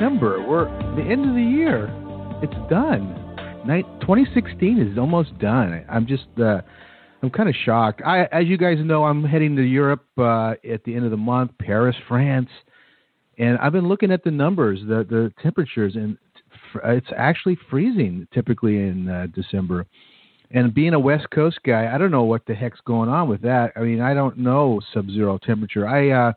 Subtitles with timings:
[0.00, 0.42] December.
[0.48, 0.64] We're
[0.96, 1.84] the end of the year.
[2.42, 3.14] It's done.
[3.66, 5.84] Night 2016 is almost done.
[5.90, 6.62] I'm just uh,
[7.22, 8.00] I'm kind of shocked.
[8.06, 11.18] I, as you guys know, I'm heading to Europe uh, at the end of the
[11.18, 12.48] month, Paris, France,
[13.36, 16.16] and I've been looking at the numbers, the the temperatures, and
[16.82, 19.84] it's actually freezing typically in uh, December.
[20.50, 23.42] And being a West Coast guy, I don't know what the heck's going on with
[23.42, 23.72] that.
[23.76, 25.86] I mean, I don't know sub-zero temperature.
[25.86, 26.32] I uh,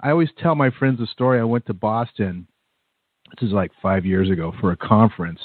[0.00, 1.40] I always tell my friends the story.
[1.40, 2.48] I went to Boston.
[3.40, 5.40] This is like five years ago for a conference,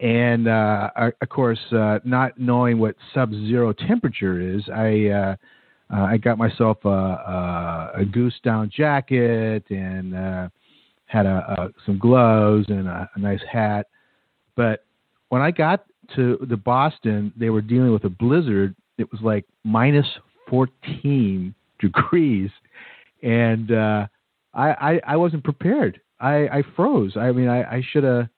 [0.00, 5.36] and uh, I, of course, uh, not knowing what sub-zero temperature is, I uh,
[5.92, 10.48] uh, I got myself a, a, a goose down jacket and uh,
[11.06, 13.86] had a, some gloves and a, a nice hat.
[14.54, 14.84] But
[15.30, 18.76] when I got to the Boston, they were dealing with a blizzard.
[18.98, 20.06] It was like minus
[20.50, 22.50] 14 degrees
[23.22, 24.06] and uh,
[24.54, 26.00] I, I, I wasn't prepared.
[26.20, 27.16] I, I froze.
[27.16, 28.28] I mean, I, I should have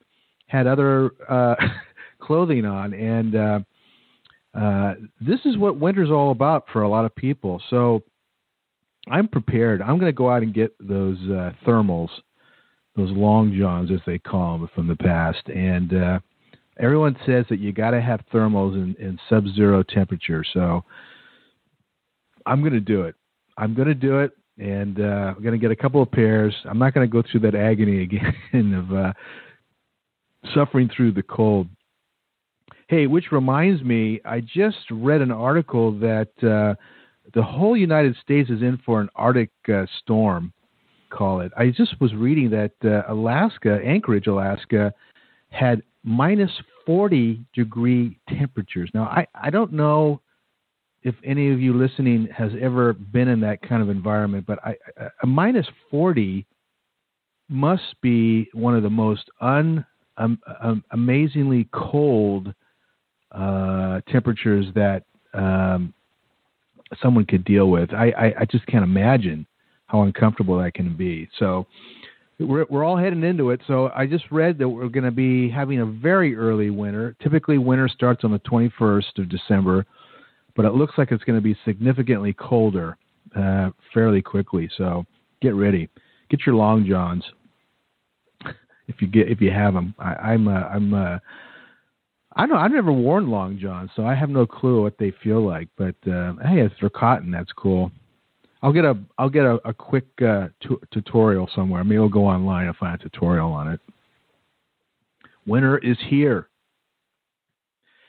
[0.46, 1.54] had other uh,
[2.20, 3.60] clothing on, and uh,
[4.54, 7.62] uh, this is what winter's all about for a lot of people.
[7.70, 8.02] So
[9.08, 9.80] I'm prepared.
[9.80, 12.10] I'm going to go out and get those uh, thermals,
[12.96, 16.18] those long johns as they call them from the past, and uh,
[16.78, 20.44] everyone says that you got to have thermals in, in sub-zero temperature.
[20.52, 20.84] So
[22.46, 23.14] I'm going to do it.
[23.56, 26.54] I'm going to do it and uh, I'm going to get a couple of pairs.
[26.68, 28.02] I'm not going to go through that agony
[28.52, 29.12] again of uh,
[30.54, 31.68] suffering through the cold.
[32.88, 36.74] Hey, which reminds me, I just read an article that uh,
[37.34, 40.52] the whole United States is in for an Arctic uh, storm.
[41.08, 41.52] Call it.
[41.56, 44.92] I just was reading that uh, Alaska, Anchorage, Alaska,
[45.50, 46.50] had minus
[46.84, 48.90] 40 degree temperatures.
[48.92, 50.20] Now, I, I don't know
[51.02, 54.76] if any of you listening has ever been in that kind of environment, but I,
[55.22, 56.46] a minus 40
[57.48, 59.84] must be one of the most un,
[60.18, 62.54] um, um, amazingly cold
[63.32, 65.94] uh, temperatures that um,
[67.02, 67.92] someone could deal with.
[67.92, 69.46] I, I, I, just can't imagine
[69.86, 71.28] how uncomfortable that can be.
[71.38, 71.66] So
[72.40, 73.60] we're, we're all heading into it.
[73.66, 77.14] So I just read that we're going to be having a very early winter.
[77.22, 79.86] Typically, winter starts on the 21st of December
[80.56, 82.96] but it looks like it's going to be significantly colder
[83.36, 84.70] uh, fairly quickly.
[84.76, 85.04] So
[85.40, 85.88] get ready,
[86.28, 87.24] get your long johns
[88.90, 89.94] if you get if you have them.
[89.98, 91.18] I, I'm uh, I'm uh,
[92.36, 92.58] I don't.
[92.58, 95.68] I've never worn long johns, so I have no clue what they feel like.
[95.76, 97.90] But uh, hey, if they're cotton, that's cool.
[98.62, 101.82] I'll get a I'll get a, a quick uh, tu- tutorial somewhere.
[101.82, 103.80] Maybe I'll go online and find a tutorial on it.
[105.46, 106.48] Winter is here.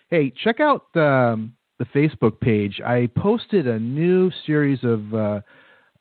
[0.09, 2.79] Hey, check out um, the Facebook page.
[2.85, 5.41] I posted a new series of uh,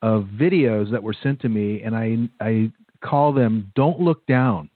[0.03, 2.71] of videos that were sent to me, and I I
[3.03, 4.69] call them "Don't Look Down,"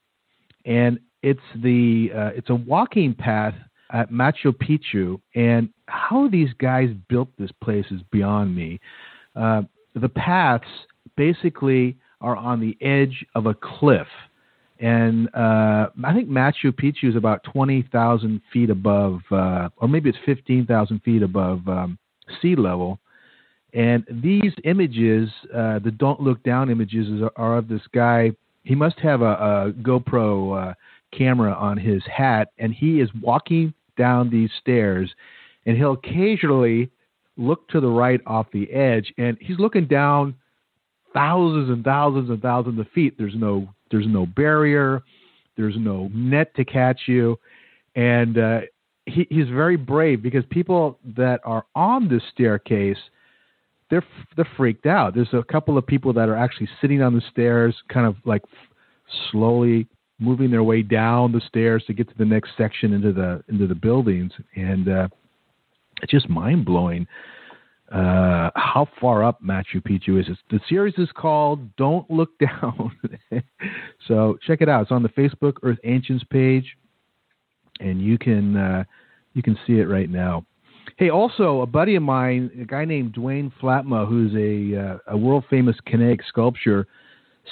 [0.65, 3.55] and it's the uh, it's a walking path
[3.93, 8.81] at Machu Picchu, and how these guys built this place is beyond me.
[9.37, 9.63] Uh,
[9.95, 10.65] the paths
[11.19, 14.09] basically are on the edge of a cliff
[14.81, 20.09] and uh, I think Machu Picchu is about twenty thousand feet above, uh, or maybe
[20.09, 21.99] it's fifteen thousand feet above um,
[22.43, 22.99] sea level.
[23.73, 28.33] And these images, uh, the "Don't Look Down" images, are of this guy.
[28.65, 30.75] He must have a, a GoPro uh,
[31.17, 35.13] camera on his hat, and he is walking down these stairs,
[35.67, 36.91] and he'll occasionally
[37.37, 40.35] look to the right off the edge, and he's looking down
[41.13, 43.15] thousands and thousands and thousands of feet.
[43.19, 45.03] There's no there's no barrier.
[45.57, 47.39] There's no net to catch you.
[47.95, 48.61] And uh,
[49.07, 52.99] he, he's very brave because people that are on this staircase,
[53.91, 54.05] they're
[54.35, 55.15] they're freaked out.
[55.15, 58.43] There's a couple of people that are actually sitting on the stairs, kind of like
[59.31, 59.87] slowly
[60.19, 63.67] moving their way down the stairs to get to the next section into the into
[63.67, 65.09] the buildings, and uh,
[66.03, 67.07] it's just mind blowing
[67.93, 70.29] uh, how far up Machu Picchu is.
[70.29, 70.39] It?
[70.51, 72.91] The series is called Don't Look Down.
[74.09, 74.83] so check it out.
[74.83, 76.77] It's on the Facebook Earth Ancients page,
[77.81, 78.85] and you can uh,
[79.35, 80.47] you can see it right now.
[80.97, 85.17] Hey, also a buddy of mine, a guy named Duane Flatmo, who's a uh, a
[85.17, 86.87] world famous kinetic sculptor,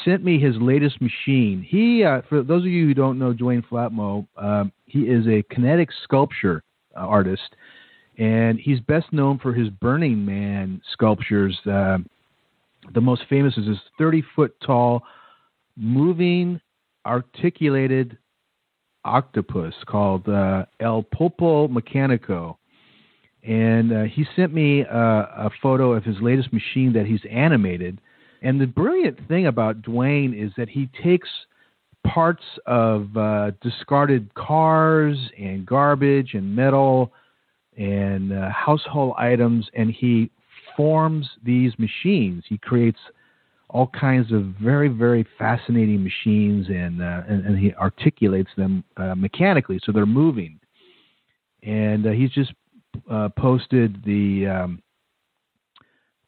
[0.05, 1.65] sent me his latest machine.
[1.67, 5.43] He, uh, for those of you who don't know Duane Flatmo, um, he is a
[5.55, 6.63] kinetic sculpture
[6.97, 7.57] uh, artist
[8.23, 11.59] and he's best known for his Burning Man sculptures.
[11.67, 11.99] Uh,
[12.95, 15.03] the most famous is his 30 foot tall,
[15.77, 16.61] moving,
[17.05, 18.17] articulated
[19.05, 22.59] octopus called uh, El Pulpo Mecanico.
[23.43, 28.01] And uh, he sent me a photo of his latest machine that he's animated.
[28.41, 31.29] And the brilliant thing about Duane is that he takes
[32.07, 37.13] parts of uh, discarded cars and garbage and metal
[37.77, 40.31] and uh, household items, and he
[40.77, 42.45] forms these machines.
[42.49, 42.99] He creates
[43.71, 49.15] all kinds of very, very fascinating machines, and uh, and, and, he articulates them uh,
[49.15, 50.61] mechanically, so they're moving.
[51.63, 52.53] And uh, he's just
[53.11, 54.83] uh, posted the um,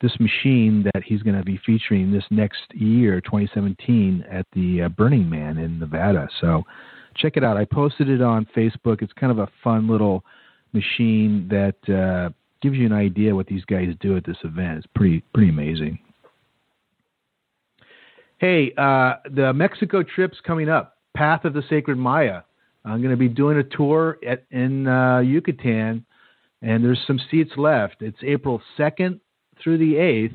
[0.01, 4.89] this machine that he's going to be featuring this next year, 2017, at the uh,
[4.91, 6.29] Burning Man in Nevada.
[6.41, 6.63] So
[7.17, 7.57] check it out.
[7.57, 9.03] I posted it on Facebook.
[9.03, 10.25] It's kind of a fun little
[10.75, 12.31] machine that uh,
[12.61, 14.79] gives you an idea what these guys do at this event.
[14.79, 15.99] It's pretty pretty amazing.
[18.39, 20.99] Hey, uh, the Mexico trip's coming up.
[21.17, 22.43] Path of the Sacred Maya.
[22.85, 26.05] I'm going to be doing a tour at, in uh, Yucatan,
[26.61, 27.97] and there's some seats left.
[28.01, 29.21] It's April 2nd
[29.63, 30.35] through the 8th.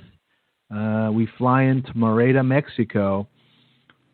[0.72, 3.28] Uh, we fly into Merida, Mexico,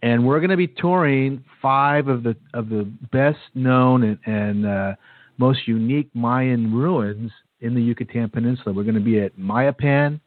[0.02, 4.66] and we're going to be touring five of the of the best known and, and
[4.66, 4.96] uh,
[5.38, 8.74] most unique Mayan ruins in the Yucatan Peninsula.
[8.74, 10.20] We're going to be at Mayapan,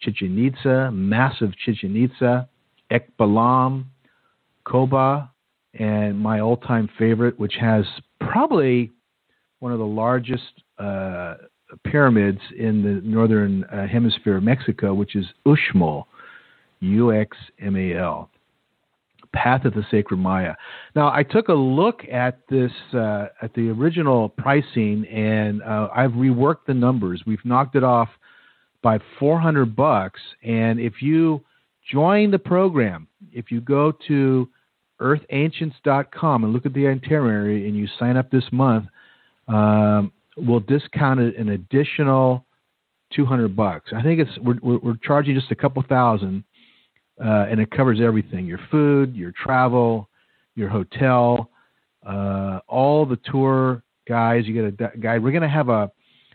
[0.00, 2.48] Chichen Itza, massive Chichen Itza,
[2.90, 3.84] Ekbalam,
[4.64, 5.30] Coba,
[5.74, 7.84] and my all time favorite, which has
[8.20, 8.92] probably
[9.60, 11.34] one of the largest uh,
[11.84, 16.04] pyramids in the northern uh, hemisphere of Mexico, which is Uxmal,
[16.80, 18.30] U X M A L.
[19.38, 20.54] Path of the Sacred Maya.
[20.96, 26.10] Now, I took a look at this uh, at the original pricing, and uh, I've
[26.10, 27.22] reworked the numbers.
[27.24, 28.08] We've knocked it off
[28.82, 31.44] by 400 bucks, and if you
[31.88, 34.48] join the program, if you go to
[35.00, 38.86] earthancients.com and look at the itinerary, and you sign up this month,
[39.46, 42.44] um, we'll discount it an additional
[43.14, 43.92] 200 bucks.
[43.94, 46.42] I think it's we're, we're, we're charging just a couple thousand
[47.24, 50.08] uh, and it covers everything: your food, your travel,
[50.54, 51.50] your hotel,
[52.06, 54.46] uh, all the tour guys.
[54.46, 55.22] You get a guide.
[55.22, 55.90] We're going to have a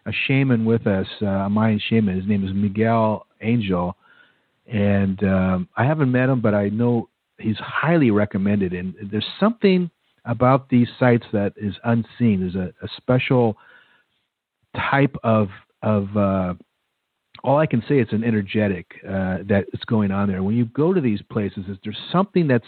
[0.06, 2.16] a shaman with us, uh, a Mayan shaman.
[2.18, 3.96] His name is Miguel Angel,
[4.68, 7.10] and um, I haven't met him, but I know
[7.40, 8.74] he's highly recommended.
[8.74, 9.90] And there's something
[10.26, 12.40] about these sites that is unseen.
[12.42, 13.58] There's a, a special
[14.76, 15.50] type of
[15.82, 16.54] of uh,
[17.44, 20.44] all I can say it's an energetic uh, that is going on there.
[20.44, 22.66] When you go to these places, is there's something that's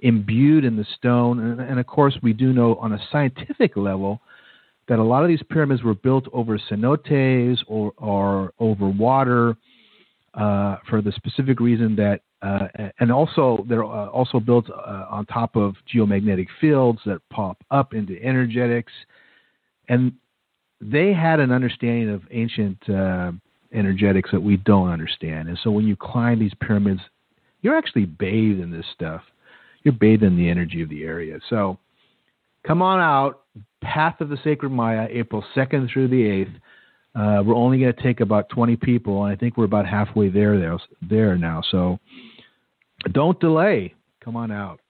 [0.00, 4.20] imbued in the stone, and, and, of course we do know on a scientific level
[4.88, 9.56] that a lot of these pyramids were built over cenotes or, or over water
[10.34, 12.68] uh, for the specific reason that, uh,
[13.00, 17.94] and also they're uh, also built uh, on top of geomagnetic fields that pop up
[17.94, 18.92] into energetics,
[19.88, 20.12] and
[20.80, 23.32] they had an understanding of ancient uh,
[23.76, 25.48] energetics that we don't understand.
[25.48, 27.00] And so when you climb these pyramids,
[27.60, 29.22] you're actually bathed in this stuff.
[29.82, 31.38] You're bathed in the energy of the area.
[31.48, 31.78] So
[32.66, 33.42] come on out,
[33.82, 36.56] Path of the Sacred Maya, April 2nd through the 8th.
[37.14, 40.28] Uh, we're only going to take about 20 people, and I think we're about halfway
[40.28, 41.62] there, there, there now.
[41.70, 41.98] So
[43.12, 43.94] don't delay.
[44.22, 44.80] Come on out.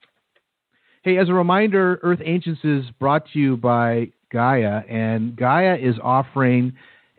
[1.03, 5.95] Hey, as a reminder, Earth Ancients is brought to you by Gaia, and Gaia is
[6.03, 6.73] offering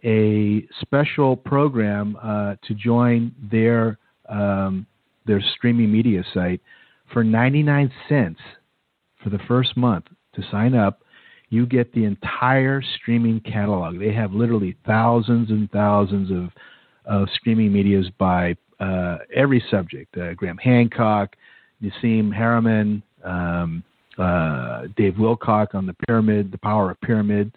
[0.04, 4.86] a special program uh, to join their um,
[5.26, 6.60] their streaming media site
[7.12, 8.40] for 99 cents
[9.22, 11.02] for the first month to sign up.
[11.50, 13.98] You get the entire streaming catalog.
[13.98, 16.50] They have literally thousands and thousands of
[17.06, 21.36] of streaming medias by uh, every subject: uh, Graham Hancock,
[21.82, 23.82] Nassim Haramein, um,
[24.18, 27.52] uh, Dave Wilcock on the pyramid, the power of pyramid.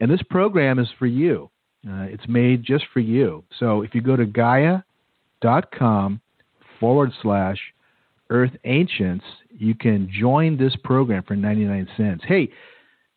[0.00, 1.50] And this program is for you.
[1.86, 3.44] Uh, it's made just for you.
[3.58, 6.20] So if you go to Gaia.com
[6.80, 7.58] forward slash
[8.30, 12.24] Earth Ancients, you can join this program for 99 cents.
[12.26, 12.50] Hey,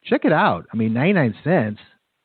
[0.04, 0.68] check it out.
[0.74, 1.80] I mean, 99 cents.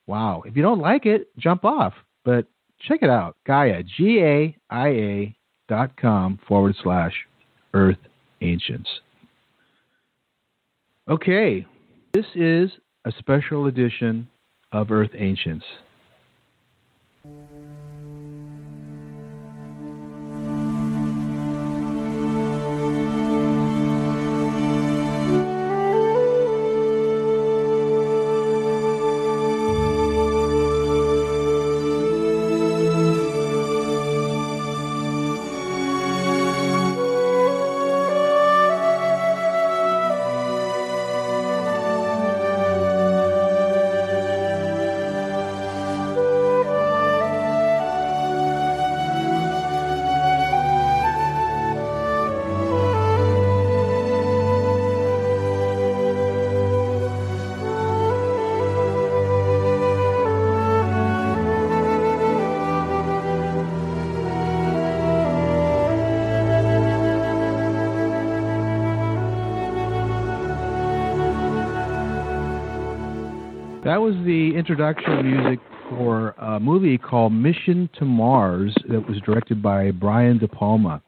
[0.06, 0.42] Wow.
[0.46, 1.94] If you don't like it, jump off.
[2.24, 2.46] But
[2.80, 3.36] check it out.
[3.46, 5.36] Gaia, G A I A
[5.68, 7.12] dot com forward slash
[7.74, 7.98] Earth
[8.40, 8.88] Ancients.
[11.08, 11.64] Okay,
[12.12, 12.70] this is
[13.04, 14.28] a special edition
[14.72, 15.64] of Earth Ancients.
[73.96, 79.62] That was the introduction music for a movie called Mission to Mars that was directed
[79.62, 81.00] by Brian De Palma.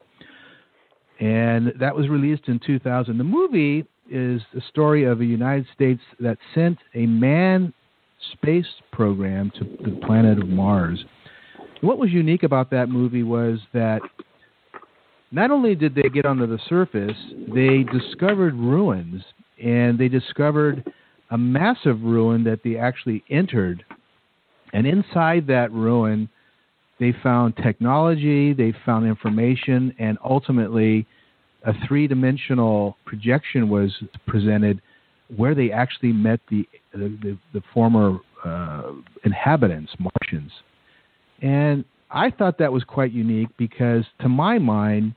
[1.19, 3.19] And that was released in 2000.
[3.19, 7.73] The movie is the story of a United States that sent a manned
[8.33, 11.05] space program to the planet of Mars.
[11.81, 14.01] What was unique about that movie was that
[15.31, 17.17] not only did they get onto the surface,
[17.53, 19.21] they discovered ruins
[19.63, 20.91] and they discovered
[21.31, 23.85] a massive ruin that they actually entered.
[24.73, 26.29] And inside that ruin,
[26.99, 31.07] they found technology, they found information, and ultimately,
[31.65, 33.91] a three dimensional projection was
[34.27, 34.81] presented
[35.35, 38.91] where they actually met the, the, the former uh,
[39.23, 40.51] inhabitants, Martians.
[41.41, 45.13] And I thought that was quite unique because, to my mind,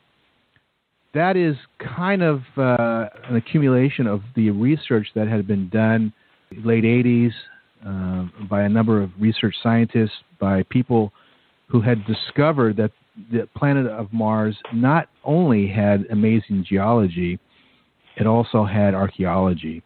[1.14, 6.12] that is kind of uh, an accumulation of the research that had been done
[6.64, 7.32] late 80s
[7.86, 11.12] uh, by a number of research scientists, by people
[11.68, 12.92] who had discovered that
[13.30, 17.38] the planet of Mars not only had amazing geology,
[18.16, 19.82] it also had archaeology.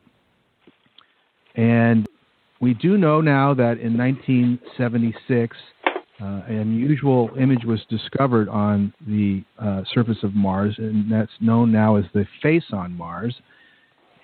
[1.55, 2.07] And
[2.61, 5.57] we do know now that in 1976,
[6.21, 11.71] uh, an unusual image was discovered on the uh, surface of Mars, and that's known
[11.71, 13.35] now as the face on Mars.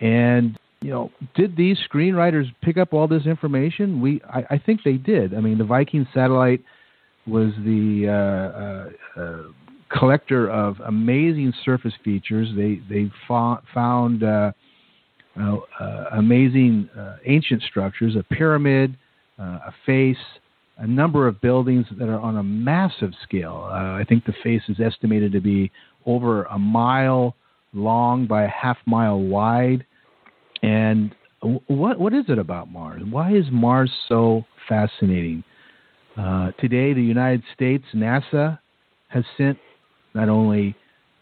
[0.00, 4.00] And you know, did these screenwriters pick up all this information?
[4.00, 5.34] We, I, I think they did.
[5.34, 6.62] I mean, the Viking satellite
[7.26, 9.42] was the uh, uh, uh,
[9.96, 12.48] collector of amazing surface features.
[12.56, 14.52] They they found uh,
[16.12, 16.88] amazing
[17.26, 18.96] ancient structures, a pyramid,
[19.38, 20.16] a face,
[20.78, 23.68] a number of buildings that are on a massive scale.
[23.70, 25.70] I think the face is estimated to be
[26.06, 27.36] over a mile
[27.72, 29.84] long by a half mile wide.
[30.62, 31.14] And
[31.66, 33.02] what what is it about Mars?
[33.08, 35.44] Why is Mars so fascinating?
[36.16, 38.58] Uh, today, the United States NASA
[39.08, 39.58] has sent
[40.14, 40.76] not only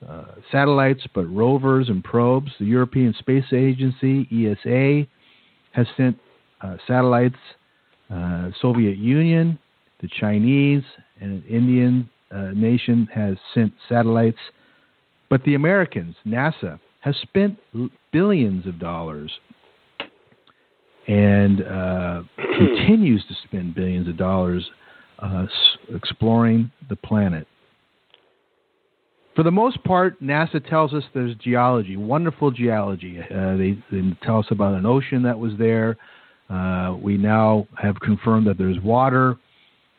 [0.07, 2.51] uh, satellites but rovers and probes.
[2.59, 5.07] The European Space Agency (ESA)
[5.73, 6.19] has sent
[6.61, 7.37] uh, satellites.
[8.13, 9.59] Uh, Soviet Union,
[10.01, 10.83] the Chinese,
[11.21, 14.39] and Indian uh, nation has sent satellites.
[15.29, 17.59] But the Americans, NASA, has spent
[18.13, 19.31] billions of dollars.
[21.07, 22.23] and uh,
[22.59, 24.69] continues to spend billions of dollars
[25.21, 25.47] uh,
[25.95, 27.47] exploring the planet.
[29.37, 33.21] For the most part, NASA tells us there's geology, wonderful geology.
[33.21, 35.97] Uh, they, they, tell us about an ocean that was there.
[36.51, 39.37] Uh, we now have confirmed that there's water.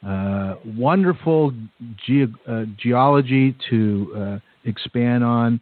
[0.05, 1.51] Uh, wonderful
[1.95, 5.61] ge- uh, geology to uh, expand on,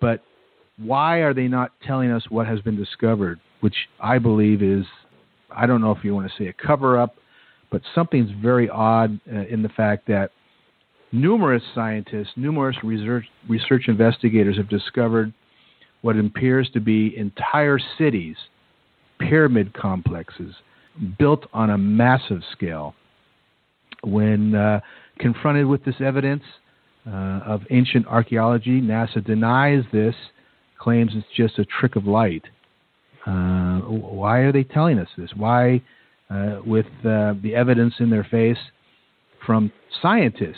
[0.00, 0.22] but
[0.78, 3.38] why are they not telling us what has been discovered?
[3.60, 4.84] Which I believe is,
[5.50, 7.14] I don't know if you want to say a cover up,
[7.70, 10.30] but something's very odd uh, in the fact that
[11.12, 15.32] numerous scientists, numerous research, research investigators have discovered
[16.00, 18.36] what appears to be entire cities,
[19.28, 20.54] pyramid complexes,
[21.18, 22.94] built on a massive scale.
[24.04, 24.80] When uh,
[25.18, 26.42] confronted with this evidence
[27.06, 30.14] uh, of ancient archaeology, NASA denies this,
[30.78, 32.44] claims it's just a trick of light.
[33.26, 35.30] Uh, why are they telling us this?
[35.36, 35.80] Why,
[36.28, 38.58] uh, with uh, the evidence in their face
[39.46, 40.56] from scientists,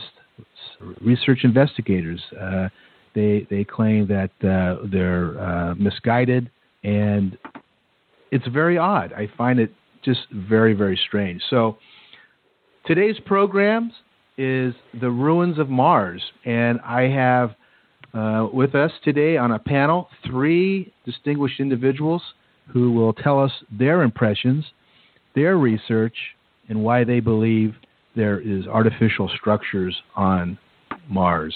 [1.01, 2.69] research investigators, uh,
[3.15, 6.51] they they claim that they're misguided,
[6.83, 7.39] and
[8.35, 9.09] it's very odd.
[9.13, 9.71] I find it
[10.09, 11.41] just very very strange.
[11.49, 11.79] So
[12.87, 13.93] Today's program
[14.37, 17.55] is The Ruins of Mars, and I have
[18.13, 22.21] uh, with us today on a panel three distinguished individuals
[22.71, 24.67] who will tell us their impressions,
[25.35, 26.15] their research,
[26.69, 27.73] and why they believe
[28.15, 30.59] there is artificial structures on
[31.09, 31.55] Mars.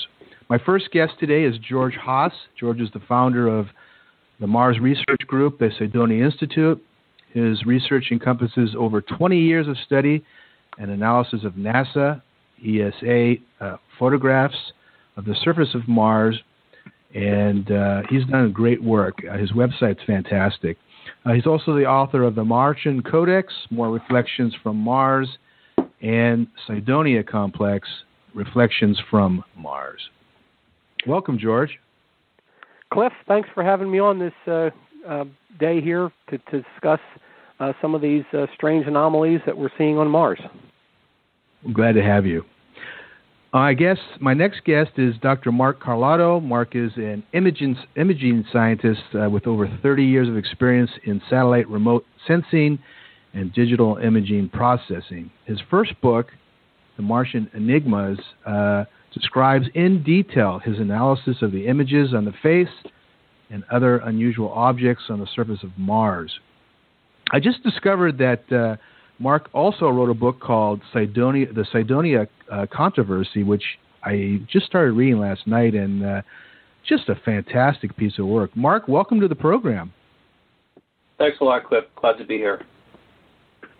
[0.48, 2.32] My first guest today is George Haas.
[2.58, 3.66] George is the founder of
[4.40, 6.82] the Mars Research Group, the Cydonia Institute.
[7.32, 10.24] His research encompasses over 20 years of study
[10.78, 12.22] and analysis of NASA
[12.64, 14.56] ESA uh, photographs
[15.16, 16.40] of the surface of Mars,
[17.14, 19.18] and uh, he's done great work.
[19.30, 20.76] Uh, his website's fantastic.
[21.24, 25.28] Uh, he's also the author of the Martian Codex, More Reflections from Mars,
[26.00, 27.88] and Cydonia Complex,
[28.34, 30.00] Reflections from Mars.
[31.06, 31.78] Welcome, George.
[32.92, 34.70] Cliff, thanks for having me on this uh,
[35.06, 35.24] uh,
[35.58, 37.00] day here to, to discuss
[37.82, 38.22] some of these
[38.54, 40.38] strange anomalies that we're seeing on Mars.
[41.64, 42.44] I'm glad to have you.
[43.52, 45.50] Uh, I guess my next guest is Dr.
[45.52, 46.38] Mark Carlotto.
[46.38, 51.66] Mark is an imaging, imaging scientist uh, with over 30 years of experience in satellite
[51.68, 52.78] remote sensing
[53.32, 55.30] and digital imaging processing.
[55.46, 56.26] His first book,
[56.96, 62.68] The Martian Enigmas, uh, describes in detail his analysis of the images on the face
[63.50, 66.38] and other unusual objects on the surface of Mars.
[67.32, 68.76] I just discovered that uh,
[69.18, 73.64] Mark also wrote a book called Cydonia, The Cydonia uh, Controversy, which
[74.04, 76.22] I just started reading last night, and uh,
[76.86, 78.56] just a fantastic piece of work.
[78.56, 79.92] Mark, welcome to the program.
[81.18, 81.84] Thanks a lot, Cliff.
[81.96, 82.64] Glad to be here.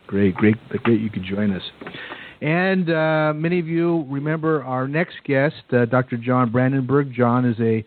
[0.06, 1.62] Great, great, great you could join us.
[2.40, 6.16] And uh, many of you remember our next guest, uh, Dr.
[6.16, 7.12] John Brandenburg.
[7.12, 7.84] John is a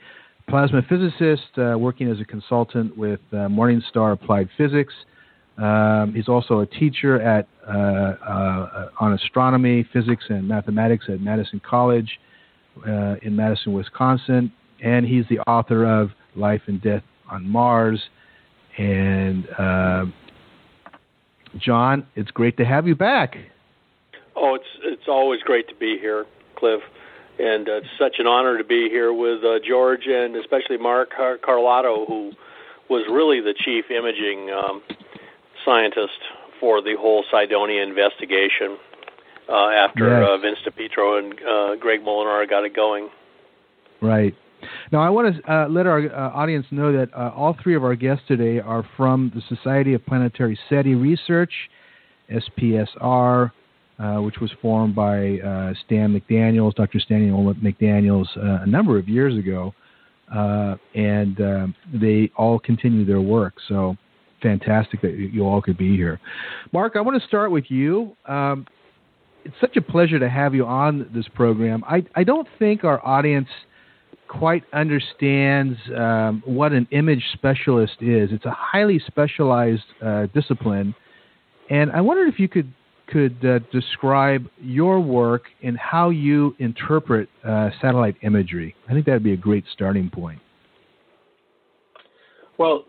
[0.49, 4.93] plasma physicist uh, working as a consultant with uh, Morningstar Applied Physics.
[5.57, 11.61] Um, he's also a teacher at uh, uh, on astronomy, physics, and mathematics at Madison
[11.63, 12.19] College
[12.85, 18.01] in Madison, Wisconsin, and he's the author of Life and Death on Mars.
[18.77, 19.45] And
[21.57, 23.37] John, it's great to have you back.
[24.41, 26.25] Oh, it's it's always great to be here,
[26.55, 26.81] Cliff,
[27.39, 31.11] and uh, it's such an honor to be here with uh, George and especially Mark
[31.15, 32.31] Car- Carlotto, who
[32.89, 34.49] was really the chief imaging.
[34.49, 34.81] Um,
[35.65, 36.19] scientist
[36.59, 38.77] for the whole Cydonia investigation
[39.49, 40.29] uh, after yes.
[40.29, 43.09] uh, Vince DiPietro and uh, Greg Molenaar got it going.
[44.01, 44.35] Right.
[44.91, 47.83] Now, I want to uh, let our uh, audience know that uh, all three of
[47.83, 51.51] our guests today are from the Society of Planetary SETI Research,
[52.31, 53.51] SPSR,
[54.21, 55.37] which was formed by
[55.85, 56.99] Stan McDaniels, Dr.
[56.99, 57.31] Stan
[57.63, 58.27] McDaniels,
[58.63, 59.73] a number of years ago.
[60.29, 63.55] and um, they all continue their work.
[63.67, 63.97] So
[64.41, 66.19] fantastic that you all could be here.
[66.71, 68.15] Mark, I want to start with you.
[68.25, 68.65] Um,
[69.43, 71.83] it's such a pleasure to have you on this program.
[71.87, 73.47] I, I don't think our audience
[74.27, 78.29] quite understands um, what an image specialist is.
[78.31, 80.93] It's a highly specialized uh, discipline,
[81.69, 82.71] and I wondered if you could
[83.07, 88.75] could uh, describe your work and how you interpret uh, satellite imagery.
[88.89, 90.39] I think that would be a great starting point.
[92.57, 92.85] Well,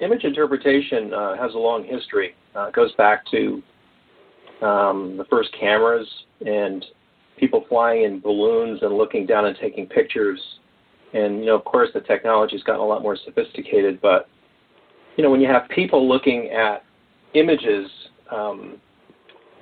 [0.00, 2.34] image interpretation uh, has a long history.
[2.56, 3.62] Uh, it goes back to
[4.62, 6.08] um, the first cameras
[6.44, 6.84] and
[7.38, 10.40] people flying in balloons and looking down and taking pictures.
[11.12, 14.28] And you know, of course, the technology has gotten a lot more sophisticated, but
[15.16, 16.84] you know, when you have people looking at
[17.34, 17.90] images,
[18.30, 18.78] um,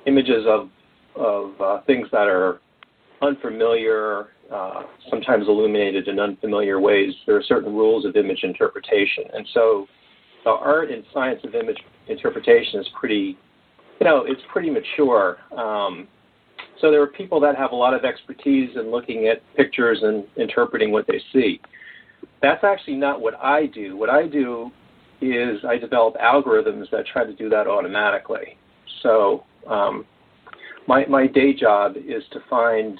[0.06, 0.68] images of
[1.16, 2.60] of uh, things that are
[3.22, 9.46] unfamiliar, uh, sometimes illuminated in unfamiliar ways, there are certain rules of image interpretation, and
[9.52, 9.86] so
[10.44, 11.78] the art and science of image
[12.08, 13.36] interpretation is pretty,
[14.00, 15.38] you know, it's pretty mature.
[15.56, 16.06] Um,
[16.80, 20.24] so there are people that have a lot of expertise in looking at pictures and
[20.36, 21.60] interpreting what they see.
[22.40, 23.96] That's actually not what I do.
[23.96, 24.70] What I do
[25.20, 28.56] is I develop algorithms that try to do that automatically.
[29.02, 30.04] So um,
[30.86, 32.98] my my day job is to find,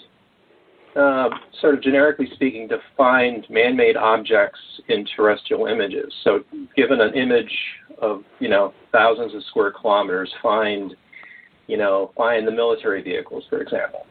[0.97, 6.13] uh, sort of generically speaking, to find man-made objects in terrestrial images.
[6.25, 6.41] So
[6.77, 7.53] given an image
[8.01, 10.95] of you know thousands of square kilometers, find
[11.67, 14.07] you know find the military vehicles, for example,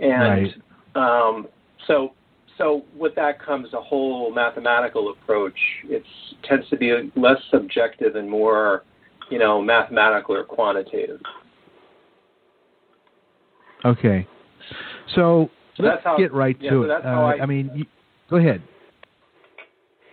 [0.00, 0.54] and
[0.96, 1.28] right.
[1.28, 1.48] um,
[1.86, 2.12] so
[2.58, 5.58] so with that comes a whole mathematical approach.
[5.84, 6.02] It
[6.48, 8.84] tends to be less subjective and more,
[9.30, 11.20] you know, mathematical or quantitative.
[13.84, 14.26] Okay,
[15.14, 17.04] so, so let's how, get right yeah, to so it.
[17.04, 17.84] Uh, I, I, mean, you,
[18.30, 18.62] go ahead.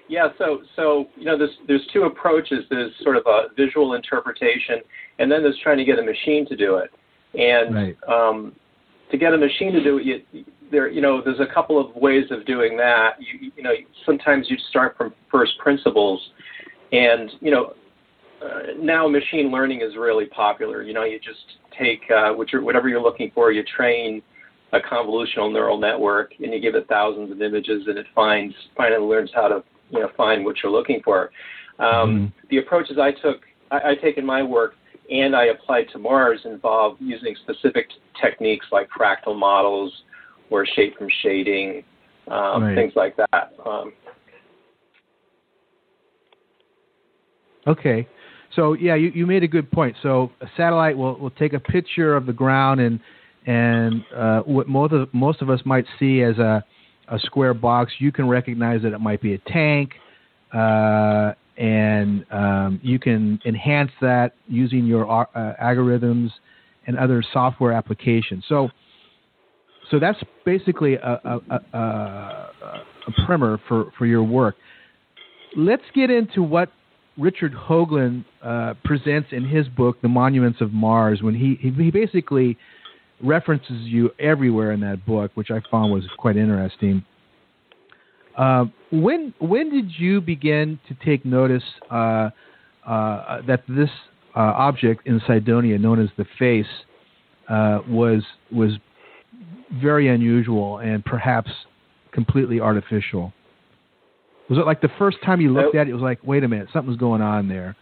[0.09, 2.65] Yeah, so so you know, there's there's two approaches.
[2.69, 4.81] There's sort of a visual interpretation,
[5.19, 6.91] and then there's trying to get a machine to do it.
[7.33, 7.97] And right.
[8.09, 8.53] um,
[9.09, 11.95] to get a machine to do it, you, there, you know, there's a couple of
[11.95, 13.15] ways of doing that.
[13.19, 13.73] You, you know,
[14.05, 16.21] sometimes you start from first principles,
[16.91, 17.73] and you know,
[18.43, 20.83] uh, now machine learning is really popular.
[20.83, 21.39] You know, you just
[21.77, 24.21] take uh, whatever you're looking for, you train
[24.73, 29.01] a convolutional neural network, and you give it thousands of images, and it finds finally
[29.01, 31.31] learns how to you know find what you're looking for.
[31.79, 32.25] Um, mm-hmm.
[32.49, 34.75] The approaches I took, I, I take in my work,
[35.09, 37.89] and I applied to Mars involve using specific
[38.21, 39.91] techniques like fractal models
[40.51, 41.83] or shape from shading,
[42.27, 42.75] um, right.
[42.75, 43.53] things like that.
[43.65, 43.93] Um,
[47.65, 48.07] okay.
[48.55, 49.95] So yeah, you, you made a good point.
[50.03, 52.99] So a satellite will, will take a picture of the ground and
[53.47, 56.63] and uh, what most of most of us might see as a
[57.11, 59.91] a square box, you can recognize that it might be a tank,
[60.53, 66.29] uh, and um, you can enhance that using your uh, algorithms
[66.87, 68.45] and other software applications.
[68.47, 68.69] So
[69.91, 74.55] so that's basically a, a, a, a, primer for, for your work.
[75.55, 76.71] Let's get into what
[77.17, 82.57] Richard Hoagland uh, presents in his book, The Monuments of Mars, when he, he basically
[83.21, 87.03] references you everywhere in that book, which I found was quite interesting.
[88.37, 92.29] Uh, when when did you begin to take notice uh,
[92.87, 93.89] uh, that this
[94.35, 96.65] uh, object in Cydonia, known as the face,
[97.49, 98.71] uh, was was
[99.81, 101.51] very unusual and perhaps
[102.11, 103.33] completely artificial.
[104.49, 106.47] Was it like the first time you looked at it, it was like, wait a
[106.47, 107.75] minute, something's going on there?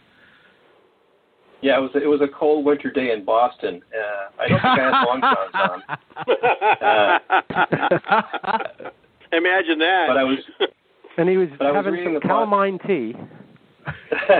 [1.62, 3.82] Yeah, it was it was a cold winter day in Boston.
[3.92, 5.82] Uh, I don't think I had long johns on.
[8.10, 8.90] Uh,
[9.32, 10.06] Imagine that.
[10.08, 10.38] But I was,
[11.16, 13.14] and he was having was some calamine tea.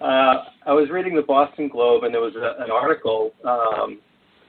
[0.00, 0.34] uh,
[0.66, 3.98] I was reading the Boston Globe, and there was a, an article, um,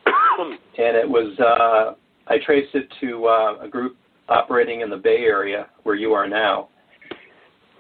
[0.78, 1.96] and it was uh,
[2.32, 3.98] I traced it to uh, a group
[4.30, 6.70] operating in the Bay Area where you are now,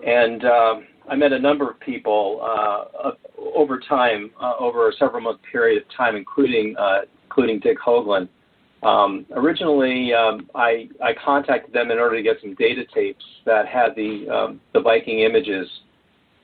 [0.06, 3.12] and um, I met a number of people uh,
[3.56, 8.28] over time, uh, over a several month period of time, including uh, including Dick Hoagland.
[8.84, 13.68] Um, originally, um, I, I contacted them in order to get some data tapes that
[13.68, 15.66] had the um, the Viking images.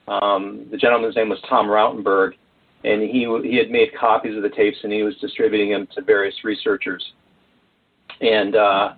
[0.08, 2.32] Um, the gentleman's name was Tom Rautenberg,
[2.86, 6.02] and he he had made copies of the tapes and he was distributing them to
[6.02, 7.04] various researchers.
[8.22, 8.94] And uh,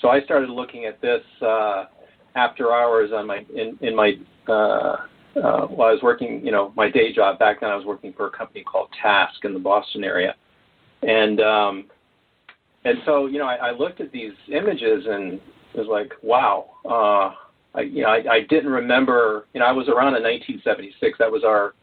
[0.00, 1.86] so I started looking at this uh,
[2.34, 4.14] after hours on my in, in my
[4.48, 4.96] uh,
[5.36, 7.70] uh, while I was working, you know, my day job back then.
[7.70, 10.34] I was working for a company called TASC in the Boston area,
[11.02, 11.84] and um,
[12.84, 15.40] and so you know, I, I looked at these images and
[15.74, 16.70] was like, wow.
[16.84, 17.34] Uh,
[17.72, 19.46] I, you know, I, I didn't remember.
[19.54, 21.18] You know, I was around in 1976.
[21.18, 21.74] That was our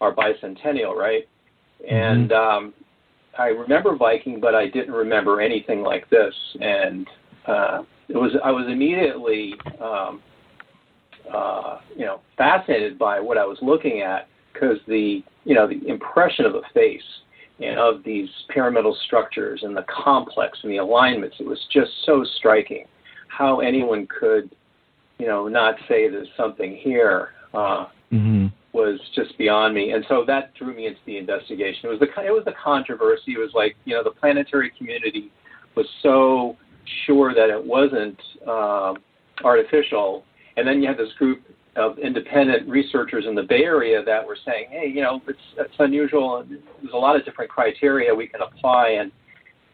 [0.00, 1.28] our bicentennial, right?
[1.84, 1.94] Mm-hmm.
[1.94, 2.74] And um,
[3.38, 6.34] I remember Viking, but I didn't remember anything like this.
[6.60, 7.06] And
[7.46, 10.20] uh, it was I was immediately um,
[11.32, 15.86] uh, you know fascinated by what I was looking at because the you know the
[15.86, 17.02] impression of the face
[17.60, 22.24] and of these pyramidal structures and the complex and the alignments it was just so
[22.38, 22.84] striking
[23.28, 24.50] how anyone could
[25.18, 30.24] you know not say there's something here uh, mm-hmm was just beyond me, and so
[30.26, 31.80] that drew me into the investigation.
[31.84, 33.32] It was the it was the controversy.
[33.32, 35.30] It was like you know the planetary community
[35.76, 36.56] was so
[37.06, 38.94] sure that it wasn't uh,
[39.44, 40.24] artificial,
[40.56, 41.42] and then you had this group
[41.76, 45.74] of independent researchers in the Bay Area that were saying, hey, you know, it's, it's
[45.78, 46.44] unusual.
[46.48, 49.12] There's a lot of different criteria we can apply, and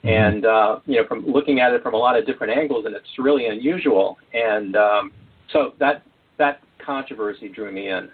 [0.04, 2.94] and uh, you know, from looking at it from a lot of different angles, and
[2.94, 4.18] it's really unusual.
[4.32, 5.12] And um,
[5.52, 6.02] so that
[6.38, 8.09] that controversy drew me in.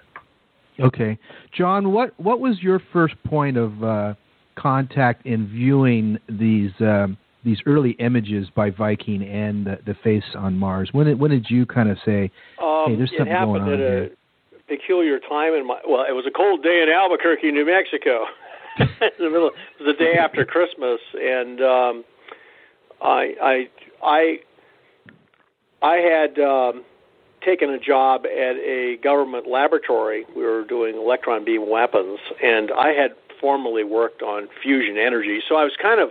[0.80, 1.18] Okay,
[1.56, 4.14] John, what what was your first point of uh,
[4.56, 10.56] contact in viewing these um, these early images by Viking and the, the face on
[10.56, 10.90] Mars?
[10.92, 12.30] When did, when did you kind of say,
[12.62, 14.10] um, "Hey, there's something going on at here"?
[14.54, 18.24] A peculiar time in my well, it was a cold day in Albuquerque, New Mexico.
[18.78, 22.04] in the middle, it was the day after Christmas, and um,
[23.02, 23.68] I I
[24.02, 24.38] I
[25.82, 26.84] I had um,
[27.44, 30.24] taken a job at a government laboratory.
[30.36, 35.56] We were doing electron beam weapons, and I had formerly worked on fusion energy, so
[35.56, 36.10] I was kind of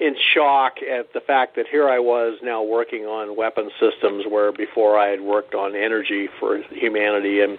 [0.00, 4.52] in shock at the fact that here I was now working on weapon systems where
[4.52, 7.58] before I had worked on energy for humanity and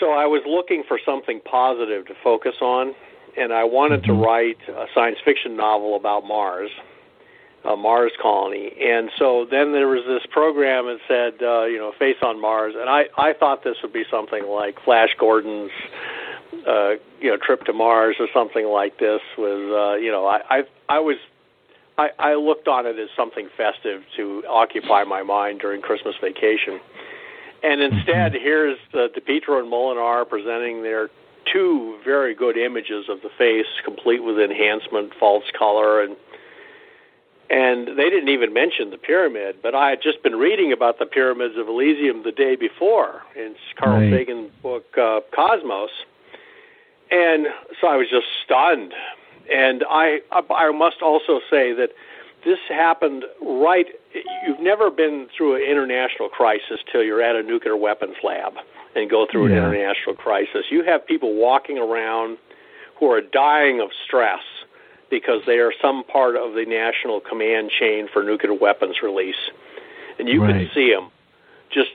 [0.00, 2.94] so I was looking for something positive to focus on
[3.36, 4.20] and I wanted to mm-hmm.
[4.20, 6.70] write a science fiction novel about Mars
[7.64, 8.72] a Mars colony.
[8.80, 12.74] And so then there was this program that said uh, you know face on Mars.
[12.78, 15.70] And I I thought this would be something like Flash Gordon's
[16.66, 20.40] uh, you know trip to Mars or something like this was uh, you know I
[20.50, 21.16] I, I was
[21.98, 26.80] I, I looked on it as something festive to occupy my mind during Christmas vacation,
[27.62, 28.42] and instead mm-hmm.
[28.42, 31.10] here's uh, DiPietro and Molenaar presenting their
[31.52, 36.16] two very good images of the face, complete with enhancement, false color, and
[37.50, 39.56] and they didn't even mention the pyramid.
[39.62, 43.54] But I had just been reading about the pyramids of Elysium the day before in
[43.76, 44.12] Carl right.
[44.12, 45.90] Sagan's book uh, Cosmos
[47.10, 47.48] and
[47.80, 48.94] so I was just stunned.
[49.52, 51.90] And I I must also say that
[52.44, 53.86] this happened right.
[54.46, 58.54] You've never been through an international crisis till you're at a nuclear weapons lab
[58.94, 59.56] and go through yeah.
[59.56, 60.66] an international crisis.
[60.70, 62.38] You have people walking around
[62.98, 64.42] who are dying of stress
[65.10, 69.50] because they are some part of the national command chain for nuclear weapons release,
[70.18, 70.52] and you right.
[70.52, 71.10] can see them
[71.70, 71.90] just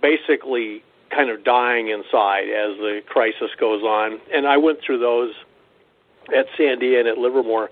[0.00, 4.20] basically kind of dying inside as the crisis goes on.
[4.32, 5.34] And I went through those
[6.36, 7.70] at Sandia and at Livermore.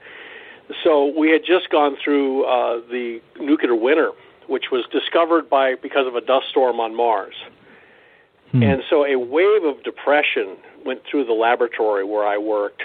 [0.83, 4.13] So we had just gone through uh, the nuclear winter,
[4.47, 7.35] which was discovered by because of a dust storm on Mars.
[8.53, 8.63] Hmm.
[8.63, 12.83] And so a wave of depression went through the laboratory where I worked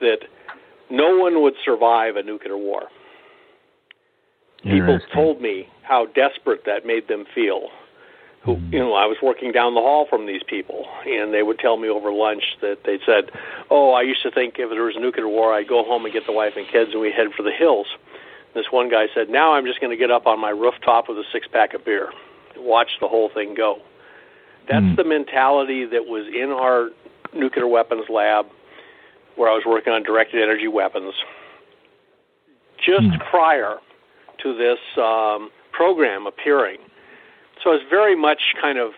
[0.00, 0.20] that
[0.90, 2.84] no one would survive a nuclear war.
[4.62, 7.68] People told me how desperate that made them feel
[8.46, 11.58] who you know I was working down the hall from these people, and they would
[11.58, 13.30] tell me over lunch that they said,
[13.70, 16.14] "Oh, I used to think if there was a nuclear war, I'd go home and
[16.14, 17.88] get the wife and kids, and we'd head for the hills."
[18.54, 21.18] This one guy said, "Now I'm just going to get up on my rooftop with
[21.18, 22.12] a six pack of beer,
[22.54, 23.82] and watch the whole thing go."
[24.70, 24.96] That's mm.
[24.96, 26.90] the mentality that was in our
[27.34, 28.46] nuclear weapons lab,
[29.36, 31.14] where I was working on directed energy weapons,
[32.78, 33.30] just mm.
[33.30, 33.76] prior
[34.42, 36.78] to this um, program appearing
[37.62, 38.92] so I was very much kind of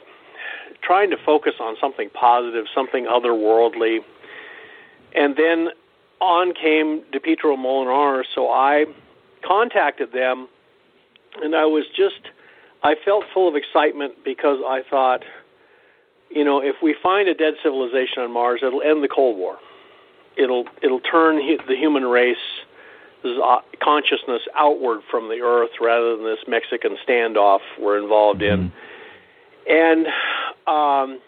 [0.83, 4.01] trying to focus on something positive, something otherworldly.
[5.15, 5.69] And then
[6.21, 8.87] on came DiPietro Molenaar, so I
[9.47, 10.49] contacted them,
[11.43, 12.21] and I was just,
[12.83, 15.25] I felt full of excitement because I thought,
[16.31, 19.57] you know, if we find a dead civilization on Mars, it'll end the Cold War.
[20.39, 22.37] It'll it'll turn the human race
[23.25, 28.71] uh, consciousness outward from the earth rather than this Mexican standoff we're involved in.
[28.71, 29.71] Mm-hmm.
[29.71, 30.07] And
[30.67, 31.21] um,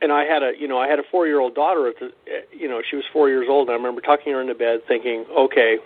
[0.00, 2.12] and I had a you know I had a four year old daughter at the
[2.52, 5.24] you know she was four years old and I remember tucking her into bed thinking
[5.36, 5.78] okay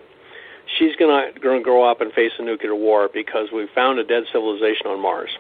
[0.79, 4.25] she's gonna gonna grow up and face a nuclear war because we found a dead
[4.33, 5.31] civilization on Mars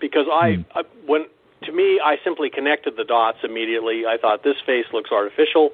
[0.00, 0.64] because I, mm.
[0.74, 1.26] I when
[1.64, 5.72] to me I simply connected the dots immediately I thought this face looks artificial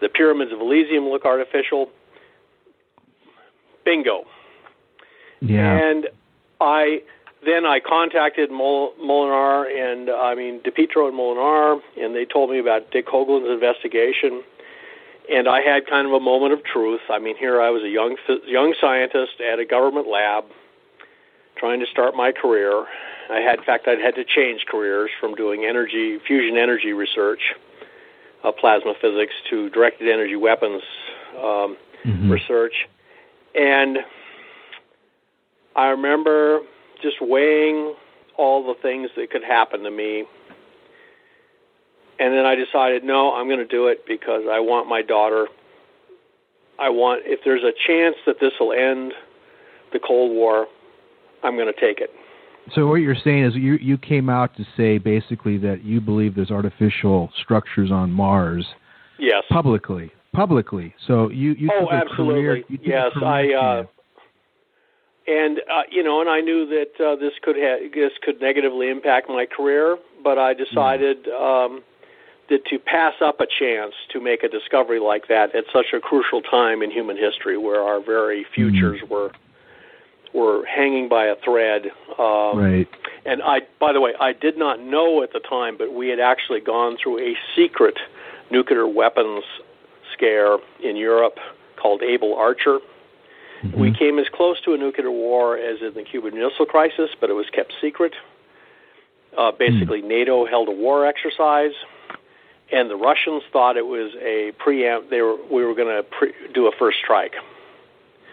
[0.00, 1.90] the pyramids of Elysium look artificial
[3.84, 4.24] bingo.
[5.40, 5.76] Yeah.
[5.76, 6.08] And
[6.60, 7.02] I
[7.44, 12.58] then I contacted Mol- Molenaar and I mean DiPietro and Molenaar, and they told me
[12.58, 14.42] about Dick Hoagland's investigation.
[15.30, 17.02] And I had kind of a moment of truth.
[17.08, 20.44] I mean, here I was a young young scientist at a government lab,
[21.60, 22.86] trying to start my career.
[23.30, 27.40] I had, in fact, I'd had to change careers from doing energy fusion energy research,
[28.42, 30.82] uh, plasma physics, to directed energy weapons
[31.36, 32.30] um, mm-hmm.
[32.30, 32.88] research
[33.54, 33.98] and
[35.74, 36.60] I remember
[37.02, 37.94] just weighing
[38.36, 40.24] all the things that could happen to me.
[42.18, 45.48] And then I decided, no, I'm going to do it because I want my daughter.
[46.78, 49.12] I want, if there's a chance that this will end
[49.92, 50.66] the Cold War,
[51.42, 52.10] I'm going to take it.
[52.74, 56.34] So what you're saying is you you came out to say basically that you believe
[56.34, 58.66] there's artificial structures on Mars.
[59.18, 59.42] Yes.
[59.50, 60.94] Publicly, publicly.
[61.06, 62.56] So you you oh took absolutely career.
[62.68, 63.84] You took yes I uh,
[65.26, 68.88] and uh, you know and I knew that uh, this could ha- this could negatively
[68.88, 71.82] impact my career, but I decided um,
[72.50, 76.00] that to pass up a chance to make a discovery like that at such a
[76.00, 79.30] crucial time in human history, where our very futures were
[80.32, 81.86] were hanging by a thread.
[82.18, 82.88] Um, right.
[83.24, 86.20] And I, by the way, I did not know at the time, but we had
[86.20, 87.98] actually gone through a secret
[88.50, 89.44] nuclear weapons
[90.12, 91.38] scare in Europe
[91.76, 92.78] called Able Archer.
[93.62, 93.80] Mm-hmm.
[93.80, 97.30] We came as close to a nuclear war as in the Cuban Missile Crisis, but
[97.30, 98.14] it was kept secret.
[99.36, 101.72] Uh, basically, NATO held a war exercise,
[102.72, 105.10] and the Russians thought it was a preempt.
[105.10, 107.34] They were we were going to pre- do a first strike.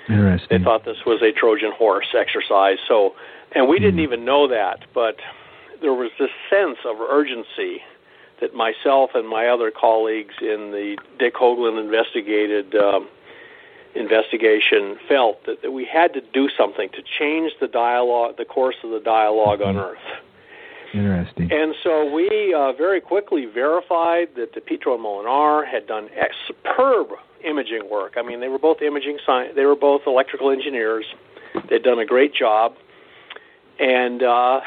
[0.09, 0.59] Interesting.
[0.59, 2.77] They thought this was a Trojan horse exercise.
[2.87, 3.15] So,
[3.53, 5.17] and we didn't even know that, but
[5.81, 7.81] there was this sense of urgency
[8.39, 13.07] that myself and my other colleagues in the Dick Hoagland investigated um,
[13.95, 18.75] investigation felt that, that we had to do something to change the dialogue, the course
[18.83, 19.97] of the dialog on Earth.
[20.93, 21.51] Interesting.
[21.51, 27.09] And so we uh, very quickly verified that the DiPietro Molenaar had done ex- superb
[27.43, 28.13] imaging work.
[28.17, 29.53] I mean, they were both imaging science.
[29.55, 31.05] They were both electrical engineers.
[31.69, 32.73] They'd done a great job,
[33.79, 34.59] and uh,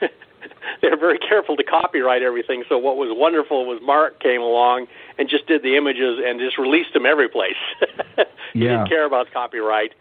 [0.82, 2.64] they were very careful to copyright everything.
[2.68, 4.86] So what was wonderful was Mark came along
[5.18, 7.60] and just did the images and just released them every place.
[8.52, 8.78] he Yeah.
[8.78, 9.92] didn't care about copyright.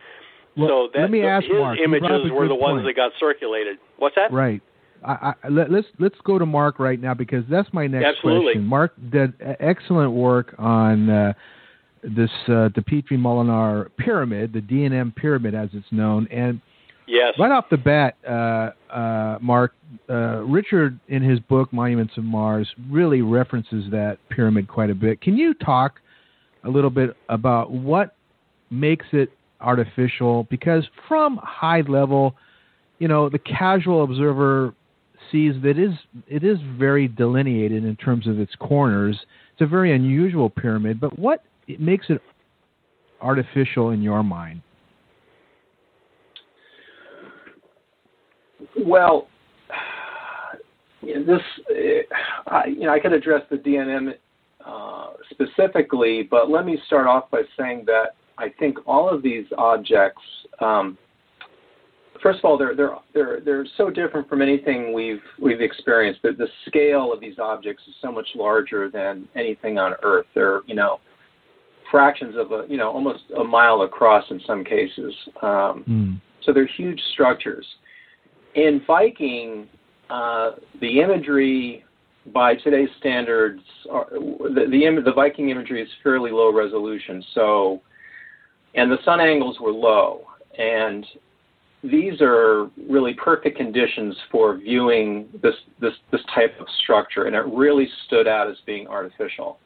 [0.58, 1.78] Well, so that let me ask his Mark.
[1.80, 2.86] You brought up images were the ones point.
[2.88, 3.78] that got circulated.
[3.98, 4.32] What's that?
[4.32, 4.62] Right.
[5.06, 8.54] I, I, let, let's let's go to Mark right now because that's my next Absolutely.
[8.54, 8.66] question.
[8.66, 11.34] Mark did excellent work on uh,
[12.04, 16.62] this uh, the DiPietro Molenaar pyramid, the DNM pyramid as it's known, and
[17.10, 17.34] Yes.
[17.40, 19.74] right off the bat, uh, uh, Mark
[20.10, 25.20] uh, Richard in his book Monuments of Mars really references that pyramid quite a bit.
[25.20, 26.00] Can you talk
[26.66, 28.16] a little bit about what
[28.70, 30.44] makes it artificial?
[30.52, 32.36] Because from high level,
[33.00, 34.76] you know, the casual observer
[35.32, 35.94] sees that it is
[36.28, 39.18] it is very delineated in terms of its corners.
[39.54, 42.20] It's a very unusual pyramid, but what it makes it
[43.22, 44.62] artificial in your mind?
[48.86, 49.28] Well,
[51.02, 54.14] this uh, I, you know I could address the DNM
[54.66, 59.46] uh, specifically, but let me start off by saying that I think all of these
[59.58, 60.22] objects.
[60.60, 60.98] Um,
[62.22, 66.22] First of all, they're they're they're they're so different from anything we've we've experienced.
[66.22, 70.26] The, the scale of these objects is so much larger than anything on Earth.
[70.36, 71.00] They're you know
[71.92, 75.14] fractions of a you know almost a mile across in some cases.
[75.42, 76.22] Um, Mm.
[76.44, 77.66] so they're huge structures.
[78.56, 79.68] In Viking,
[80.10, 81.84] uh, the imagery
[82.34, 87.24] by today's standards, are, the, the im- the Viking imagery is fairly low resolution.
[87.34, 87.82] So,
[88.76, 90.22] and the sun angles were low,
[90.58, 91.06] and
[91.84, 97.46] these are really perfect conditions for viewing this this this type of structure, and it
[97.48, 99.58] really stood out as being artificial.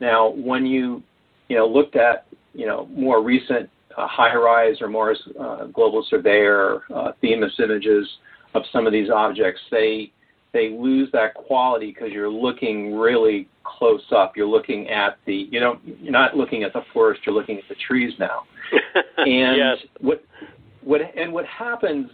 [0.00, 1.02] Now, when you
[1.48, 6.82] you know looked at you know more recent uh, HiRISE or Mars uh, Global Surveyor,
[6.94, 8.08] uh, Themis images
[8.54, 10.12] of some of these objects, they
[10.52, 14.36] they lose that quality because you're looking really close up.
[14.36, 17.22] You're looking at the you know you're not looking at the forest.
[17.26, 18.42] You're looking at the trees now.
[19.16, 19.76] And yes.
[20.00, 20.24] what
[20.82, 22.10] what and what happens?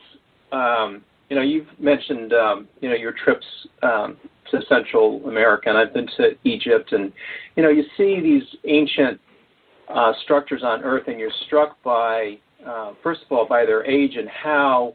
[0.52, 3.46] Um, you know, you've mentioned um, you know your trips
[3.82, 4.16] um,
[4.50, 7.12] to Central America, and I've been to Egypt, and
[7.56, 9.20] you know you see these ancient
[9.88, 14.16] uh, structures on Earth, and you're struck by uh, first of all by their age
[14.16, 14.94] and how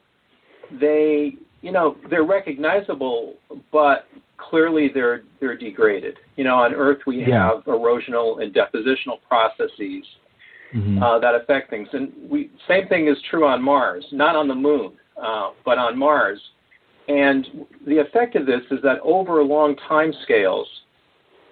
[0.79, 3.35] they you know they're recognizable,
[3.71, 6.17] but clearly they're they're degraded.
[6.35, 7.51] You know, on Earth we Yeah.
[7.53, 10.05] have erosional and depositional processes
[10.73, 11.01] Mhm.
[11.01, 11.87] uh, that affect things.
[11.93, 15.97] And we same thing is true on Mars, not on the Moon, uh, but on
[15.97, 16.41] Mars.
[17.07, 20.67] And the effect of this is that over long time scales,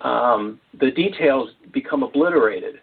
[0.02, 2.82] um, the details become obliterated.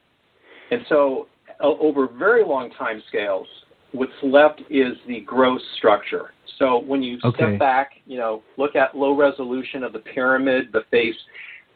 [0.70, 1.26] And so,
[1.60, 3.46] over very long time scales,
[3.92, 6.32] what's left is the gross structure.
[6.58, 7.44] So when you Okay.
[7.44, 11.16] step back, you know, look at low resolution of the pyramid, the face,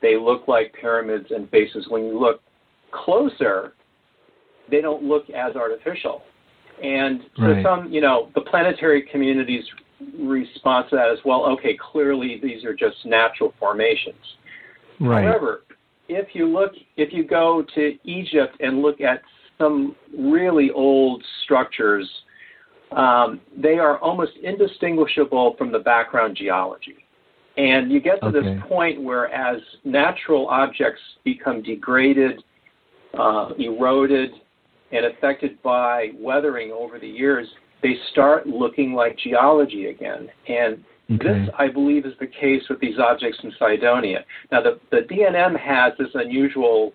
[0.01, 1.89] they look like pyramids and faces.
[1.89, 2.41] When you look
[2.93, 3.75] closer,
[4.69, 6.23] they don't look as artificial.
[6.83, 7.63] And so Right.
[7.63, 9.65] some, you know, the planetary community's
[10.19, 14.17] response to that is, well, okay, clearly these are just natural formations.
[15.01, 15.25] Right.
[15.25, 15.65] However,
[16.09, 19.23] if you look, if you go to Egypt and look at
[19.59, 22.09] some really old structures,
[22.93, 26.99] um, they are almost indistinguishable from the background geology.
[27.57, 28.41] And you get to Okay.
[28.41, 32.43] this point where, as natural objects become degraded,
[33.17, 34.33] uh, eroded,
[34.91, 37.49] and affected by weathering over the years,
[37.85, 40.29] they start looking like geology again.
[40.49, 40.83] And
[41.13, 41.29] Okay.
[41.45, 44.25] this, I believe, is the case with these objects in Cydonia.
[44.51, 46.95] Now, the, the DNM has this unusual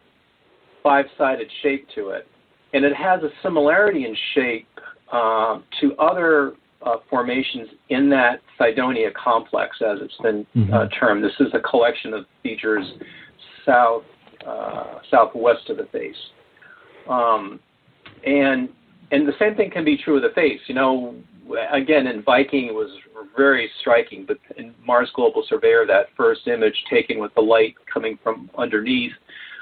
[0.82, 2.28] five sided shape to it,
[2.74, 4.68] and it has a similarity in shape
[5.12, 11.00] uh, to other uh, formations in that Cydonia complex, as it's been uh, Mhm.
[11.00, 11.24] termed.
[11.24, 12.86] This is a collection of features
[13.64, 14.06] south
[14.44, 16.16] uh, southwest of the face.
[17.08, 17.60] Um,
[18.26, 18.70] and
[19.12, 20.60] and the same thing can be true of the face.
[20.68, 21.16] You know,
[21.72, 22.90] again in Viking it was
[23.36, 28.18] very striking, but in Mars Global Surveyor, that first image taken with the light coming
[28.24, 29.12] from underneath.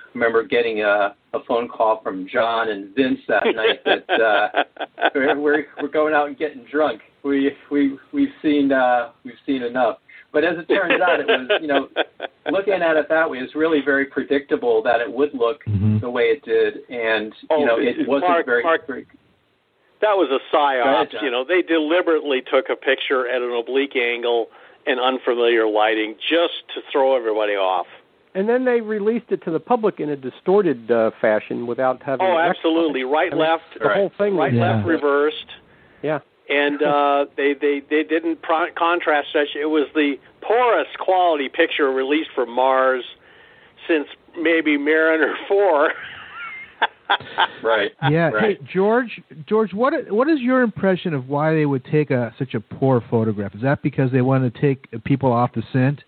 [0.07, 4.63] I remember getting a, a phone call from John and Vince that night that uh,
[5.13, 7.01] we're, we're we're going out and getting drunk.
[7.23, 9.97] We we we've seen uh, we've seen enough.
[10.33, 11.87] But as it turns out, it was you know
[12.51, 16.01] looking at it that way, it's really very predictable that it would look Mhm.
[16.01, 19.07] the way it did, and Oh, you know it wasn't Mark- very, Mark- very
[20.01, 21.21] That was a psyop.
[21.21, 24.47] You know, they deliberately took a picture at an oblique angle
[24.85, 27.87] and unfamiliar lighting just to throw everybody off.
[28.35, 32.27] And then they released it to the public in a distorted uh, fashion without having.
[32.27, 33.03] Oh, absolutely.
[33.03, 34.75] Right, I mean, left, The whole thing right, Yeah.
[34.75, 35.47] left, reversed.
[36.03, 36.19] Yeah.
[36.47, 39.55] and uh, they they they didn't pro- contrast such.
[39.59, 43.03] It was the poorest quality picture released from Mars
[43.87, 44.07] since
[44.39, 45.93] maybe Mariner Four.
[47.63, 47.91] right.
[48.09, 48.29] Yeah.
[48.29, 48.57] Right.
[48.57, 49.21] Hey, George.
[49.47, 53.03] George, what what is your impression of why they would take a such a poor
[53.09, 53.55] photograph?
[53.55, 56.03] Is that because they want to take people off the scent?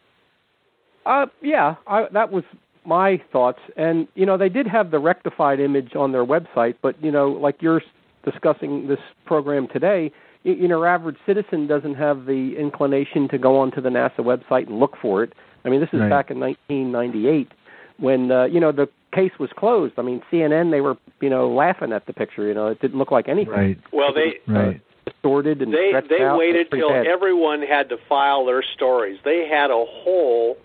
[1.05, 2.43] Uh, yeah, I, that was
[2.85, 3.59] my thoughts.
[3.77, 7.29] And you know, they did have the rectified image on their website, but you know,
[7.29, 7.81] like you're
[8.25, 10.11] discussing this program today,
[10.43, 14.67] you, you know, average citizen doesn't have the inclination to go onto the NASA website
[14.67, 15.33] and look for it.
[15.65, 16.09] I mean, this is Right.
[16.09, 17.51] back in 1998
[17.97, 19.93] when uh, you know the case was closed.
[19.97, 22.47] I mean, CNN they were you know laughing at the picture.
[22.47, 23.53] You know, it didn't look like anything.
[23.53, 23.77] Right.
[23.91, 24.81] well, they Right.
[25.05, 26.37] Distorted and they stretched they out.
[26.37, 27.07] waited It's till bad.
[27.07, 29.17] everyone had to file their stories.
[29.25, 30.57] They had a whole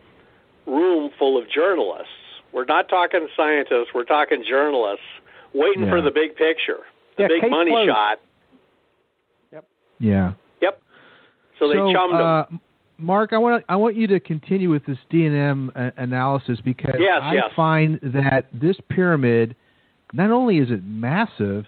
[0.67, 2.13] room full of journalists.
[2.53, 3.89] We're not talking scientists.
[3.95, 5.05] We're talking journalists
[5.55, 6.81] waiting for the big picture,
[7.17, 7.89] the Yeah, big money closed.
[7.89, 8.21] shot.
[9.53, 9.65] Yep.
[9.99, 10.33] Yeah.
[10.61, 10.83] Yep.
[11.59, 12.21] So they chummed them.
[12.21, 12.45] Uh,
[12.99, 17.21] Mark, I want I want you to continue with this DNM uh, analysis because Yes,
[17.23, 17.45] I yes.
[17.57, 19.57] find that this pyramid,
[20.13, 21.67] not only is it massive,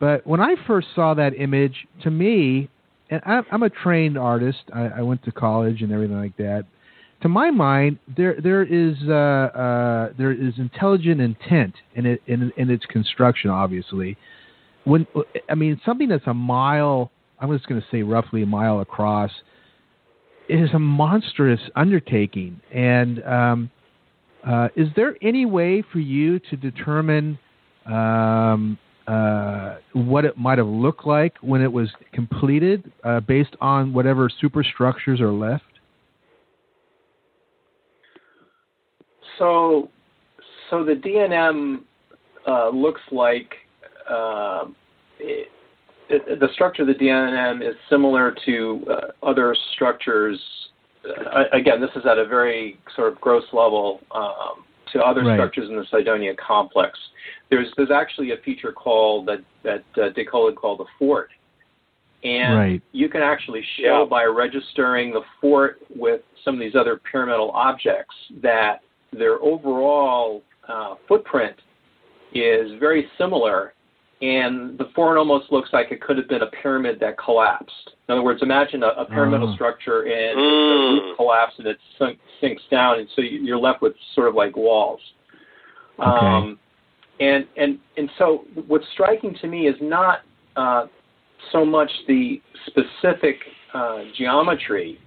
[0.00, 2.68] but when I first saw that image, to me,
[3.10, 4.58] and I'm, I'm a trained artist.
[4.72, 6.64] I, I went to college and everything like that.
[7.22, 12.52] To my mind, there there is uh, uh, there is intelligent intent in it in,
[12.56, 13.50] in its construction.
[13.50, 14.16] Obviously,
[14.84, 15.06] when
[15.48, 19.30] I mean something that's a mile, I'm just going to say roughly a mile across,
[20.48, 22.60] is a monstrous undertaking.
[22.72, 23.70] And um,
[24.46, 27.38] uh, is there any way for you to determine
[27.86, 33.92] um, uh, what it might have looked like when it was completed, uh, based on
[33.92, 35.64] whatever superstructures are left?
[39.38, 39.90] So,
[40.70, 41.80] so the DNM
[42.46, 43.54] uh, looks like
[44.08, 44.66] uh,
[46.14, 50.40] it, the structure of the DNM is similar to uh, other structures.
[51.04, 55.36] Uh, again, this is at a very sort of gross level um, to other Right.
[55.36, 56.98] structures in the Cydonia complex.
[57.50, 61.30] There's there's actually a feature called that that uh, Dick Hoagland called the fort,
[62.22, 62.82] and Right.
[62.92, 64.04] you can actually show Yeah.
[64.04, 68.80] by registering the fort with some of these other pyramidal objects that
[69.12, 71.56] their overall uh, footprint
[72.32, 73.74] is very similar,
[74.22, 77.90] and the fort almost looks like it could have been a pyramid that collapsed.
[78.08, 79.54] In other words, imagine a, a pyramidal Oh.
[79.54, 80.98] structure and Mm.
[80.98, 84.28] the roof collapsed and it sunk, sinks down, and so you- you're left with sort
[84.28, 85.00] of like walls.
[85.98, 86.58] Um,
[87.20, 90.22] and and and so what's striking to me is not
[90.56, 90.86] uh,
[91.52, 93.38] so much the specific
[93.74, 94.98] uh, geometry,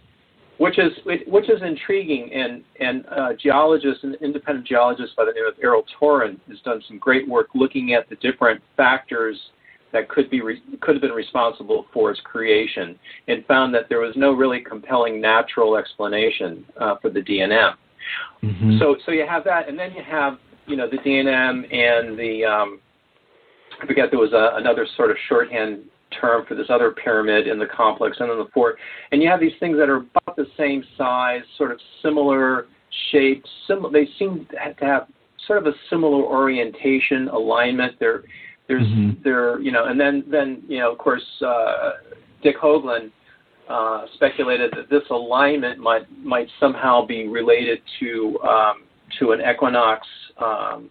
[0.58, 0.91] which is
[1.28, 5.84] which is intriguing, and and uh, geologists, an independent geologist by the name of Erol
[5.99, 9.39] Torun, has done some great work looking at the different factors
[9.93, 12.97] that could be re- could have been responsible for its creation,
[13.28, 17.76] and found that there was no really compelling natural explanation uh, for the DNM.
[18.43, 18.80] Mhm.
[18.80, 22.45] So so you have that, and then you have you know the DNM and the
[22.45, 22.80] um,
[23.82, 27.60] I forget there was a, another sort of shorthand term for this other pyramid in
[27.60, 28.78] the complex, and then the fort,
[29.12, 32.68] and you have these things that are about the same size, sort of similar
[33.12, 33.49] shapes.
[33.68, 35.08] Sim- they seem to have
[35.45, 37.97] sort of a similar orientation, alignment.
[37.99, 38.24] They're
[38.68, 39.24] There's Mhm.
[39.24, 41.93] there you know, and then then you know, of course, uh,
[42.41, 43.12] Dick Hoagland
[43.70, 48.84] uh, speculated that this alignment might might somehow be related to um,
[49.20, 50.05] to an equinox
[50.38, 50.89] um,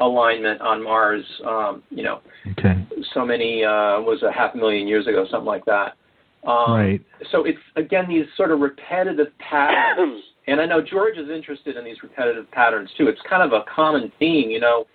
[0.00, 1.24] alignment on Mars.
[1.46, 2.20] Um, you know,
[2.52, 2.74] Okay.
[3.14, 5.96] so many uh, was a half million years ago, something like that.
[6.44, 7.00] Um, right.
[7.30, 11.84] So it's again these sort of repetitive patterns, and I know George is interested in
[11.84, 13.08] these repetitive patterns too.
[13.08, 14.86] It's kind of a common theme, you know,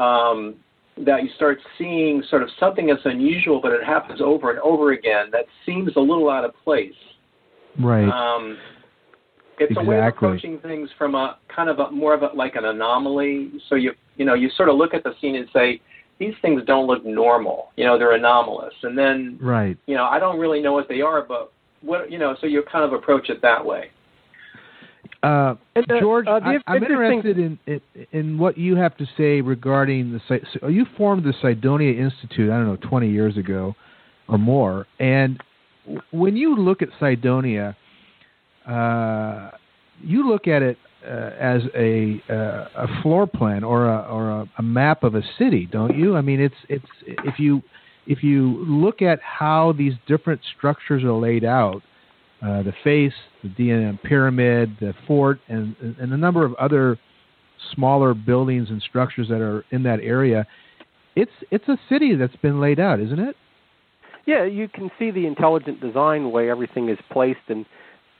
[0.00, 0.56] um,
[1.06, 4.92] that you start seeing sort of something that's unusual, but it happens over and over
[4.92, 5.30] again.
[5.32, 6.92] That seems a little out of place.
[7.78, 8.08] Right.
[8.08, 8.58] Um,
[9.58, 12.56] it's a way of approaching things from a kind of a more of a like
[12.56, 13.52] an anomaly.
[13.68, 15.80] So you you know you sort of look at the scene and say
[16.18, 17.72] these things don't look normal.
[17.76, 19.78] You know they're anomalous, and then right.
[19.86, 21.50] you know I don't really know what they are, but
[21.80, 23.90] what you know so you kind of approach it that way.
[25.22, 27.80] Uh, And, uh, George, uh, the I, I'm interested in, in
[28.12, 30.42] in what you have to say regarding the site.
[30.60, 33.74] So you formed the Cydonia Institute, I don't know, 20 years ago
[34.28, 34.86] or more.
[34.98, 35.42] And
[36.10, 37.74] when you look at Cydonia,
[38.66, 39.50] uh,
[40.02, 44.50] you look at it uh, as a uh, a floor plan or a or a,
[44.58, 46.16] a map of a city, don't you?
[46.16, 47.62] I mean, it's it's if you
[48.06, 51.82] if you look at how these different structures are laid out,
[52.42, 56.98] uh, the face, the DNM pyramid, the fort, and, and a number of other
[57.74, 60.46] smaller buildings and structures that are in that area.
[61.16, 63.36] It's it's a city that's been laid out, isn't it?
[64.26, 67.66] Yeah, you can see the intelligent design way everything is placed, and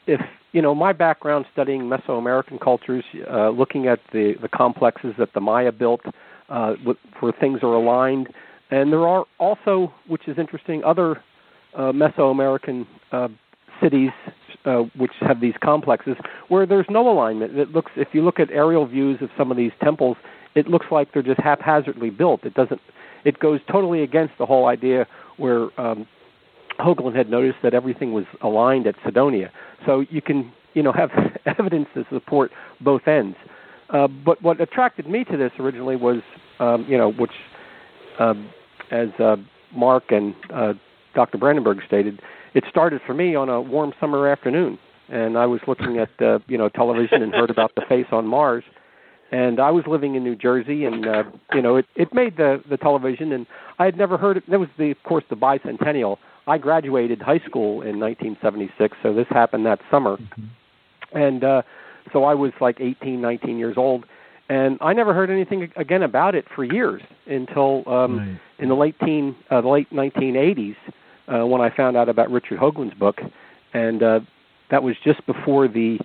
[0.06, 0.20] if
[0.52, 5.40] you know my background studying Mesoamerican cultures, uh, looking at the the complexes that the
[5.40, 6.00] Maya built,
[6.48, 6.74] uh,
[7.20, 8.28] where things are aligned,
[8.70, 11.22] and there are also, which is interesting, other
[11.76, 13.28] uh, Mesoamerican uh,
[13.80, 14.10] cities
[14.64, 16.16] uh, which have these complexes
[16.48, 17.56] where there's no alignment.
[17.56, 20.16] It looks, if you look at aerial views of some of these temples,
[20.54, 22.44] it looks like they're just haphazardly built.
[22.44, 22.80] It doesn't.
[23.24, 26.06] It goes totally against the whole idea where um,
[26.80, 29.50] Hoagland had noticed that everything was aligned at Cydonia.
[29.86, 31.10] So you can, you know, have
[31.58, 32.50] evidence to support
[32.80, 33.36] both ends.
[33.90, 36.22] Uh, but what attracted me to this originally was,
[36.60, 37.32] um, you know, which,
[38.18, 38.50] um,
[38.90, 39.36] as uh,
[39.74, 40.74] Mark and uh,
[41.14, 41.38] Dr.
[41.38, 42.20] Brandenburg stated,
[42.54, 44.78] it started for me on a warm summer afternoon,
[45.08, 48.26] and I was looking at, uh, you know, television and heard about the face on
[48.26, 48.64] Mars.
[49.32, 51.22] And I was living in New Jersey, and uh,
[51.54, 53.46] you know, it, it made the the television, and
[53.78, 54.42] I had never heard it.
[54.48, 56.16] There was the, of course, the bicentennial.
[56.50, 60.18] I graduated high school in 1976, so this happened that summer,
[61.12, 61.62] and uh,
[62.12, 64.04] so I was like 18, 19 years old,
[64.48, 68.40] and I never heard anything again about it for years until um, Right.
[68.58, 70.74] in the late teen, uh, the late 1980s,
[71.28, 73.18] uh, when I found out about Richard Hoagland's book,
[73.72, 74.20] and uh,
[74.72, 75.98] that was just before the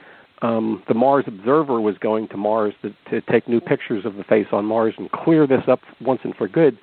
[0.44, 4.24] um, the Mars Observer was going to Mars to, to take new pictures of the
[4.24, 6.78] face on Mars and clear this up once and for good.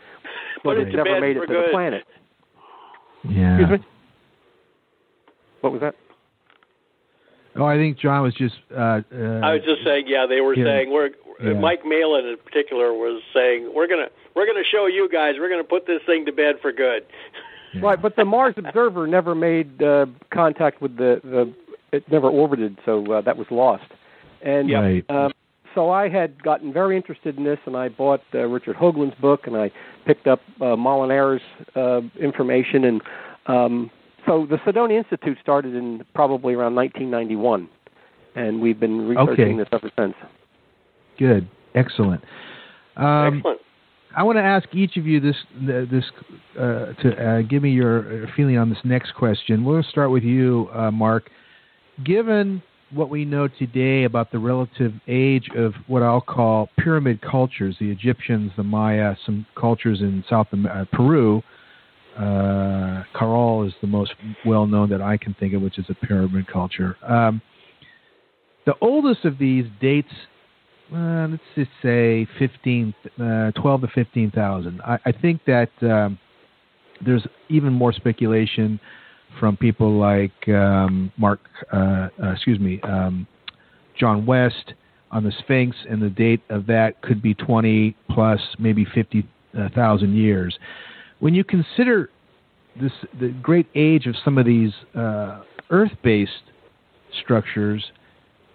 [0.56, 1.66] Put But it it never made it to good.
[1.68, 2.04] the planet.
[3.28, 3.58] Yeah.
[3.58, 3.86] Excuse me.
[5.60, 5.94] What was that?
[7.54, 8.54] Oh, I think John was just.
[8.74, 10.64] Uh, uh, I was just saying, yeah, they were Yeah.
[10.64, 11.10] saying we're
[11.42, 11.52] Yeah.
[11.54, 15.64] Mike Malin in particular was saying we're gonna we're gonna show you guys we're gonna
[15.64, 17.04] put this thing to bed for good.
[17.74, 17.80] yeah.
[17.82, 21.52] Right, but the Mars Observer never made uh, contact with the, the
[21.92, 23.84] it never orbited, so uh, that was lost.
[24.42, 25.04] And Right.
[25.10, 25.31] um,
[25.74, 29.46] so I had gotten very interested in this, and I bought uh, Richard Hoagland's book,
[29.46, 29.70] and I
[30.06, 31.42] picked up uh, Molenaar's
[31.76, 33.02] uh, information, and
[33.46, 33.90] um,
[34.26, 37.68] so the Cydonia Institute started in probably around 1991,
[38.34, 39.56] and we've been researching Okay.
[39.58, 40.14] this ever since.
[41.18, 41.48] Good.
[41.74, 42.22] Excellent.
[42.96, 43.60] Um, Excellent.
[44.14, 45.36] I want to ask each of you this
[45.90, 46.04] this
[46.58, 49.64] uh, to uh, give me your uh, feeling on this next question.
[49.64, 51.30] We'll start with you, uh, Mark.
[52.04, 52.62] Given
[52.94, 57.90] what we know today about the relative age of what I'll call pyramid cultures, the
[57.90, 61.42] Egyptians, the Maya, some cultures in South uh, Peru.
[62.16, 64.12] Uh, Caral is the most
[64.44, 66.96] well known that I can think of, which is a pyramid culture.
[67.02, 67.40] Um,
[68.66, 70.12] the oldest of these dates
[70.94, 74.80] uh, let's just say 15, uh, 12 to 15,000.
[74.82, 76.18] I, I think that um,
[77.04, 78.78] there's even more speculation
[79.38, 81.40] from people like um, Mark,
[81.72, 83.26] uh, uh, excuse me, um,
[83.98, 84.74] John West
[85.10, 90.58] on the Sphinx, and the date of that could be 20 plus, maybe 50,000 years.
[91.20, 92.10] When you consider
[92.80, 96.30] this, the great age of some of these uh, Earth-based
[97.22, 97.84] structures,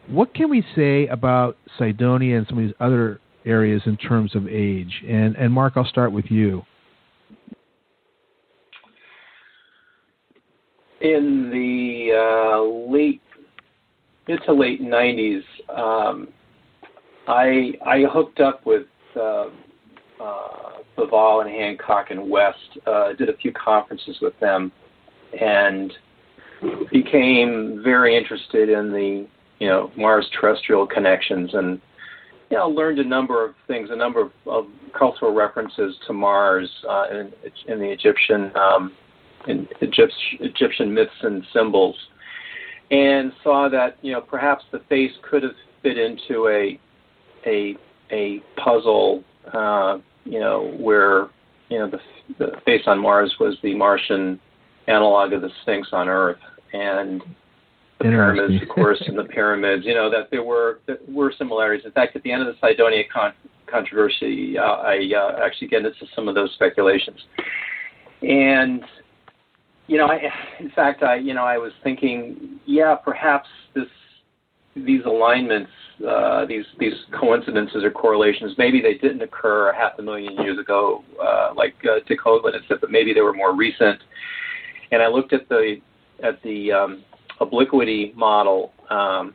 [0.08, 4.48] what can we say about Cydonia and some of these other areas in terms of
[4.48, 5.04] age?
[5.08, 6.64] And and Mark, I'll start with you.
[11.02, 13.22] In the uh, late
[14.28, 16.30] mid to late '90s, um,
[17.28, 19.50] I I hooked up with uh,
[20.20, 22.80] uh, Bauval and Hancock and West.
[22.88, 24.72] Uh, did a few conferences with them,
[25.40, 25.94] and
[26.92, 29.28] became very interested in the
[29.60, 31.80] you know Mars terrestrial connections and
[32.50, 34.66] know learned a number of things, a number of, of
[34.98, 37.32] cultural references to Mars uh, in,
[37.68, 38.94] in the Egyptian um,
[39.48, 41.96] in Egyptian myths and symbols,
[42.92, 46.80] and saw that you know perhaps the face could have fit into a
[47.46, 47.76] a
[48.12, 49.24] a puzzle,
[49.54, 51.28] uh, you know, where
[51.70, 52.00] you know the,
[52.40, 54.40] the face on Mars was the Martian
[54.88, 56.40] analog of the Sphinx on Earth,
[56.74, 57.22] and
[58.00, 59.86] the pyramids, of course, and the pyramids.
[59.86, 61.86] You know that there were there were similarities.
[61.86, 63.34] In fact, at the end of the Cydonia con-
[63.66, 67.20] controversy, uh, I uh, actually get into some of those speculations,
[68.22, 68.84] and
[69.88, 70.20] you know, I,
[70.60, 73.88] in fact, I you know I was thinking, yeah, perhaps this
[74.76, 75.72] these alignments,
[76.08, 81.04] uh, these these coincidences or correlations, maybe they didn't occur half a million years ago,
[81.22, 84.00] uh, like uh, Dick Hoagland had said, but maybe they were more recent.
[84.92, 85.78] And I looked at the
[86.24, 87.04] at the um,
[87.40, 89.34] obliquity model um,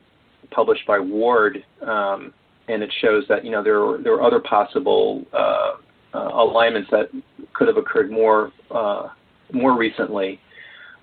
[0.50, 2.32] published by Ward, um,
[2.68, 5.72] and it shows that you know there are, there are other possible uh,
[6.14, 7.08] uh, alignments that
[7.54, 9.08] could have occurred more uh,
[9.52, 10.40] more recently.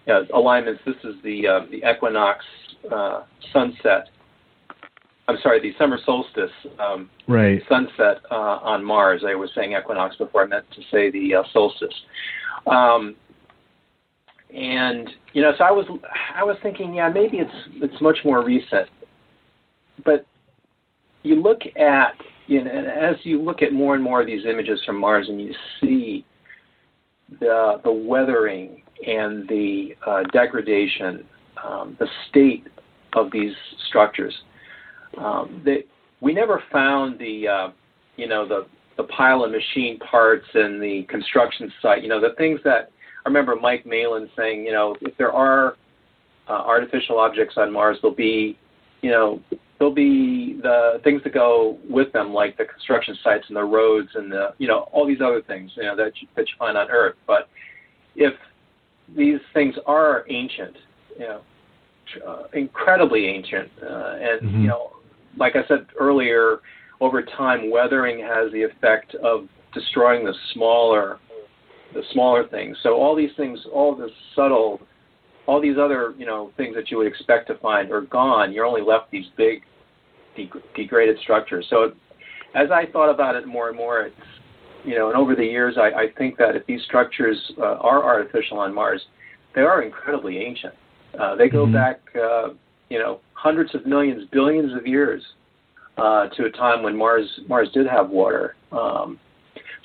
[0.08, 0.82] Uh, alignments.
[0.86, 2.44] This is the uh, the equinox
[2.92, 3.24] uh,
[3.54, 4.10] sunset.
[5.28, 7.62] I'm sorry, the summer solstice um, right.
[7.70, 9.24] sunset on Mars.
[9.28, 11.94] I was saying equinox before I meant to say the solstice.
[12.66, 13.16] Um,
[14.54, 15.86] and you know, so I was
[16.36, 18.90] I was thinking, yeah, maybe it's it's much more recent,
[20.04, 20.26] but
[21.22, 22.14] you look at
[22.48, 25.40] you know, as you look at more and more of these images from Mars, and
[25.40, 26.26] you see
[27.40, 31.26] the the weathering and the uh, degradation,
[31.64, 32.68] um, the state
[33.14, 33.54] of these
[33.88, 34.36] structures.
[35.18, 35.86] Um, they,
[36.22, 37.70] we never found the uh,
[38.18, 38.68] you know the
[38.98, 42.04] the pile of machine parts and the construction site.
[42.04, 42.92] You know the things that
[43.26, 45.76] I remember Mike Malin saying, you know, if there are
[46.48, 48.58] uh, artificial objects on Mars, there'll be,
[49.02, 49.42] you know,
[49.80, 54.10] there'll be the things that go with them, like the construction sites and the roads
[54.14, 56.78] and the, you know, all these other things, you know, that you, that you find
[56.78, 57.16] on Earth.
[57.26, 57.50] But
[58.16, 58.34] if
[59.16, 60.76] these things are ancient,
[61.18, 61.42] you know,
[62.28, 64.62] uh, incredibly ancient, uh, and mm-hmm.
[64.62, 64.92] you know,
[65.38, 66.60] like I said earlier,
[67.02, 71.20] over time, weathering has the effect of destroying the smaller
[71.94, 72.78] the smaller things.
[72.84, 74.80] So all these things, all the subtle,
[75.48, 78.52] all these other you know things that you would expect to find are gone.
[78.52, 79.64] You're only left these big
[80.46, 81.66] de- degraded structures.
[81.70, 81.92] So
[82.56, 84.16] as I thought about it more and more, it's
[84.86, 88.04] you know, and over the years, I, I think that if these structures uh, are
[88.04, 89.02] artificial on Mars,
[89.54, 90.74] they are incredibly ancient.
[91.20, 91.74] Uh, they go mm-hmm.
[91.74, 92.50] back, uh,
[92.90, 95.22] you know, hundreds of millions, billions of years
[95.98, 98.56] uh, to a time when Mars Mars did have water.
[98.72, 99.20] Um,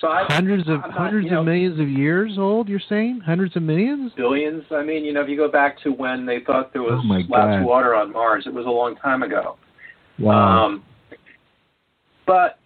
[0.01, 2.69] so I, hundreds of not, hundreds know, of millions of years old.
[2.69, 4.13] You're saying hundreds of millions?
[4.17, 4.65] Billions.
[4.71, 7.33] I mean, you know, if you go back to when they thought there was oh
[7.33, 9.57] last water on Mars, it was a long time ago.
[10.19, 10.67] Wow.
[10.67, 10.85] Um,
[12.27, 12.59] but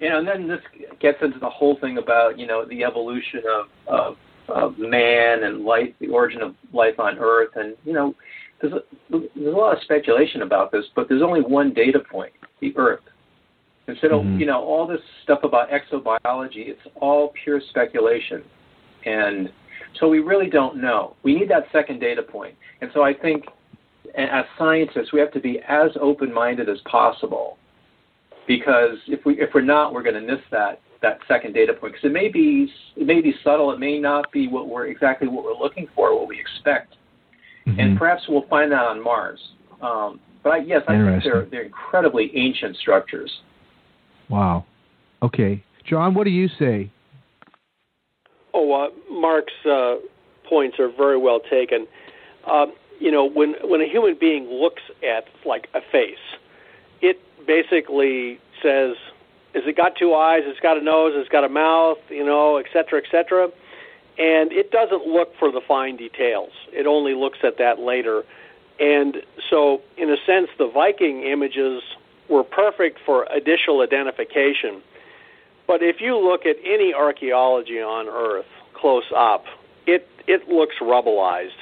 [0.00, 0.60] you know, and then this
[1.00, 4.16] gets into the whole thing about you know the evolution of of,
[4.48, 8.14] of man and life, the origin of life on Earth, and you know,
[8.60, 8.80] there's a,
[9.10, 13.00] there's a lot of speculation about this, but there's only one data point: the Earth.
[13.88, 14.40] Instead of mm-hmm.
[14.40, 18.42] you know all this stuff about exobiology, it's all pure speculation,
[19.06, 19.50] and
[20.00, 21.16] so we really don't know.
[21.22, 23.44] We need that second data point, and so I think
[24.16, 27.58] as scientists we have to be as open-minded as possible,
[28.46, 31.94] because if we if we're not, we're going to miss that that second data point
[31.94, 35.28] because it may be it may be subtle, it may not be what we're exactly
[35.28, 36.94] what we're looking for, what we expect,
[37.66, 37.78] mm-hmm.
[37.78, 39.40] and perhaps we'll find that on Mars.
[39.80, 43.30] Um, but I, yes, I think they're they're incredibly ancient structures.
[44.28, 44.64] Wow.
[45.22, 46.90] Okay, John, what do you say?
[48.54, 49.94] Oh, uh, Mark's uh,
[50.48, 51.86] points are very well taken.
[52.50, 52.72] Um,
[53.02, 56.24] you know, when when a human being looks at like a face,
[57.00, 58.94] it basically says,
[59.54, 60.42] "Has it got two eyes?
[60.46, 61.14] It's got a nose.
[61.16, 61.98] It's got a mouth.
[62.08, 63.50] You know, et cetera, et cetera."
[64.18, 66.52] And it doesn't look for the fine details.
[66.72, 68.24] It only looks at that later.
[68.78, 71.82] And so, in a sense, the Viking images
[72.28, 74.82] were perfect for additional identification.
[75.66, 79.46] But if you look at any archaeology on Earth close up,
[79.86, 81.60] it it looks rubbleized.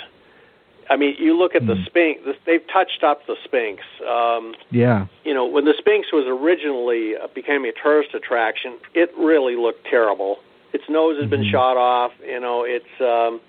[0.91, 1.69] I mean, you look at mm.
[1.69, 1.85] the hmm.
[1.87, 3.83] Sphinx; they've touched up the Sphinx.
[4.07, 5.07] Um, yeah.
[5.25, 9.87] You know, when the Sphinx was originally uh, became a tourist attraction, it really looked
[9.89, 10.39] terrible.
[10.73, 12.11] Its nose had been shot off.
[12.27, 13.41] You know, it's um,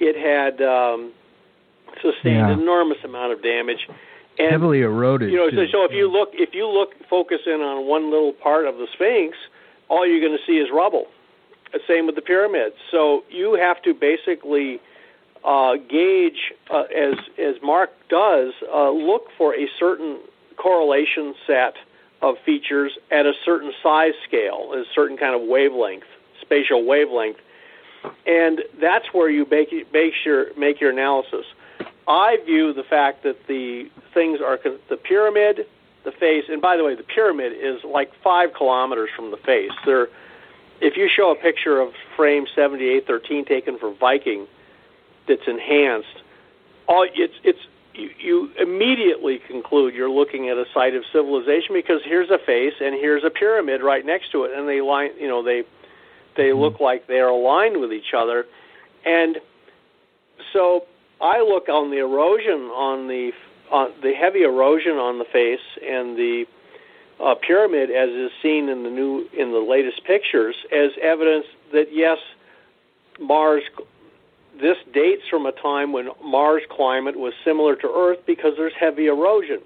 [0.00, 1.12] it had um,
[2.00, 2.50] sustained yeah.
[2.50, 3.86] an enormous amount of damage.
[4.38, 5.30] And, heavily eroded.
[5.30, 8.32] You know, so, so if you look, if you look, focus in on one little
[8.32, 9.36] part of the Sphinx,
[9.88, 11.06] all you're going to see is rubble.
[11.88, 12.76] Same with the pyramids.
[12.90, 14.80] So you have to basically
[15.44, 20.18] uh, gauge, uh, as as Mark does, uh, look for a certain
[20.56, 21.74] correlation set
[22.22, 26.04] of features at a certain size scale, a certain kind of wavelength,
[26.40, 27.36] spatial wavelength,
[28.26, 31.44] and that's where you make, make your make your analysis.
[32.08, 35.66] I view the fact that the things are the pyramid,
[36.04, 39.72] the face, and by the way, the pyramid is like five kilometers from the face.
[39.84, 40.08] There,
[40.80, 44.46] if you show a picture of frame 7813 taken for Viking,
[45.28, 46.22] that's enhanced,
[46.86, 47.58] all it's it's
[47.94, 52.74] you, you immediately conclude you're looking at a site of civilization because here's a face
[52.80, 55.62] and here's a pyramid right next to it, and they line, you know, they
[56.36, 56.60] they mm-hmm.
[56.60, 58.46] look like they're aligned with each other,
[59.04, 59.38] and
[60.52, 60.84] so
[61.20, 63.32] I look on the erosion on the
[63.70, 66.44] on the heavy erosion on the face and the
[67.20, 71.86] uh, pyramid, as is seen in the new in the latest pictures, as evidence that
[71.92, 72.18] yes,
[73.20, 73.62] Mars
[74.60, 79.06] this dates from a time when Mars climate was similar to Earth because there's heavy
[79.06, 79.60] erosion.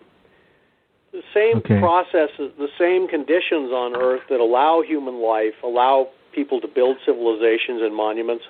[1.12, 1.80] The same okay.
[1.80, 7.80] processes, the same conditions on Earth that allow human life, allow people to build civilizations
[7.82, 8.44] and monuments,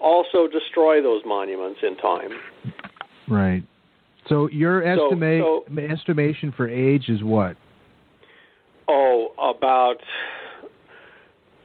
[0.00, 2.30] also destroy those monuments in time.
[3.28, 3.64] Right.
[4.28, 7.56] So your estimate so, so, estimation for age is what?
[8.88, 9.98] Oh, about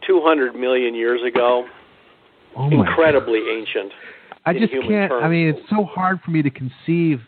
[0.07, 1.67] 200 million years ago.
[2.55, 3.91] Oh Incredibly ancient.
[4.45, 5.11] I just can't.
[5.11, 5.23] Terms.
[5.23, 7.19] I mean, it's so hard for me to conceive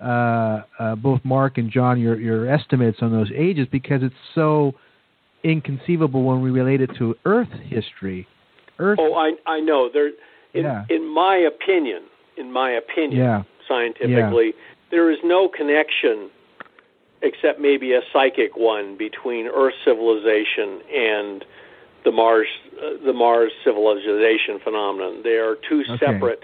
[0.00, 4.72] uh, uh, both Mark and John your your estimates on those ages because it's so
[5.44, 8.26] inconceivable when we relate it to Earth history.
[8.78, 8.98] Earth.
[9.00, 9.88] Oh, I I know.
[9.92, 10.08] There,
[10.54, 10.84] in, yeah.
[10.88, 12.02] in my opinion,
[12.36, 13.42] in my opinion, yeah.
[13.68, 14.62] scientifically, yeah.
[14.90, 16.30] there is no connection,
[17.22, 21.44] except maybe a psychic one, between Earth civilization and
[22.04, 22.48] the Mars
[22.78, 25.22] uh, the Mars civilization phenomenon.
[25.22, 25.98] They are two okay.
[25.98, 26.42] separate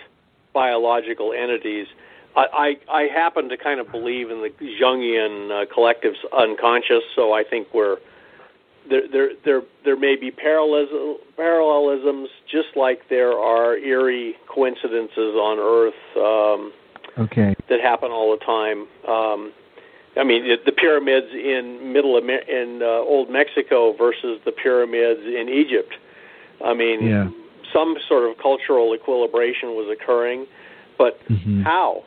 [0.52, 1.86] biological entities.
[2.34, 4.50] I, I, I happen to kind of believe in the
[4.80, 7.96] Jungian uh, collective's unconscious, so I think we're
[8.88, 9.08] there.
[9.10, 15.94] There, there, there may be parallelism, parallelisms, just like there are eerie coincidences on Earth
[16.16, 16.72] um,
[17.24, 17.54] okay.
[17.68, 18.86] that happen all the time.
[19.08, 19.52] Um,
[20.18, 25.48] I mean, the pyramids in middle Amer- in uh, old Mexico versus the pyramids in
[25.48, 25.92] Egypt.
[26.64, 27.28] I mean, yeah.
[27.72, 30.46] some sort of cultural equilibration was occurring,
[30.96, 31.62] but mm-hmm.
[31.62, 32.04] how?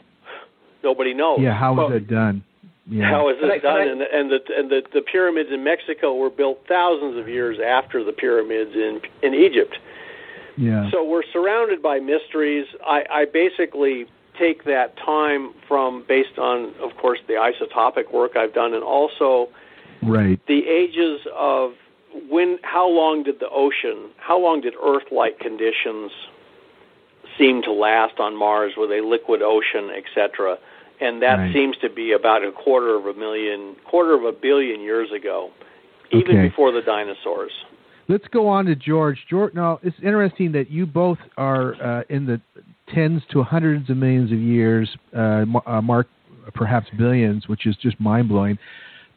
[0.83, 1.39] Nobody knows.
[1.41, 2.43] Yeah, how was well, it done?
[2.89, 3.09] Yeah.
[3.09, 3.77] How is it I, done?
[3.77, 7.59] I, and, and the and the, the pyramids in Mexico were built thousands of years
[7.63, 9.77] after the pyramids in in Egypt.
[10.57, 10.89] Yeah.
[10.91, 12.65] So we're surrounded by mysteries.
[12.85, 14.07] I, I basically
[14.39, 19.49] take that time from based on, of course, the isotopic work I've done, and also
[20.01, 21.73] right the ages of
[22.29, 22.57] when.
[22.63, 24.09] How long did the ocean?
[24.17, 26.11] How long did Earth-like conditions
[27.37, 30.57] seem to last on Mars with a liquid ocean, etc.?
[31.01, 31.53] And that right.
[31.53, 35.49] seems to be about a quarter of a million, quarter of a billion years ago,
[36.11, 36.49] even okay.
[36.49, 37.51] before the dinosaurs.
[38.09, 39.19] Let's go on to George.
[39.29, 42.41] George, now it's interesting that you both are uh, in the
[42.93, 46.07] tens to hundreds of millions of years, uh, uh, Mark
[46.53, 48.57] perhaps billions, which is just mind blowing.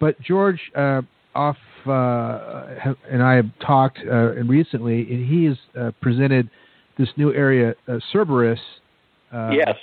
[0.00, 1.02] But George, uh,
[1.34, 1.56] off
[1.86, 6.50] uh, and I have talked uh, and recently, and he has uh, presented
[6.98, 7.74] this new area,
[8.12, 8.60] Cerberus.
[9.32, 9.76] yes.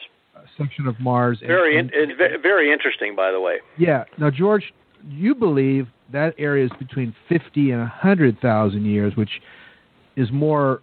[0.58, 1.40] Section of Mars.
[1.46, 3.60] Very, and, and, in, very interesting, by the way.
[3.78, 4.04] Yeah.
[4.18, 4.74] Now, George,
[5.08, 9.30] you believe that area is between 50 and 100,000 years, which
[10.18, 10.82] is more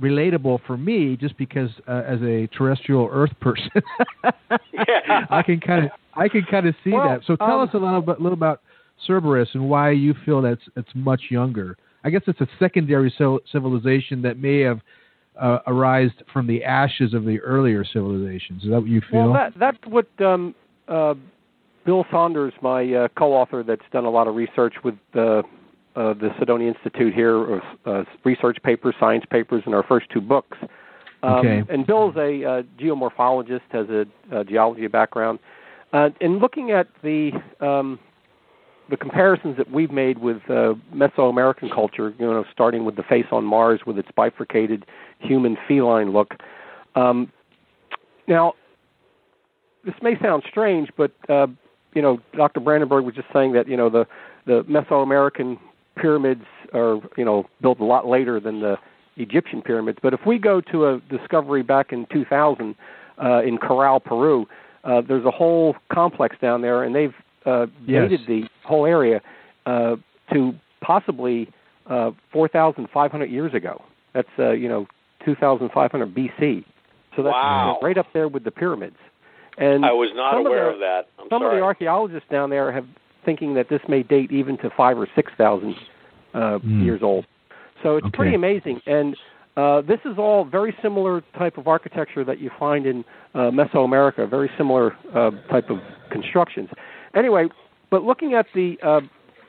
[0.00, 3.70] relatable for me just because uh, as a terrestrial earth person
[4.72, 5.26] yeah.
[5.30, 7.20] I can kind of I can kind of see well, that.
[7.26, 8.60] So tell um, us a little bit, little about
[9.06, 11.76] Cerberus and why you feel that's it's much younger.
[12.04, 13.12] I guess it's a secondary
[13.50, 14.80] civilization that may have
[15.40, 18.62] uh, arisen from the ashes of the earlier civilizations.
[18.62, 19.30] Is that what you feel?
[19.30, 20.54] Well, that, that's what um,
[20.86, 21.14] uh,
[21.86, 24.94] Bill Saunders, my uh, co-author, that's done a lot of research with
[25.94, 30.20] the uh, the Cydonia Institute here, uh, research papers, science papers, and our first two
[30.20, 30.58] books.
[31.22, 31.62] Um, okay.
[31.68, 35.38] And Bill's a uh, geomorphologist, has a, a geology background.
[35.92, 37.30] Uh, and looking at the
[37.60, 37.98] um,
[38.90, 43.24] the comparisons that we've made with uh, Mesoamerican culture, you know, starting with the face
[43.32, 44.84] on Mars with its bifurcated
[45.20, 46.34] human feline look.
[46.94, 47.32] Um,
[48.28, 48.52] now,
[49.84, 51.46] this may sound strange, but uh,
[51.94, 52.60] you know, Dr.
[52.60, 54.06] Brandenburg was just saying that you know the
[54.46, 55.58] the Mesoamerican
[55.96, 58.76] pyramids are you know built a lot later than the
[59.16, 59.98] Egyptian pyramids.
[60.02, 62.74] But if we go to a discovery back in 2000
[63.22, 64.46] uh, in Caral, Peru,
[64.82, 67.14] uh, there's a whole complex down there, and they've
[67.46, 68.10] uh, yes.
[68.10, 69.20] dated the whole area
[69.66, 69.96] uh,
[70.32, 71.48] to possibly
[71.86, 73.82] uh, 4,500 years ago.
[74.12, 74.86] That's uh, you know
[75.24, 76.64] 2,500 BC.
[77.16, 77.78] So that's Wow.
[77.80, 78.96] right up there with the pyramids.
[79.56, 81.06] And I was not aware of, of, that.
[81.18, 81.56] I'm some sorry.
[81.56, 82.86] of the archaeologists down there have
[83.24, 85.74] thinking that this may date even to five or six thousand
[86.34, 86.82] uh, Hmm.
[86.84, 87.26] years old.
[87.82, 88.16] So it's Okay.
[88.16, 88.80] pretty amazing.
[88.86, 89.16] And
[89.56, 93.04] uh, this is all very similar type of architecture that you find in
[93.34, 95.78] uh, Mesoamerica, very similar uh, type of
[96.10, 96.68] constructions.
[97.14, 97.48] Anyway,
[97.90, 99.00] but looking at the uh,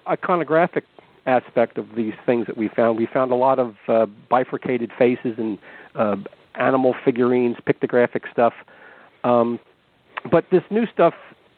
[0.07, 0.83] iconographic
[1.25, 5.33] aspect of these things that we found, we found a lot of uh, bifurcated faces
[5.37, 5.57] and
[5.95, 6.15] uh,
[6.55, 8.53] animal figurines, pictographic stuff.
[9.23, 9.59] Um,
[10.31, 11.15] but this new stuff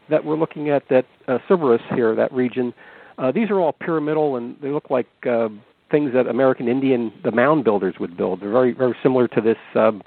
[0.09, 2.73] that we're looking at, that uh, Cerberus here, that region,
[3.17, 5.49] uh, these are all pyramidal and they look like uh,
[5.89, 8.41] things that American Indian, the mound builders would build.
[8.41, 10.01] They're very, very similar to this um,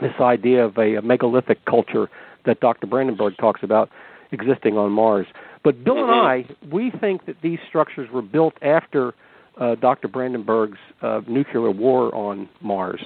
[0.00, 2.08] this idea of a, a megalithic culture
[2.44, 2.86] that Dr.
[2.86, 3.90] Brandenburg talks about
[4.30, 5.26] existing on Mars.
[5.64, 9.14] But Bill and I, we think that these structures were built after
[9.58, 10.08] uh, Dr.
[10.08, 13.00] Brandenburg's uh, nuclear war on Mars.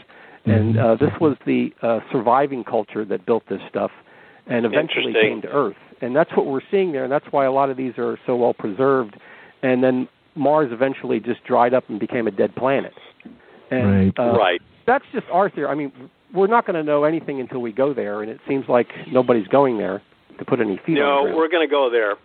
[0.45, 3.93] And uh, this was the uh, surviving culture that built this stuff
[4.47, 5.77] and eventually came to Earth.
[6.03, 8.37] And that's what we're seeing there, and that's why a lot of these are so
[8.37, 9.17] well preserved.
[9.63, 12.93] And then Mars eventually just dried up and became a dead planet.
[13.71, 14.19] And, Right.
[14.19, 14.61] uh, right.
[14.87, 15.69] that's just our theory.
[15.69, 15.93] I mean,
[16.35, 19.47] we're not going to know anything until we go there, and it seems like nobody's
[19.49, 20.03] going there
[20.39, 21.37] to put any feet on No, the ground.
[21.37, 22.17] we're going to go there.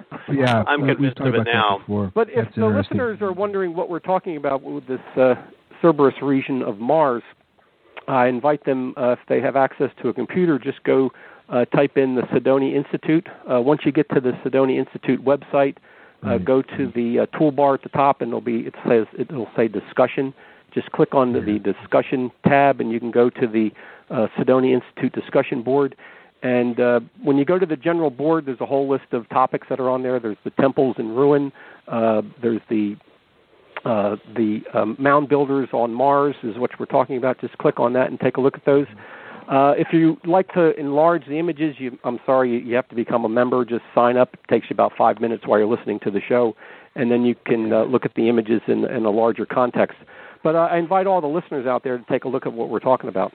[0.28, 1.80] Yeah, I'm uh, we've convinced of it now.
[2.12, 5.36] But if That's the listeners are wondering what we're talking about with this uh,
[5.80, 7.22] Cerberus region of Mars,
[8.08, 11.10] I invite them, uh, if they have access to a computer, just go
[11.48, 13.26] uh, type in the Cydonia Institute.
[13.50, 15.76] Uh, once you get to the Cydonia Institute website,
[16.24, 16.44] uh, Right.
[16.44, 19.68] go to the uh, toolbar at the top, and it'll be it says it'll say
[19.68, 20.32] discussion.
[20.72, 23.70] Just click on the, the discussion tab, and you can go to the
[24.10, 25.94] uh, Cydonia Institute discussion board.
[26.42, 29.68] And uh, when you go to the general board, there's a whole list of topics
[29.70, 30.20] that are on there.
[30.20, 31.52] There's the temples in ruin.
[31.88, 32.96] Uh, there's the
[33.84, 37.40] uh, the um, mound builders on Mars is what we're talking about.
[37.40, 38.86] Just click on that and take a look at those.
[39.48, 43.24] Uh, if you like to enlarge the images, you, I'm sorry, you, have to become
[43.24, 43.64] a member.
[43.64, 44.34] Just sign up.
[44.34, 46.56] It takes you about five minutes while you're listening to the show,
[46.96, 49.98] and then you can uh, look at the images in, in a larger context.
[50.42, 52.70] But uh, I invite all the listeners out there to take a look at what
[52.70, 53.32] we're talking about.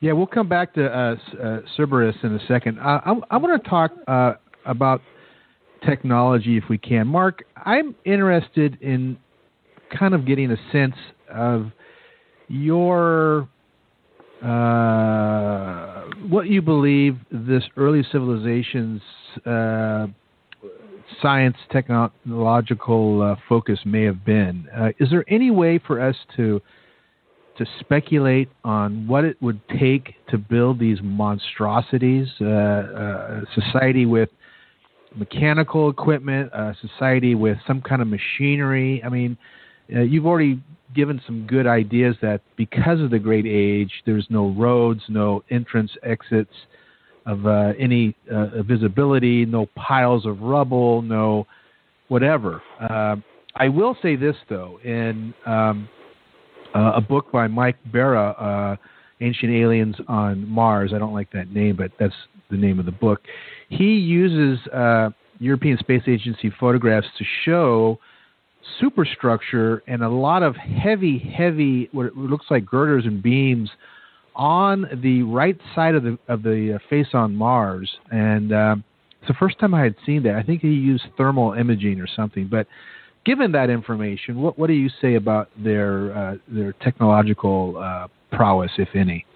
[0.00, 2.78] Yeah, we'll come back to uh, uh, Cerberus in a second.
[2.78, 4.34] Uh, I, I want to talk uh,
[4.64, 5.02] about
[5.86, 7.06] technology if we can.
[7.06, 9.18] Mark, I'm interested in
[9.96, 10.96] kind of getting a sense
[11.32, 11.70] of
[12.48, 13.48] your
[14.42, 19.02] uh, what you believe this early civilization's
[19.44, 20.06] uh,
[21.20, 24.66] science technological uh, focus may have been.
[24.76, 26.60] Uh, is there any way for us to
[27.58, 32.28] to speculate on what it would take to build these monstrosities?
[32.40, 34.30] Uh, uh, a society with
[35.14, 39.02] mechanical equipment, a society with some kind of machinery.
[39.04, 39.36] I mean,
[39.94, 40.60] uh, you've already
[40.94, 45.90] given some good ideas that because of the great age, there's no roads, no entrance
[46.02, 46.54] exits
[47.26, 51.46] of uh, any uh, visibility, no piles of rubble, no
[52.08, 52.62] whatever.
[52.80, 53.16] Uh,
[53.54, 55.88] I will say this though, in um,
[56.74, 58.76] uh, a book by Mike Bara, uh,
[59.20, 60.92] Ancient Aliens on Mars.
[60.94, 62.14] I don't like that name, but that's
[62.50, 63.20] the name of the book.
[63.68, 64.58] He uses
[65.38, 67.98] European Space Agency photographs to show
[68.80, 73.70] superstructure and a lot of heavy, heavy, what it looks like girders and beams
[74.34, 77.90] on the right side of the of the uh, face on Mars.
[78.10, 78.84] And um,
[79.20, 80.34] it's the first time I had seen that.
[80.34, 82.66] I think he used thermal imaging or something, but
[83.24, 88.70] given that information, what what do you say about their uh, their technological uh, prowess,
[88.78, 89.26] if any?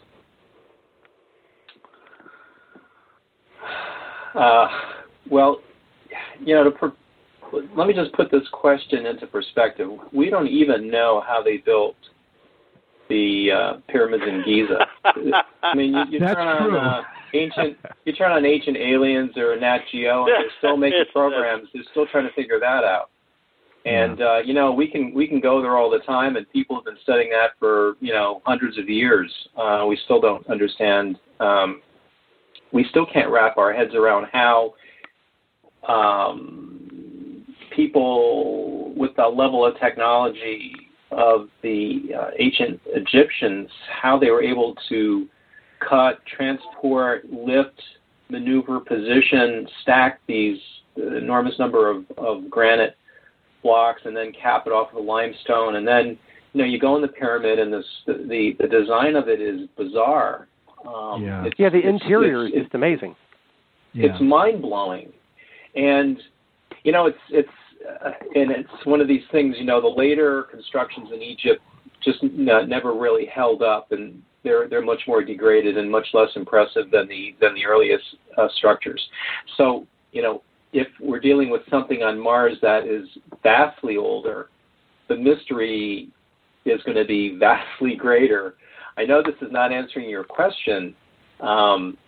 [4.35, 4.67] Uh,
[5.31, 5.61] well,
[6.41, 6.93] you know, to
[7.53, 9.89] let me just put this question into perspective.
[10.13, 11.97] We don't even know how they built
[13.09, 14.87] the uh, pyramids in Giza.
[15.63, 16.79] I mean, you, you That's turn true.
[16.79, 17.03] on uh,
[17.35, 21.69] ancient, you turn on Ancient Aliens or Nat Geo, and they're still making programs.
[21.75, 23.11] They're still trying to figure that out.
[23.85, 26.77] And uh, you know, we can we can go there all the time, and people
[26.77, 29.31] have been studying that for you know hundreds of years.
[29.57, 31.19] Uh, we still don't understand.
[31.41, 31.83] Um,
[32.73, 34.75] we still can't wrap our heads around how
[35.87, 36.84] um,
[37.75, 40.73] people with the level of technology
[41.11, 43.69] of the uh, ancient Egyptians,
[44.03, 45.27] how they were able to
[45.87, 47.81] cut, transport, lift,
[48.31, 50.59] maneuver, position, stack these
[50.97, 52.97] enormous number of, of granite
[53.63, 56.19] blocks, and then cap it off with limestone, and then
[56.53, 59.69] you know you go in the pyramid, and this the the design of it is
[59.77, 60.47] bizarre.
[60.87, 61.41] Um, Yeah.
[61.47, 63.17] it's- Yeah, the it's- interior it's- is just amazing.
[63.93, 64.11] Yeah.
[64.13, 65.13] it's mind blowing,
[65.75, 66.21] and
[66.85, 67.49] you know it's it's
[68.05, 69.57] uh, and it's one of these things.
[69.59, 71.63] You know, the later constructions in Egypt
[72.03, 76.29] just n- never really held up, and they're they're much more degraded and much less
[76.37, 78.05] impressive than the than the earliest
[78.37, 79.03] uh, structures.
[79.57, 83.09] So you know, if we're dealing with something on Mars that is
[83.43, 84.51] vastly older,
[85.09, 86.09] the mystery
[86.65, 88.55] is going to be vastly greater.
[88.97, 90.95] I know this is not answering your question,
[91.41, 91.99] um,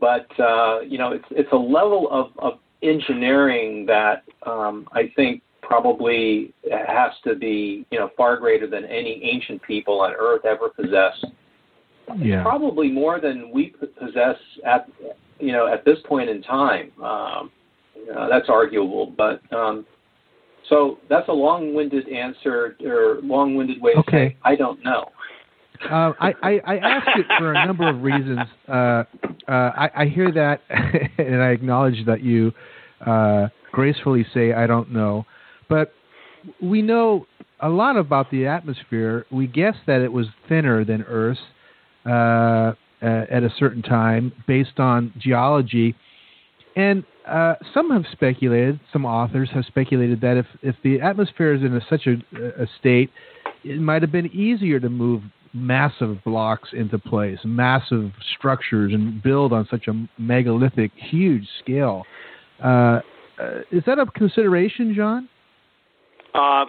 [0.00, 5.42] but uh, you know, it's it's a level of, of engineering that um, I think
[5.62, 10.68] probably has to be you know far greater than any ancient people on Earth ever
[10.68, 11.26] possessed.
[12.18, 12.42] Yeah.
[12.42, 14.88] Probably more than we possess at
[15.38, 16.90] you know at this point in time.
[17.02, 17.50] Um,
[18.16, 19.86] uh, that's arguable, but um,
[20.68, 24.30] so that's a long-winded answer or long-winded way to okay.
[24.30, 25.10] say I don't know.
[25.84, 28.40] Uh, I, I, asked it for a number of reasons.
[28.68, 29.04] Uh, uh,
[29.48, 30.60] I, I hear that,
[31.18, 32.52] and I acknowledge that you
[33.04, 35.24] uh, gracefully say I don't know.
[35.68, 35.92] But
[36.62, 37.26] we know
[37.60, 39.24] a lot about the atmosphere.
[39.30, 41.40] We guess that it was thinner than Earth's
[42.04, 42.72] uh,
[43.02, 45.94] at a certain time based on geology.
[46.76, 51.62] And uh, some have speculated, some authors have speculated that if, if the atmosphere is
[51.62, 53.10] in a, such a, a state,
[53.64, 55.22] it might have been easier to move
[55.52, 62.04] massive blocks into place, massive structures, and build on such a megalithic, huge scale.
[62.62, 63.00] Uh,
[63.38, 65.28] uh, is that a consideration, John?
[66.34, 66.66] Uh,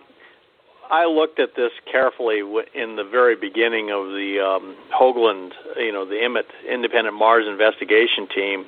[0.89, 6.05] I looked at this carefully in the very beginning of the um, Hoagland, you know,
[6.05, 8.65] the IMIT Independent Mars Investigation Team,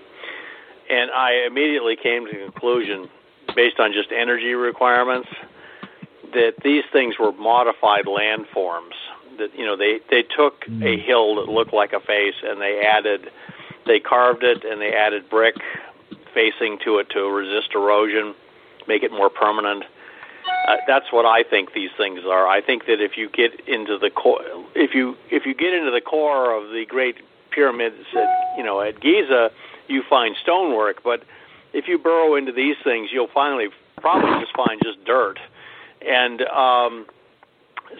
[0.89, 3.09] and I immediately came to the conclusion,
[3.55, 5.27] based on just energy requirements,
[6.33, 8.95] that these things were modified landforms.
[9.37, 10.83] That you know, they they took mm.
[10.83, 13.29] a hill that looked like a face, and they added,
[13.85, 15.55] they carved it, and they added brick
[16.33, 18.33] facing to it to resist erosion,
[18.87, 19.83] make it more permanent
[20.67, 22.47] uh, that's what I think these things are.
[22.47, 24.41] I think that if you get into the core,
[24.75, 27.17] if you if you get into the core of the great
[27.51, 29.51] pyramids at you know at Giza,
[29.87, 31.03] you find stonework.
[31.03, 31.23] But
[31.73, 33.69] if you burrow into these things, you'll finally
[34.01, 35.39] probably just find just dirt,
[36.01, 37.05] and um,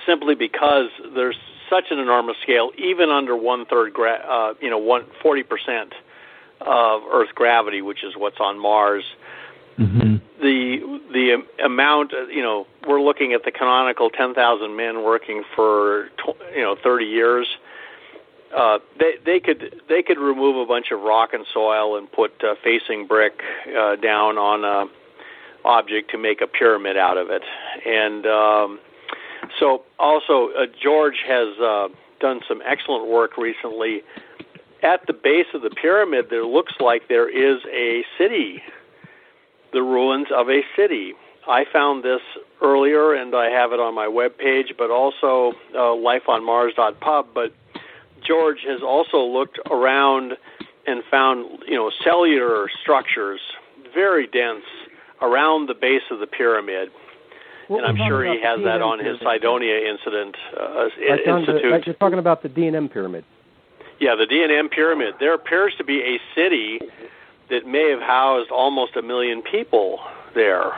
[0.06, 1.38] simply because there's
[1.70, 5.94] such an enormous scale, even under one third, gra- uh, you know, one forty percent
[6.62, 9.04] of Earth gravity, which is what's on Mars.
[9.78, 10.18] Mm-hmm.
[10.42, 16.10] The the amount, you know, we're looking at the canonical 10,000 men working for
[16.56, 17.48] you know 30 years.
[18.56, 22.44] Uh, they they could they could remove a bunch of rock and soil and put
[22.44, 24.86] uh, facing brick uh, down on a
[25.66, 27.42] object to make a pyramid out of it.
[27.86, 28.80] And um,
[29.60, 31.88] so also uh, George has uh,
[32.20, 34.02] done some excellent work recently.
[34.82, 38.62] At the base of the pyramid, there looks like there is a city
[39.74, 41.14] the ruins of a city.
[41.48, 42.22] I found this
[42.62, 47.28] earlier, and I have it on my web page, but also uh, lifeonmars.pub.
[47.34, 47.54] But
[48.26, 50.34] George has also looked around
[50.88, 53.42] and found, you know, cellular structures,
[53.94, 54.64] very dense,
[55.22, 56.90] around the base of the pyramid.
[57.70, 61.46] And I'm sure he has that on his Cydonia incident uh, institute.
[61.48, 63.24] The, you're talking about the D&M pyramid.
[64.00, 65.16] Yeah, the D&M pyramid.
[65.20, 66.80] There appears to be a city
[67.50, 70.00] that may have housed almost a million people
[70.36, 70.72] there.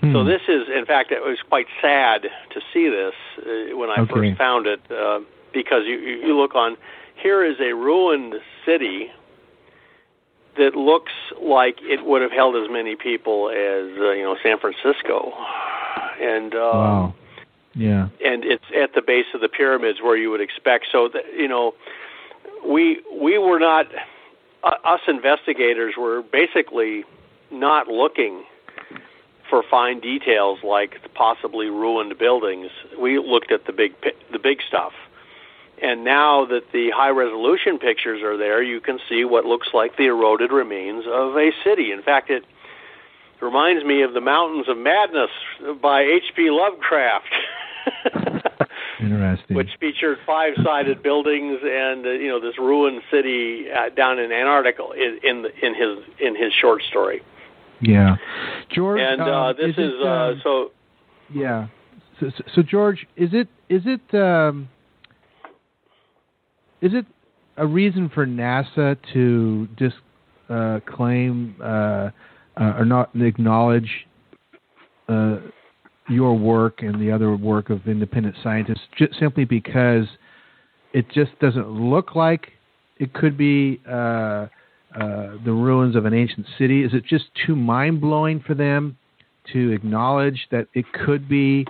[0.00, 0.12] Hmm.
[0.12, 4.00] So this is, in fact, it was quite sad to see this uh, when I
[4.00, 4.12] okay.
[4.12, 5.20] first found it, uh,
[5.52, 6.76] because you you look on
[7.16, 8.34] here is a ruined
[8.64, 9.10] city
[10.58, 14.58] that looks like it would have held as many people as uh, you know San
[14.58, 15.32] Francisco,
[16.20, 17.14] and uh, wow.
[17.74, 20.86] yeah, and it's at the base of the pyramids where you would expect.
[20.90, 21.74] So that you know,
[22.64, 23.86] we we were not
[24.62, 27.04] uh, us investigators were basically
[27.50, 28.44] not looking
[29.48, 32.70] for fine details like possibly ruined buildings.
[32.98, 33.94] We looked at the big
[34.32, 34.92] the big stuff.
[35.82, 39.96] And now that the high resolution pictures are there, you can see what looks like
[39.96, 41.92] the eroded remains of a city.
[41.92, 42.44] In fact, it
[43.40, 45.30] reminds me of the Mountains of Madness
[45.82, 46.50] by H.P.
[46.50, 47.32] Lovecraft.
[49.00, 49.56] Interesting.
[49.56, 54.84] Which featured five-sided buildings and uh, you know this ruined city uh, down in Antarctica
[54.96, 57.22] in in, in his in his short story.
[57.80, 58.16] Yeah,
[58.70, 59.00] George.
[59.00, 60.70] And uh, this is, it, uh, so.
[61.32, 61.68] Yeah.
[62.20, 64.68] So, so, George, is it is it um,
[66.86, 67.06] is it
[67.56, 69.96] a reason for NASA to just
[70.48, 72.10] uh, claim uh,
[72.56, 73.90] or not acknowledge
[76.08, 80.06] your work and the other work of independent scientists just simply because
[80.92, 82.52] it just doesn't look like
[82.98, 84.48] it could be uh, uh,
[85.44, 86.84] the ruins of an ancient city?
[86.84, 88.96] Is it just too mind blowing for them
[89.52, 91.66] to acknowledge that it could be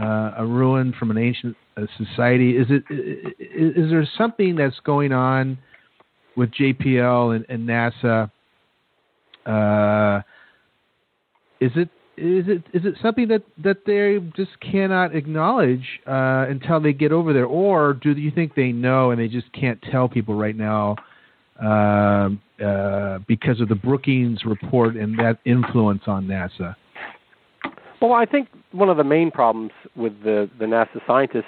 [0.00, 1.63] uh, a ruin from an ancient uh,
[1.98, 2.56] society?
[2.56, 5.58] Is it is, is, there something that's going on
[6.36, 8.30] with JPL and, and NASA?
[9.46, 10.22] Uh,
[11.60, 16.80] is it is it is it something that that they just cannot acknowledge uh, until
[16.80, 20.08] they get over there, or do you think they know and they just can't tell
[20.08, 20.96] people right now
[21.62, 22.30] uh,
[22.64, 26.76] uh, because of the Brookings report and that influence on NASA?
[28.04, 31.46] Well, I think one of the main problems with the the NASA scientists,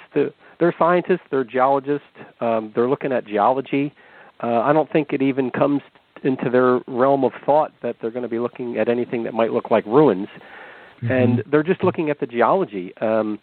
[0.59, 2.07] they're scientists, they're geologists,
[2.41, 3.93] um, they're looking at geology.
[4.41, 5.83] Uh, I don't think it even comes
[6.23, 9.51] into their realm of thought that they're going to be looking at anything that might
[9.51, 10.29] look like ruins,
[10.97, 11.11] mm-hmm.
[11.11, 12.91] and they're just looking at the geology.
[13.01, 13.37] Um,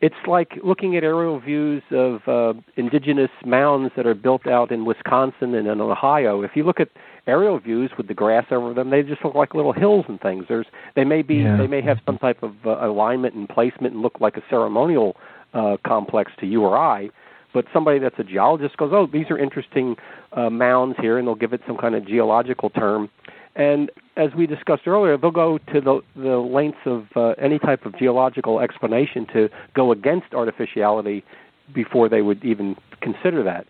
[0.00, 4.84] it's like looking at aerial views of uh, indigenous mounds that are built out in
[4.84, 6.42] Wisconsin and in Ohio.
[6.42, 6.88] If you look at
[7.26, 10.44] aerial views with the grass over them, they just look like little hills and things.
[10.48, 11.56] There's they may be yeah.
[11.56, 15.16] they may have some type of uh, alignment and placement and look like a ceremonial
[15.54, 17.08] uh, complex to you or I,
[17.54, 19.96] but somebody that's a geologist goes, "Oh, these are interesting
[20.32, 23.08] uh, mounds here," and they'll give it some kind of geological term.
[23.56, 27.86] And as we discussed earlier, they'll go to the the lengths of uh, any type
[27.86, 31.24] of geological explanation to go against artificiality
[31.74, 33.66] before they would even consider that.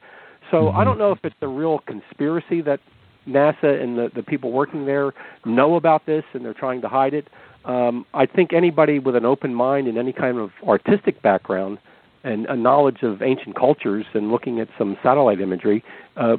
[0.50, 0.76] So mm-hmm.
[0.76, 2.80] I don't know if it's a real conspiracy that
[3.28, 5.12] NASA and the, the people working there
[5.44, 7.28] know about this and they're trying to hide it.
[7.64, 11.78] Um, I think anybody with an open mind and any kind of artistic background
[12.22, 15.82] and a knowledge of ancient cultures and looking at some satellite imagery,
[16.16, 16.36] uh,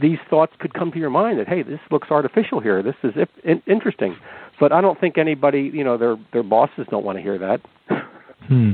[0.00, 2.82] these thoughts could come to your mind that hey, this looks artificial here.
[2.82, 3.14] This is
[3.66, 4.16] interesting,
[4.58, 7.60] but I don't think anybody, you know, their their bosses don't want to hear that.
[8.46, 8.72] Hmm.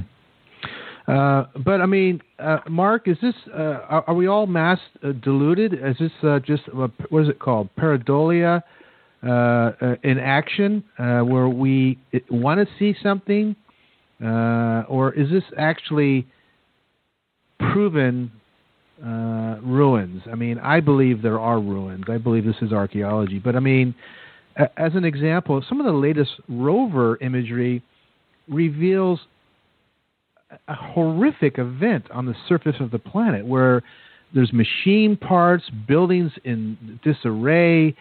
[1.08, 3.58] Uh, but I mean, uh, Mark, is this uh,
[3.88, 5.74] are, are, we all mass uh, diluted?
[5.74, 8.62] Is this uh, just what is it called, pareidolia
[9.22, 11.98] in action, where we
[12.30, 13.54] want to see something,
[14.20, 16.26] or is this actually
[17.72, 18.30] proven
[19.05, 20.22] uh, ruins.
[20.30, 22.05] I mean, I believe there are ruins.
[22.09, 23.38] I believe this is archaeology.
[23.38, 23.94] But I mean,
[24.57, 27.82] a- as an example, some of the latest rover imagery
[28.49, 29.20] reveals
[30.68, 33.82] a horrific event on the surface of the planet where
[34.34, 37.94] there's machine parts, buildings in disarray,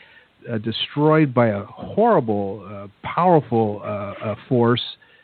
[0.51, 4.81] uh, destroyed by a horrible, uh, powerful uh, uh force,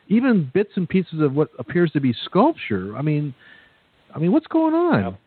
[0.07, 2.95] even bits and pieces of what appears to be sculpture.
[2.97, 3.34] I mean,
[4.13, 5.17] I mean, what's going on?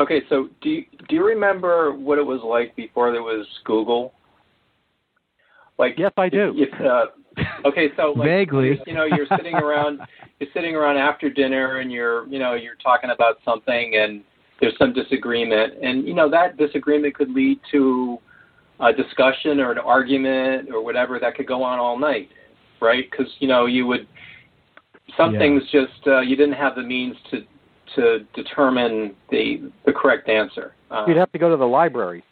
[0.00, 4.12] Okay, so do you, do you remember what it was like before there was Google?
[5.78, 6.54] Like yes, I do.
[6.56, 7.06] If, uh,
[7.68, 10.00] okay, so like, vaguely, you know, you're sitting around,
[10.40, 14.22] you're sitting around after dinner, and you're, you know, you're talking about something, and
[14.60, 18.18] there's some disagreement, and you know that disagreement could lead to
[18.80, 22.28] a discussion or an argument or whatever that could go on all night,
[22.80, 23.04] right?
[23.10, 24.06] Because you know you would
[25.16, 25.38] some yeah.
[25.40, 27.42] things just uh, you didn't have the means to
[27.96, 30.74] to determine the the correct answer.
[30.90, 32.24] Uh, You'd have to go to the library.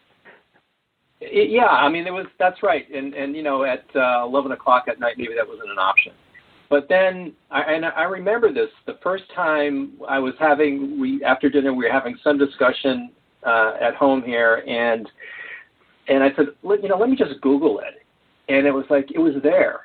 [1.21, 4.53] It, yeah, I mean, it was that's right, and and you know, at uh, eleven
[4.53, 6.13] o'clock at night, maybe that wasn't an option.
[6.69, 11.49] But then, I, and I remember this the first time I was having we after
[11.49, 13.11] dinner we were having some discussion
[13.47, 15.09] uh, at home here, and
[16.09, 18.03] and I said, you know, let me just Google it,
[18.53, 19.81] and it was like it was there,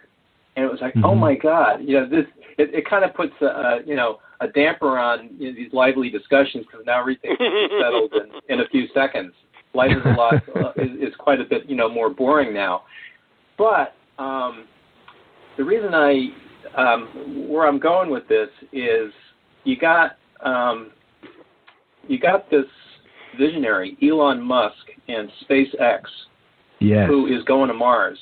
[0.56, 1.06] and it was like, oh mm-hmm.
[1.06, 2.26] oh my God, you know, this
[2.58, 5.72] it, it kind of puts a, a you know a damper on you know, these
[5.72, 7.38] lively discussions because now everything's
[7.82, 9.34] settled in, in a few seconds.
[9.74, 12.84] Life is a lot uh, is, is quite a bit you know more boring now.
[13.58, 14.66] But um,
[15.58, 16.30] the reason I
[16.76, 19.12] um, where I'm going with this is
[19.64, 20.92] you got um,
[22.08, 22.66] you got this
[23.40, 24.76] visionary Elon Musk
[25.08, 26.02] and SpaceX
[26.80, 27.08] yes.
[27.08, 28.18] who is going to Mars.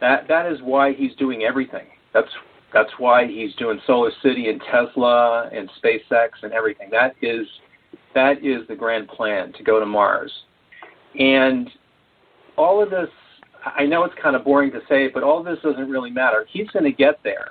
[0.00, 1.86] That that is why he's doing everything.
[2.12, 2.28] That's
[2.72, 6.88] that's why he's doing Solar City and Tesla and SpaceX and everything.
[6.90, 7.46] That is
[8.14, 10.32] that is the grand plan to go to Mars.
[11.18, 11.68] And
[12.56, 13.08] all of this
[13.64, 16.46] I know it's kind of boring to say, but all of this doesn't really matter.
[16.50, 17.50] He's going to get there,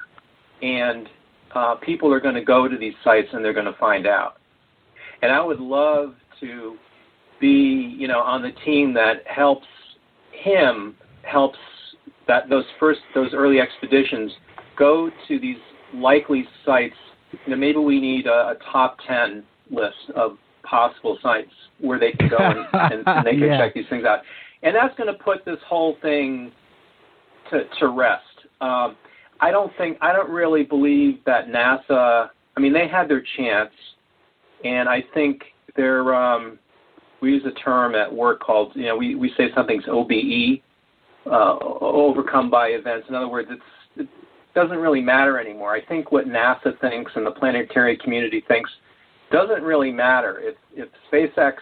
[0.62, 1.08] and
[1.56, 4.38] uh, people are going to go to these sites and they're going to find out.
[5.22, 6.76] And I would love to
[7.40, 9.68] be, you know, on the team that helps
[10.32, 11.58] him, helps
[12.28, 14.32] that those first, those early expeditions
[14.82, 15.58] go to these
[15.94, 16.96] likely sites.
[17.46, 22.12] You know, maybe we need a, a top 10 list of possible sites where they
[22.14, 23.58] can go and, and, and they can yeah.
[23.60, 24.20] check these things out.
[24.64, 26.52] And that's going to put this whole thing
[27.52, 28.24] to, to rest.
[28.60, 28.96] Um,
[29.40, 33.74] I don't think, I don't really believe that NASA, I mean, they had their chance,
[34.64, 35.42] and I think
[35.76, 36.60] they're, um,
[37.22, 40.62] we use a term at work called you know we we say something's OBE,
[41.28, 43.08] uh, overcome by events.
[43.10, 43.81] In other words, it's it
[44.54, 45.74] doesn't really matter anymore.
[45.74, 48.70] I think what NASA thinks and the planetary community thinks
[49.32, 50.40] doesn't really matter.
[50.40, 51.54] If if SpaceX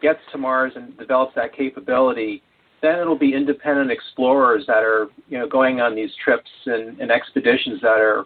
[0.00, 2.42] gets to Mars and develops that capability,
[2.82, 7.10] then it'll be independent explorers that are you know going on these trips and, and
[7.10, 8.24] expeditions that are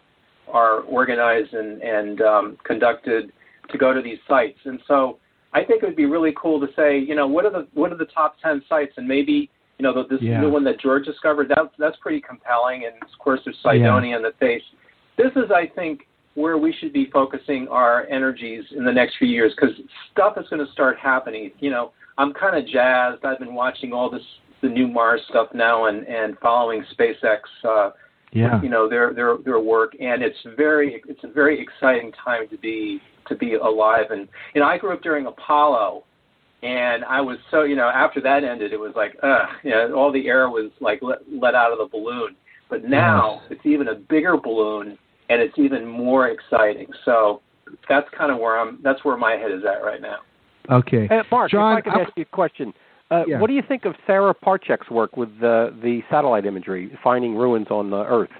[0.48, 3.32] are organized and, and um, conducted
[3.70, 4.58] to go to these sites.
[4.64, 5.18] And so
[5.54, 7.92] I think it would be really cool to say, you know, what are the what
[7.92, 10.40] are the top ten sites, and maybe you know this Yeah.
[10.40, 11.48] new one that George discovered.
[11.48, 12.84] That that's pretty compelling.
[12.84, 14.62] And of course, there's Cydonia and the face.
[15.16, 19.28] This is, I think, where we should be focusing our energies in the next few
[19.28, 19.74] years because
[20.12, 21.50] stuff is going to start happening.
[21.60, 23.24] You know, I'm kind of jazzed.
[23.24, 24.22] I've been watching all this
[24.60, 27.40] the new Mars stuff now and and following SpaceX.
[27.64, 27.90] Uh,
[28.32, 28.60] Yeah.
[28.62, 32.56] you know their their their work and it's very it's a very exciting time to
[32.58, 36.02] be to be alive and you know I grew up during Apollo
[36.64, 39.94] and I was so you know after that ended it was like ugh you know
[39.94, 42.34] all the air was like let, let out of the balloon
[42.70, 47.40] but now it's even a bigger balloon and it's even more exciting so
[47.88, 50.18] that's kind of where I'm that's where my head is at right now
[50.70, 51.06] Okay.
[51.10, 52.72] Uh, Mark, John, if I could I- ask you a question.
[53.10, 53.38] Uh, Yeah.
[53.38, 57.66] What do you think of Sarah Parcak's work with the, the satellite imagery, finding ruins
[57.70, 58.30] on the Earth?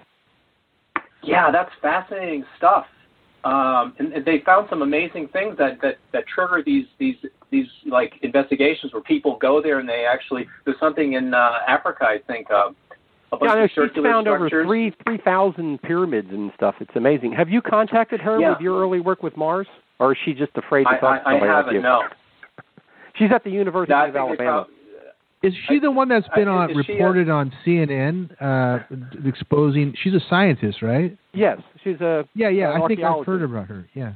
[1.22, 2.86] Yeah, that's fascinating stuff.
[3.44, 7.16] Um, and, and they found some amazing things that, that, that trigger these these
[7.50, 12.04] these like investigations where people go there and they actually there's something in uh, Africa
[12.06, 12.70] I think uh,
[13.32, 16.52] a bunch Yeah, I know of she's circular found over three three thousand pyramids and
[16.56, 16.76] stuff.
[16.80, 17.32] It's amazing.
[17.32, 18.50] Have you contacted her Yeah.
[18.52, 19.66] with your early work with Mars,
[19.98, 21.82] or is she just afraid to I, talk to I, I somebody like haven't you?
[21.82, 22.02] no.
[23.18, 24.66] She's at the University No, of Alabama.
[24.66, 24.66] found-
[25.42, 28.78] Is she the one that's been I- on is she a- reported on CNN uh,
[29.28, 29.94] exposing?
[30.02, 31.16] She's a scientist, right?
[31.34, 32.74] Yes, she's a Yeah, yeah.
[32.74, 33.88] an I think I've heard about her.
[33.94, 34.12] Yeah.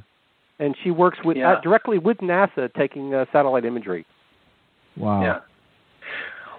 [0.59, 1.53] and she works with Yeah.
[1.53, 4.05] uh, directly with NASA, taking uh, satellite imagery.
[4.97, 5.21] Wow.
[5.21, 5.39] Yeah.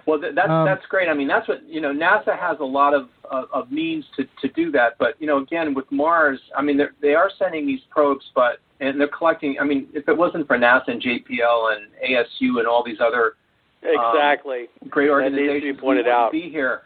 [0.07, 1.07] Well, th- that's Um, that's great.
[1.07, 1.93] I mean, that's what you know.
[1.93, 4.97] NASA has a lot of of, of means to to do that.
[4.97, 8.57] But you know, again, with Mars, I mean, they're, they are sending these probes, but
[8.79, 9.57] and they're collecting.
[9.61, 13.35] I mean, if it wasn't for NASA and JPL and ASU and all these other
[13.83, 14.67] Exactly.
[14.89, 16.31] great That needs to be organizations, pointed we wouldn't out.
[16.31, 16.81] be here.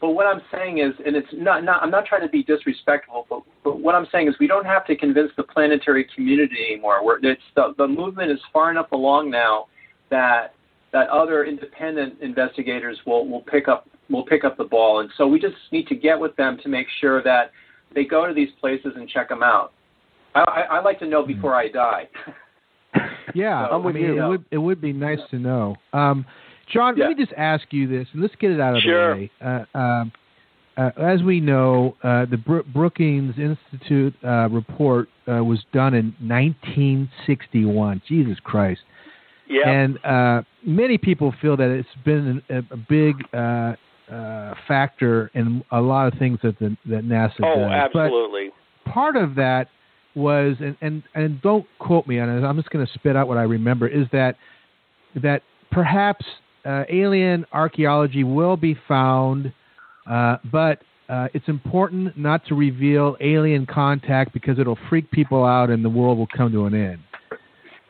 [0.00, 3.26] But what I'm saying is, and it's not, not I'm not trying to be disrespectful,
[3.28, 7.04] but, but what I'm saying is we don't have to convince the planetary community anymore.
[7.04, 9.66] We're, it's the, the movement is far enough along now
[10.10, 10.54] that
[10.92, 15.26] that other independent investigators will, will pick up will pick up the ball, and so
[15.26, 17.52] we just need to get with them to make sure that
[17.94, 19.72] they go to these places and check them out.
[20.34, 22.08] I, I, I like to know before I die.
[23.34, 24.24] Yeah, So, I I'm with mean, you.
[24.24, 25.76] it would it would be nice to know.
[25.92, 26.26] Um,
[26.70, 27.08] John, Yeah.
[27.08, 29.14] let me just ask you this, and let's get it out of Sure.
[29.14, 29.30] the way.
[29.40, 30.12] Uh, um,
[30.76, 36.14] uh, as we know, uh, the Bro- Brookings Institute uh, report uh, was done in
[36.20, 38.00] 1961.
[38.06, 38.80] Jesus Christ!
[39.48, 39.68] Yeah.
[39.68, 43.74] And uh, many people feel that it's been a, a big uh,
[44.10, 47.90] uh, factor in a lot of things that the, that NASA oh, does.
[47.92, 48.50] But absolutely.
[48.84, 49.68] part of that
[50.14, 53.28] was and and, and don't quote me on it i'm just going to spit out
[53.28, 54.36] what i remember is that
[55.22, 56.24] that perhaps
[56.64, 59.52] uh, alien archaeology will be found
[60.10, 65.70] uh, but uh, it's important not to reveal alien contact because it'll freak people out
[65.70, 67.02] and the world will come to an end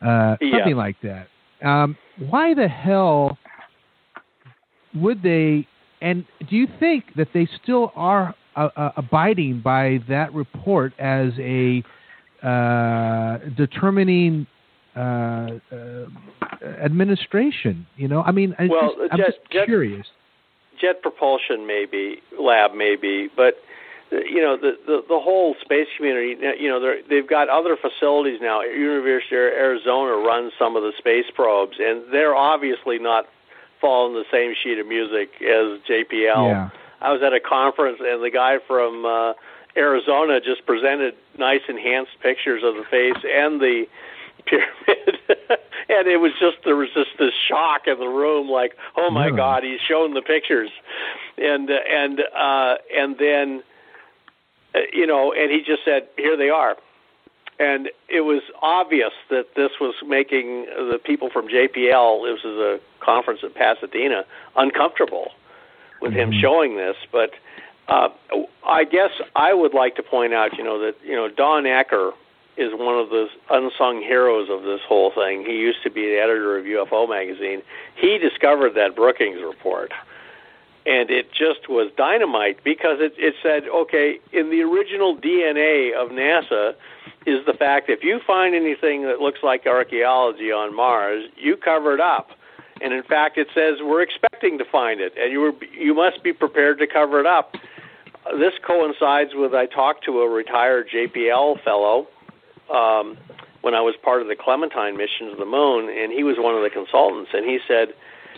[0.01, 0.57] uh, Yeah.
[0.57, 1.27] something like that
[1.63, 1.95] um,
[2.29, 3.37] why the hell
[4.95, 5.67] would they
[6.01, 11.31] and do you think that they still are uh, uh, abiding by that report as
[11.39, 11.83] a
[12.45, 14.47] uh, determining
[14.95, 14.99] uh,
[15.71, 16.05] uh,
[16.83, 17.85] administration?
[17.97, 20.07] You know, I mean, I Well, just, I'm just Jet- curious.
[20.79, 23.53] jet propulsion maybe lab maybe but
[24.11, 27.77] uh, you know the the, the whole space community you know they're, they've got other
[27.77, 33.25] facilities now university of arizona runs some of the space probes and they're obviously not
[33.79, 36.69] following the same sheet of music as jpl Yeah.
[36.99, 39.33] i was at a conference and the guy from uh
[39.77, 43.85] arizona just presented nice enhanced pictures of the face and the
[44.45, 45.17] pyramid.
[45.89, 49.25] And it was just there was just this shock in the room like oh my
[49.25, 49.35] Really?
[49.37, 50.69] god he's shown the pictures.
[51.37, 53.61] And uh, and uh and then
[54.73, 56.77] uh, you know and he just said here they are.
[57.59, 62.79] And it was obvious that this was making the people from JPL this is a
[63.01, 64.23] conference at Pasadena
[64.55, 65.31] uncomfortable
[66.01, 66.95] with him showing this.
[67.11, 67.31] But
[67.89, 68.09] uh
[68.65, 72.13] I guess I would like to point out you know that you know Don Ecker
[72.57, 75.45] is one of the unsung heroes of this whole thing.
[75.45, 77.61] He used to be the editor of UFO magazine.
[77.95, 79.91] He discovered that Brookings report.
[80.85, 86.09] And it just was dynamite because it, it said, okay, in the original DNA of
[86.09, 86.73] NASA
[87.27, 91.93] is the fact if you find anything that looks like archaeology on Mars, you cover
[91.93, 92.31] it up.
[92.81, 96.23] and in fact, it says we're expecting to find it, and you were you must
[96.23, 97.53] be prepared to cover it up.
[98.39, 102.07] This coincides with I talked to a retired JPL fellow
[102.71, 103.17] um,
[103.61, 106.55] when I was part of the Clementine mission to the moon, and he was one
[106.55, 107.93] of the consultants, and he said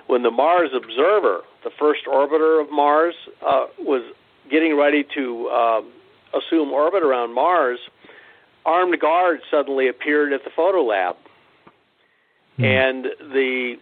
[0.07, 3.15] when the Mars Observer, the first orbiter of Mars,
[3.45, 4.03] uh, was
[4.49, 5.81] getting ready to uh,
[6.37, 7.79] assume orbit around Mars,
[8.65, 11.15] armed guards suddenly appeared at the photo lab,
[12.57, 12.65] hmm.
[12.65, 13.75] and the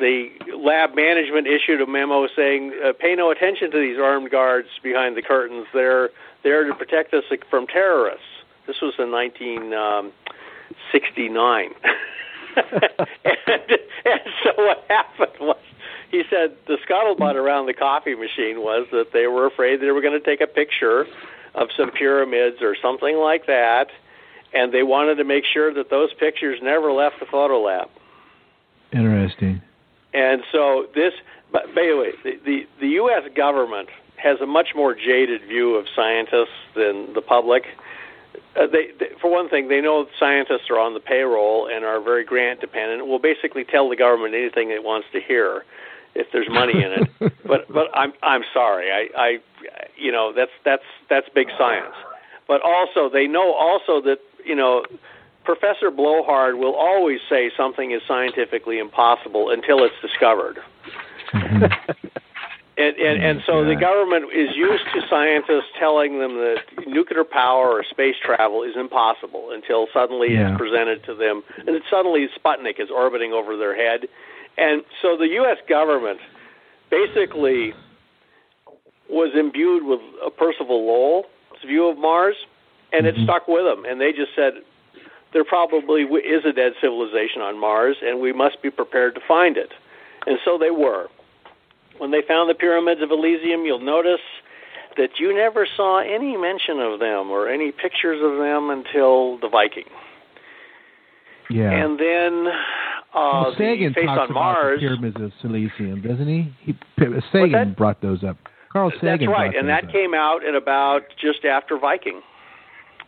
[0.00, 4.68] the lab management issued a memo saying, uh, "Pay no attention to these armed guards
[4.82, 5.66] behind the curtains.
[5.72, 6.10] They're
[6.42, 8.33] there to protect us from terrorists."
[8.66, 11.74] This was in 1969, um,
[13.24, 15.56] and, and so what happened was
[16.10, 20.00] he said the scuttlebutt around the coffee machine was that they were afraid they were
[20.00, 21.06] going to take a picture
[21.54, 23.88] of some pyramids or something like that,
[24.52, 27.88] and they wanted to make sure that those pictures never left the photo lab.
[28.92, 29.60] Interesting.
[30.12, 31.12] And so this,
[31.50, 33.24] but anyway, the, the, the U.S.
[33.34, 37.64] government has a much more jaded view of scientists than the public.
[38.56, 42.00] Uh, they, they, for one thing, they know scientists are on the payroll and are
[42.00, 43.06] very grant dependent.
[43.06, 45.64] Will basically tell the government anything it wants to hear
[46.14, 47.32] if there's money in it.
[47.46, 48.90] but but I'm I'm sorry.
[48.92, 49.38] I I
[49.96, 51.94] you know that's that's that's big science.
[52.46, 54.84] But also they know also that you know
[55.44, 60.58] Professor Blowhard will always say something is scientifically impossible until it's discovered.
[62.76, 67.70] And and, and so the government is used to scientists telling them that nuclear power
[67.70, 70.50] or space travel is impossible until suddenly yeah.
[70.50, 74.08] it's presented to them, and suddenly Sputnik is orbiting over their head,
[74.58, 75.58] and so the U.S.
[75.68, 76.18] government
[76.90, 77.74] basically
[79.08, 81.26] was imbued with a Percival Lowell's
[81.64, 82.36] view of Mars,
[82.92, 83.24] and it mm-hmm.
[83.24, 84.54] stuck with them, and they just said
[85.32, 89.56] there probably is a dead civilization on Mars, and we must be prepared to find
[89.56, 89.70] it.
[90.26, 91.08] And so they were.
[91.98, 94.24] When they found the pyramids of Elysium, you'll notice
[94.96, 99.48] that you never saw any mention of them or any pictures of them until the
[99.48, 99.90] Viking.
[101.50, 101.70] Yeah.
[101.70, 102.46] And then
[103.14, 104.82] uh, well, Sagan the face talks on Mars.
[104.82, 106.54] About the pyramids of Elysium, doesn't he?
[106.60, 106.74] he
[107.32, 108.38] Sagan brought those up.
[108.72, 109.26] Carl Sagan.
[109.26, 109.92] That's right, and that up.
[109.92, 112.22] came out at about just after Viking.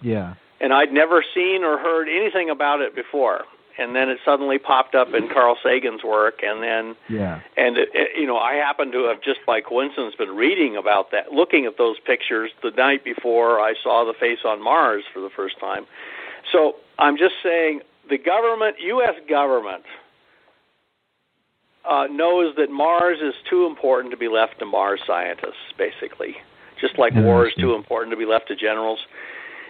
[0.02, 3.42] Yeah and I'd never seen or heard anything about it before.
[3.78, 7.90] And then it suddenly popped up in Carl Sagan's work, and then yeah, and it,
[7.92, 11.66] it, you know I happened to have just by coincidence been reading about that, looking
[11.66, 15.60] at those pictures the night before I saw the face on Mars for the first
[15.60, 15.84] time.
[16.50, 19.14] So I'm just saying the government, U.S.
[19.28, 19.84] government,
[21.88, 26.36] uh, knows that Mars is too important to be left to Mars scientists, basically,
[26.80, 29.00] just like war is too important to be left to generals.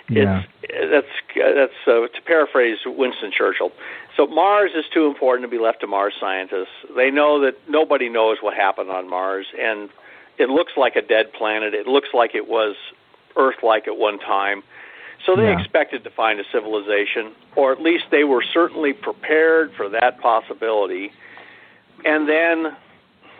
[0.08, 0.42] Yeah.
[0.62, 1.06] It's, that's
[1.36, 3.72] that's uh, to paraphrase Winston Churchill.
[4.16, 6.74] So Mars is too important to be left to Mars scientists.
[6.94, 9.90] They know that nobody knows what happened on Mars, and
[10.38, 11.74] it looks like a dead planet.
[11.74, 12.76] It looks like it was
[13.36, 14.62] Earth-like at one time.
[15.24, 15.58] So they yeah.
[15.58, 21.10] expected to find a civilization, or at least they were certainly prepared for that possibility.
[22.04, 22.76] And then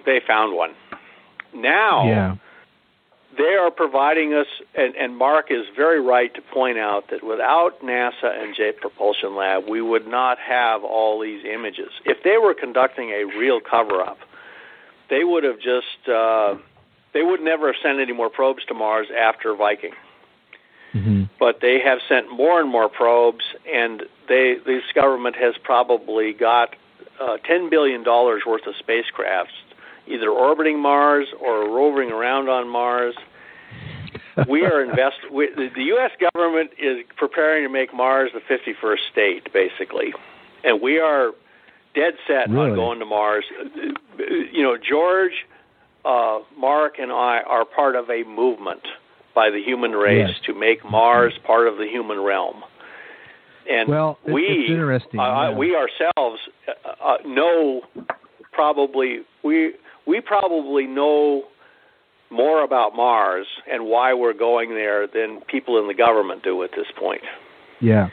[0.05, 0.75] they found one.
[1.55, 2.37] Now, yeah
[3.37, 7.81] they are providing us, and, and Mark is very right to point out that without
[7.83, 11.91] NASA and Jet Propulsion Lab, we would not have all these images.
[12.05, 14.19] If they were conducting a real cover up,
[15.11, 16.57] they would have just, uh,
[17.13, 19.93] they would never have sent any more probes to Mars after Viking.
[20.95, 21.25] Mm-hmm.
[21.39, 26.75] But they have sent more and more probes, and they, this government has probably got
[27.21, 29.57] uh, $10 billion worth of spacecrafts
[30.07, 33.15] either orbiting Mars or roving around on Mars.
[34.49, 35.17] we are invest.
[35.33, 36.11] We, the, U.S.
[36.33, 40.13] government is preparing to make Mars the 51st state, basically,
[40.65, 41.33] and we are
[41.95, 42.71] dead set really?
[42.71, 43.45] on going to Mars.
[44.53, 45.47] You know, George,
[46.05, 48.83] uh, Mark, and I are part of a movement
[49.35, 50.37] by the human race yes.
[50.47, 52.63] to make Mars part of the human realm.
[53.69, 55.21] And well, we, it's interesting.
[55.21, 55.57] Uh, yeah.
[55.57, 57.83] we ourselves uh, uh, know
[58.53, 59.75] probably we
[60.07, 61.45] we probably know
[62.31, 66.71] more about Mars and why we're going there than people in the government do at
[66.77, 67.23] this point.
[67.81, 68.09] Yeah.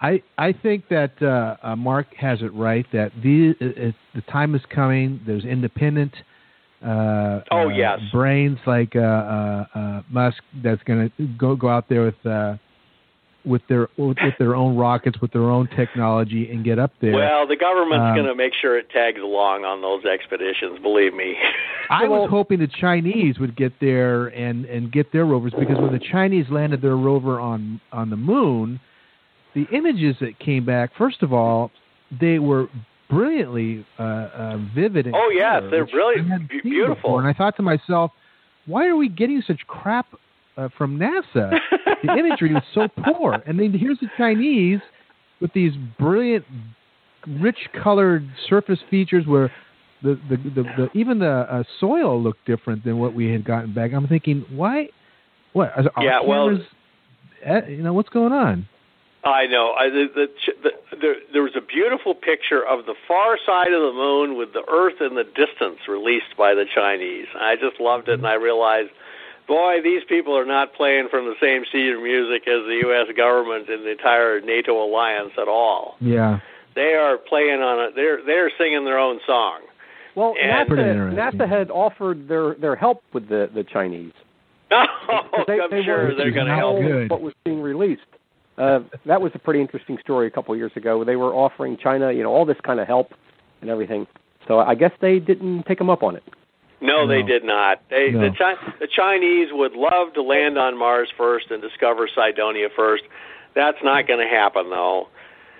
[0.00, 4.54] I I think that uh, uh, Mark has it right that the uh, the time
[4.54, 5.20] is coming.
[5.26, 6.12] There's independent
[6.82, 9.64] uh, oh uh, yes brains like uh,
[10.08, 12.14] Musk that's going to go go out there with
[13.44, 17.14] with their with, their own rockets, with their own technology, and get up there.
[17.14, 20.78] Well, the government's um, going to make sure it tags along on those expeditions.
[20.82, 21.36] Believe me.
[21.90, 25.92] I was hoping the Chinese would get there and and get their rovers because when
[25.92, 28.80] the Chinese landed their rover on on the moon,
[29.54, 31.70] the images that came back, first of all,
[32.20, 32.68] they were
[33.08, 35.06] brilliantly uh, uh, vivid.
[35.06, 36.94] And oh yes, color, they're which really I hadn't be- seen beautiful.
[36.94, 37.20] before.
[37.20, 38.12] And I thought to myself,
[38.66, 40.06] why are we getting such crap
[40.56, 41.58] uh, from NASA?
[42.02, 43.34] the imagery is so poor.
[43.46, 44.80] And then here's the Chinese
[45.40, 46.44] with these brilliant,
[47.40, 49.50] rich colored surface features where
[50.02, 53.72] the the, the, the even the uh, soil looked different than what we had gotten
[53.74, 53.92] back.
[53.92, 54.88] I'm thinking, why?
[55.52, 55.70] What?
[55.76, 56.66] Are our Yeah, well- cameras,
[57.48, 58.66] uh, you know, what's going on?
[59.22, 59.72] I know.
[59.78, 60.26] I, the, the,
[60.62, 64.54] the, the, there was a beautiful picture of the far side of the moon with
[64.54, 67.26] the Earth in the distance released by the Chinese.
[67.38, 68.88] I just loved it, and I realized,
[69.50, 73.08] boy, these people are not playing from the same sheet of music as the U.S.
[73.16, 75.96] government and the entire NATO alliance at all.
[76.00, 76.38] Yeah.
[76.76, 77.94] They are playing on it.
[77.96, 79.60] They're they're singing their own song.
[80.14, 81.40] Well, And- Pretty NASA, interesting.
[81.40, 84.12] NASA had offered their their help with the the Chinese.
[84.72, 86.80] Oh, They- I'm they sure were they're going to help.
[86.80, 87.10] good.
[87.10, 88.02] What was being released?
[88.56, 91.02] Uh, that was a pretty interesting story a couple of years ago.
[91.04, 93.08] They were offering China, you know, all this kind of help
[93.62, 94.06] and everything.
[94.46, 96.22] So I guess they didn't take them up on it.
[96.80, 97.82] No, they did not.
[97.90, 98.20] They, No.
[98.20, 103.02] the, Chi- the Chinese would love to land on Mars first and discover Cydonia first.
[103.54, 105.08] That's not going to happen, though.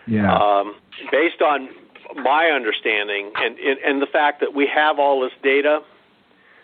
[0.06, 0.32] Yeah.
[0.34, 0.74] Um,
[1.12, 1.68] based on
[2.16, 5.80] my understanding and, and and the fact that we have all this data,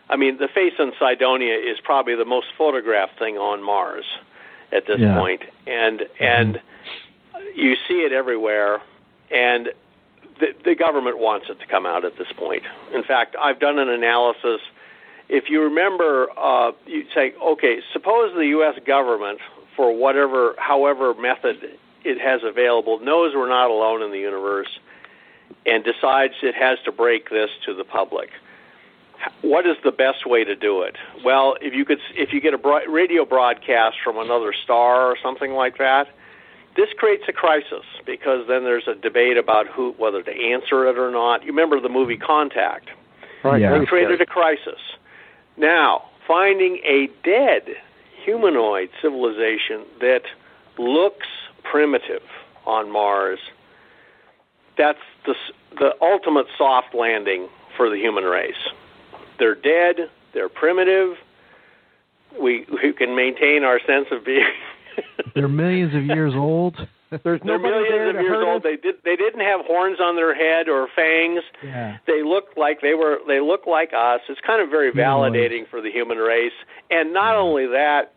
[0.09, 4.05] I mean, the face on Cydonia is probably the most photographed thing on Mars
[4.73, 5.17] at this Yeah.
[5.19, 6.61] point, and and
[7.55, 8.81] you see it everywhere,
[9.31, 9.69] and
[10.41, 12.63] the, the government wants it to come out at this point.
[12.95, 14.61] In fact, I've done an analysis.
[15.29, 18.79] If you remember, uh, you say, okay, suppose the U.S.
[18.87, 19.41] government,
[19.75, 24.69] for whatever, however method it has available, knows we're not alone in the universe,
[25.65, 28.31] and decides it has to break this to the public.
[29.43, 30.97] What is the best way to do it?
[31.25, 35.53] Well, if you could, if you get a radio broadcast from another star or something
[35.53, 36.09] like that,
[36.77, 40.99] this creates a crisis because then there's a debate about who, whether to answer it
[40.99, 41.43] or not.
[41.43, 42.91] You remember the movie Contact?
[43.43, 43.63] Right.
[43.63, 43.81] Yeah.
[43.81, 44.81] It created a crisis.
[45.57, 47.77] Now, finding a dead
[48.25, 50.23] humanoid civilization that
[50.79, 51.27] looks
[51.63, 52.23] primitive
[52.67, 53.39] on Mars,
[54.77, 55.35] that's the,
[55.79, 58.55] the ultimate soft landing for the human race.
[59.39, 61.17] They're dead, they're primitive,
[62.41, 64.45] we, we can maintain our sense of being.
[65.35, 66.77] They're millions of years old.
[67.11, 68.63] There's They're millions of years old.
[68.63, 68.97] They did.
[69.05, 71.43] They didn't have horns on their head or fangs.
[71.63, 71.99] Yeah.
[72.07, 73.19] They looked like they were.
[73.29, 74.21] They look like us.
[74.29, 76.53] It's kind of very validating for the human race.
[76.91, 78.13] And not only that,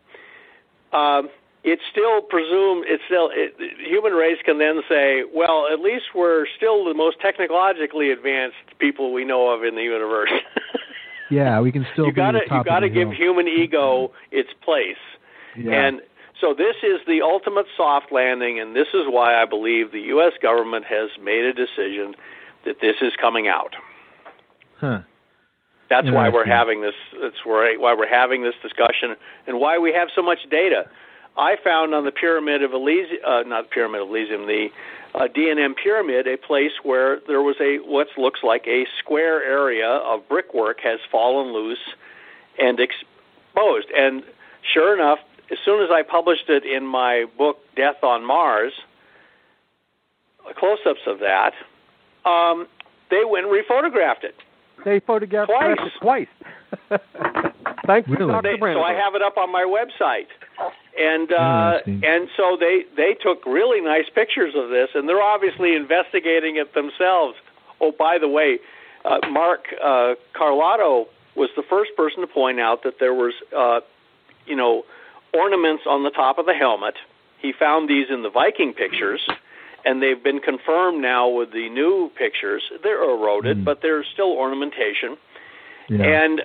[0.92, 1.28] um,
[1.62, 2.86] it's still presumed.
[2.88, 6.94] It's still it, the human race can then say, well, at least we're still the
[6.94, 10.32] most technologically advanced people we know of in the universe.
[11.30, 13.16] Yeah, we can still you gotta you gotta give hill.
[13.16, 14.96] human ego its place.
[15.56, 15.72] Yeah.
[15.72, 16.00] And
[16.40, 20.32] so this is the ultimate soft landing, and this is why I believe the U.S.
[20.42, 22.14] government has made a decision
[22.64, 23.74] that this is coming out.
[24.78, 25.00] huh.
[25.88, 26.94] That's why we're having this.
[27.20, 29.16] That's why why we're having this discussion,
[29.48, 30.88] and why we have so much data.
[31.36, 34.68] I found on the pyramid of Elysium, uh, not the pyramid of Elysium, the
[35.14, 39.88] uh, D&M pyramid, a place where there was a what looks like a square area
[39.88, 41.94] of brickwork has fallen loose
[42.58, 43.88] and exposed.
[43.96, 44.22] And
[44.72, 45.18] sure enough,
[45.50, 48.72] as soon as I published it in my book Death on Mars,
[50.58, 51.52] close-ups of that,
[52.24, 52.66] um,
[53.10, 54.34] they went and rephotographed it.
[54.84, 55.78] They photographed Twice.
[55.78, 56.28] it twice.
[57.86, 58.32] Thanks to Really?
[58.32, 58.56] Dr.
[58.56, 60.28] They, so I have it up on my website,
[60.98, 65.74] and uh, and so they they took really nice pictures of this, and they're obviously
[65.74, 67.36] investigating it themselves.
[67.80, 68.58] Oh, by the way,
[69.04, 73.80] uh, Mark uh, Carlotto was the first person to point out that there was, uh,
[74.46, 74.84] you know,
[75.32, 76.94] ornaments on the top of the helmet.
[77.38, 79.26] He found these in the Viking pictures,
[79.84, 82.62] and they've been confirmed now with the new pictures.
[82.82, 83.64] They're eroded, Mm.
[83.64, 85.16] but there's still ornamentation.
[85.88, 86.04] Yeah.
[86.04, 86.44] And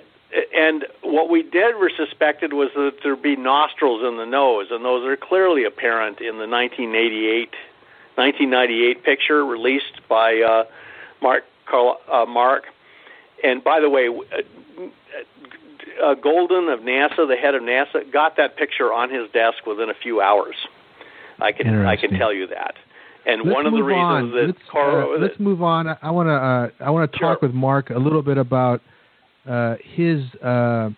[0.52, 4.84] and what we did were suspected was that there'd be nostrils in the nose, and
[4.84, 7.54] those are clearly apparent in the 1988
[8.16, 10.64] 1998 picture released by uh,
[11.22, 12.64] Mark Carl, uh, Mark.
[13.44, 14.42] And by the way, uh,
[16.02, 19.90] uh, Goldin of NASA, the head of NASA, got that picture on his desk within
[19.90, 20.54] a few hours.
[21.38, 22.74] I can I can tell you that.
[23.26, 24.30] And let's one of the reasons on.
[24.32, 25.88] that let's, Carl, uh, let's move on.
[26.00, 27.48] I want to uh, I want to talk Sure.
[27.48, 28.80] with Mark a little bit about
[29.48, 30.90] uh, his uh,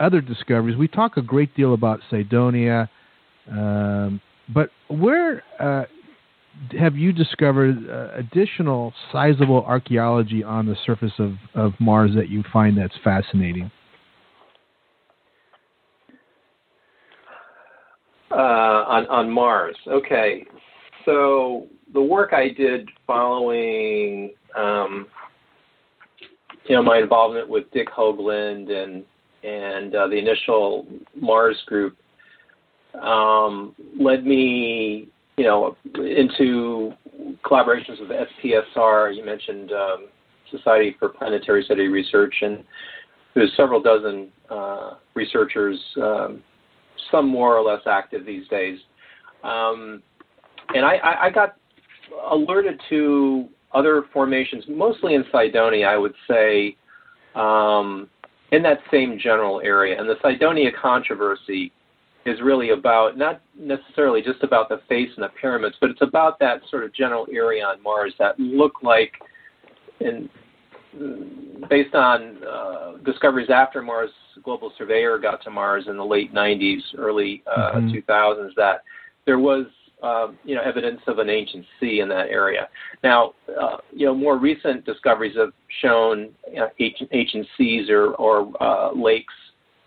[0.00, 0.76] other discoveries.
[0.76, 2.88] We talk a great deal about Cydonia,
[3.50, 4.20] um,
[4.54, 5.84] but where uh,
[6.78, 12.42] have you discovered uh, additional sizable archaeology on the surface of, of Mars that you
[12.52, 13.70] find that's fascinating?
[18.36, 19.76] Uh, on on Mars.
[19.88, 20.44] Okay,
[21.06, 25.06] so the work I did following, um,
[26.68, 29.04] you know, my involvement with Dick Hoagland and
[29.42, 30.86] and uh, the initial
[31.18, 31.96] Mars group
[33.02, 35.08] um, led me,
[35.38, 36.92] you know, into
[37.42, 39.16] collaborations with SPSR.
[39.16, 40.08] You mentioned um,
[40.50, 42.62] Society for Planetary SETI Research, and
[43.34, 46.42] there's several dozen uh, researchers, um,
[47.10, 48.78] some more or less active these days.
[49.42, 50.02] Um,
[50.74, 51.56] and I, I, I got
[52.30, 56.76] alerted to other formations, mostly in Cydonia, I would say,
[57.34, 58.08] um,
[58.52, 59.98] in that same general area.
[59.98, 61.72] And the Cydonia controversy
[62.24, 66.38] is really about not necessarily just about the face and the pyramids, but it's about
[66.40, 69.12] that sort of general area on Mars that look like,
[70.00, 70.28] in,
[71.68, 74.10] based on uh, discoveries after Mars
[74.42, 77.96] Global Surveyor got to Mars in the late 90s, early uh, mm-hmm.
[77.96, 78.82] 2000s, that
[79.24, 79.66] there was
[80.02, 82.68] um, you know, evidence of an ancient sea in that area.
[83.02, 88.12] Now, uh, you know, more recent discoveries have shown you know, ancient, ancient seas or,
[88.14, 89.32] or uh, lakes,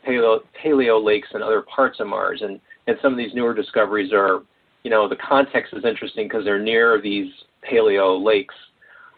[0.07, 4.11] paleo, paleo lakes in other parts of Mars, and and some of these newer discoveries
[4.11, 4.41] are,
[4.83, 7.31] you know, the context is interesting because they're near these
[7.71, 8.55] paleo lakes,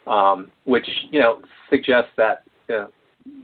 [0.07, 2.43] um, which you know suggests that
[2.73, 2.87] uh,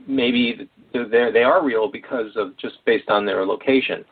[0.06, 4.04] maybe they are real because of just based on their location.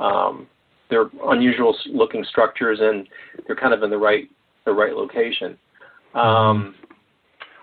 [0.00, 0.46] Um,
[0.90, 3.08] they're unusual looking structures and
[3.46, 4.28] they're kind of in the right
[4.64, 5.56] the right location.
[6.14, 6.74] Um,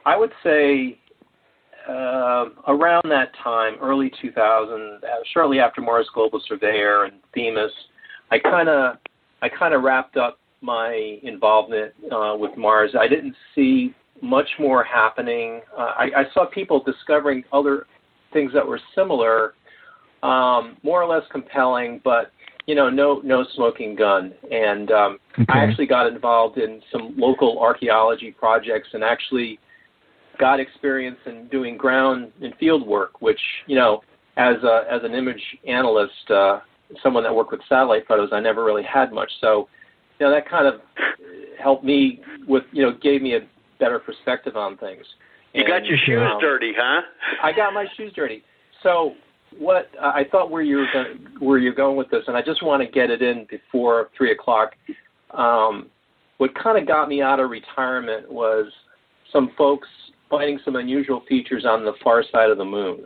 [0.06, 0.98] I would say
[1.89, 7.72] uh, around that time, early 2000, uh, shortly after Mars Global Surveyor and Themis,
[8.31, 8.98] I kind of
[9.41, 12.91] I kind of wrapped up my involvement uh, with Mars.
[12.99, 15.61] I didn't see much more happening.
[15.76, 17.88] Uh, I, I saw people discovering other
[18.34, 19.53] things that were similar,
[20.24, 22.32] um, more or less compelling, but
[22.68, 24.34] you know, no no smoking gun.
[24.52, 25.45] And um, okay.
[25.49, 29.60] I actually got involved in some local archaeology projects and actually
[30.40, 34.02] got experience in doing ground and field work, which you know,
[34.38, 36.60] as a, as an image analyst, uh,
[37.02, 39.32] someone that worked with satellite photos, I never really had much.
[39.40, 39.68] So,
[40.20, 40.82] you know, that kind of
[41.62, 43.41] helped me with you know gave me a
[43.80, 45.03] better perspective on things.
[45.53, 47.02] You and, got your shoes um, dirty, huh?
[47.44, 48.44] I got my shoes dirty.
[48.84, 49.15] So
[49.57, 52.64] what I thought where you were going, where you're going with this, and I just
[52.64, 54.73] want to get it in before three o'clock.
[55.32, 55.90] Um,
[56.38, 58.72] what kind of got me out of retirement was
[59.32, 59.88] some folks
[60.30, 63.06] finding some unusual features on the far side of the moon.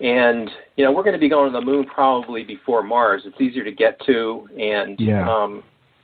[0.00, 3.22] And you know, we're going to be going to the moon probably before Mars.
[3.24, 5.26] It's easier to get to, and yeah.
[5.26, 5.62] um,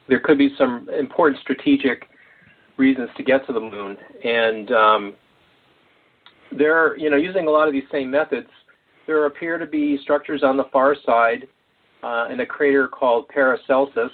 [0.09, 2.09] there could be some important strategic
[2.77, 3.97] reasons to get to the moon.
[4.24, 5.15] And um,
[6.57, 8.49] they're, you know, using a lot of these same methods
[9.07, 11.47] there appear to be structures on the far side
[12.03, 14.11] uh, in a crater called Paracelsus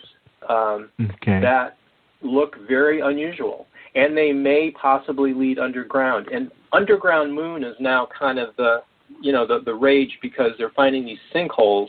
[0.48, 1.40] um, okay.
[1.40, 1.76] that
[2.22, 6.28] look very unusual, and they may possibly lead underground.
[6.28, 8.82] And underground moon is now kind of the
[9.20, 11.88] you know the the rage because they're finding these sinkholes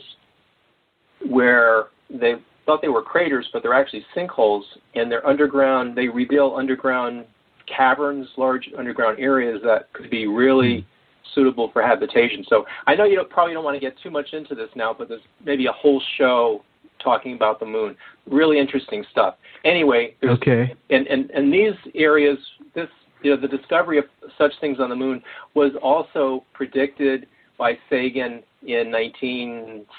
[1.28, 2.34] where they
[2.70, 4.62] thought they were craters, but they're actually sinkholes,
[4.94, 5.96] and they're underground.
[5.96, 7.24] They reveal underground
[7.66, 10.84] caverns, large underground areas that could be really mm
[11.32, 12.44] suitable for habitation.
[12.48, 14.92] So I know you don't, probably don't want to get too much into this now,
[14.92, 16.64] but there's maybe a whole show
[17.00, 17.94] talking about the moon.
[18.28, 19.36] Really interesting stuff.
[19.64, 20.74] Anyway, okay.
[20.90, 22.36] And, and and these areas,
[22.74, 22.88] this
[23.22, 24.06] you know, the discovery of
[24.36, 25.22] such things on the moon
[25.54, 28.92] was also predicted by Sagan in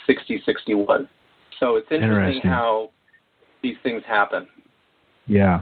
[0.09, 1.07] 1960-61.
[1.61, 2.49] So it's interesting, interesting.
[2.49, 2.89] how
[3.61, 4.47] these things happen.
[5.27, 5.61] Yeah.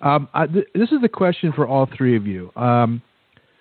[0.00, 2.52] Um, I, th- this is a question for all three of you.
[2.54, 3.02] Um,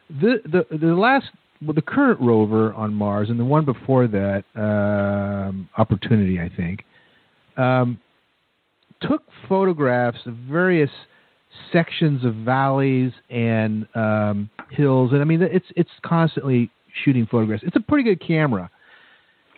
[0.10, 1.26] the the the last
[1.62, 6.84] well, the current rover on Mars and the one before that, um, Opportunity, I think,
[7.58, 8.00] um,
[9.02, 10.92] took photographs of various
[11.72, 16.70] sections of valleys and um, hills, and I mean it's it's constantly
[17.04, 17.64] shooting photographs.
[17.66, 18.70] It's a pretty good camera.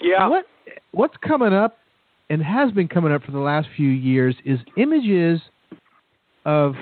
[0.02, 0.28] Yeah.
[0.28, 0.46] What
[0.92, 1.78] what's coming up
[2.30, 5.42] and has been coming up for the last few years is images
[6.46, 6.76] of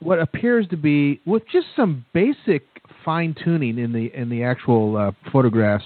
[0.00, 2.64] what appears to be with just some basic
[3.04, 5.84] fine tuning in the in the actual uh, photographs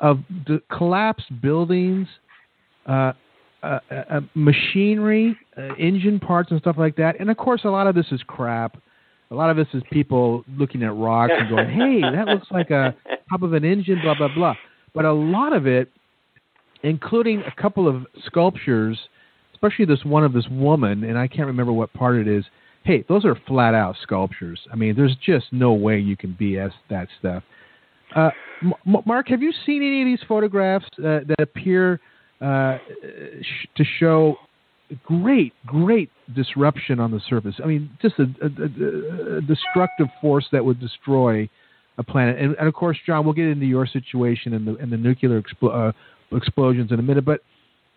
[0.00, 2.08] of the collapsed buildings,
[2.86, 3.12] uh,
[3.62, 7.18] uh, uh machinery, uh, engine parts, and stuff like that.
[7.20, 8.76] And of course, a lot of this is crap.
[9.30, 12.70] A lot of this is people looking at rocks and going, "Hey, that looks like
[12.70, 12.94] a
[13.30, 14.54] top of an engine." Blah blah blah.
[14.94, 15.90] But a lot of it,
[16.84, 18.98] including a couple of sculptures,
[19.52, 22.44] especially this one of this woman, and I can't remember what part it is
[22.84, 24.60] hey, those are flat out sculptures.
[24.70, 27.42] I mean, there's just no way you can BS that stuff.
[28.14, 28.28] Uh,
[28.62, 31.98] M- Mark, have you seen any of these photographs uh, that appear
[32.40, 32.76] uh,
[33.40, 34.36] sh- to show
[35.02, 37.54] great, great disruption on the surface.
[37.62, 41.48] I mean, just a, a, a destructive force that would destroy
[41.96, 42.38] a planet.
[42.38, 45.40] And, and, of course, John, we'll get into your situation and the and the nuclear
[45.40, 45.92] expl- uh,
[46.36, 47.24] explosions in a minute.
[47.24, 47.40] But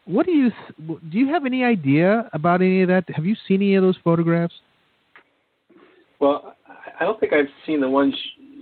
[0.05, 0.51] what do you
[0.87, 0.99] do?
[1.11, 3.05] You have any idea about any of that?
[3.13, 4.53] Have you seen any of those photographs?
[6.19, 6.55] Well,
[6.99, 8.15] I don't think I've seen the ones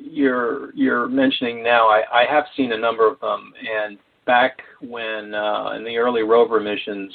[0.09, 1.87] you're you're mentioning now.
[1.87, 6.23] I, I have seen a number of them, and back when uh, in the early
[6.23, 7.13] rover missions,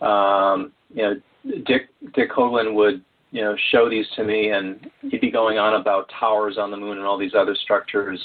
[0.00, 1.14] um, you know,
[1.66, 5.80] Dick Dick Hoagland would you know show these to me, and he'd be going on
[5.80, 8.20] about towers on the moon and all these other structures.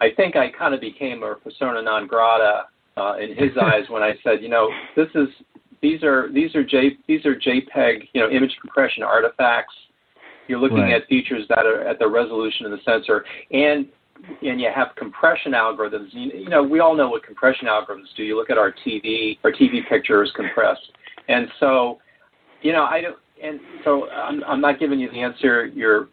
[0.00, 2.64] I think I kind of became a persona non grata
[2.96, 5.28] uh, in his eyes when I said, you know, this is
[5.82, 9.74] these are these are J these are JPEG you know image compression artifacts.
[10.48, 11.02] You're looking right.
[11.02, 13.86] at features that are at the resolution of the sensor, and
[14.42, 16.08] and you have compression algorithms.
[16.12, 18.22] You, you know, we all know what compression algorithms do.
[18.22, 20.92] You look at our TV, our TV picture is compressed,
[21.28, 21.98] and so,
[22.62, 23.16] you know, I don't.
[23.42, 26.08] And so I'm, I'm not giving you the answer you're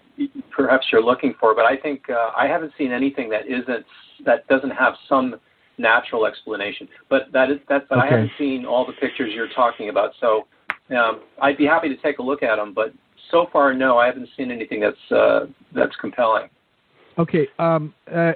[0.51, 3.85] perhaps you're looking for, but I think uh, I haven't seen anything that isn't
[4.25, 5.35] that doesn't have some
[5.77, 6.87] natural explanation.
[7.09, 8.01] But that is that's okay.
[8.01, 10.47] I haven't seen all the pictures you're talking about, so
[10.95, 12.73] um, I'd be happy to take a look at them.
[12.73, 12.93] But
[13.31, 16.49] so far, no, I haven't seen anything that's uh, that's compelling.
[17.17, 18.33] Okay, um, uh,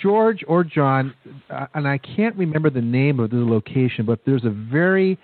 [0.00, 1.12] George or John,
[1.50, 5.18] uh, and I can't remember the name of the location, but there's a very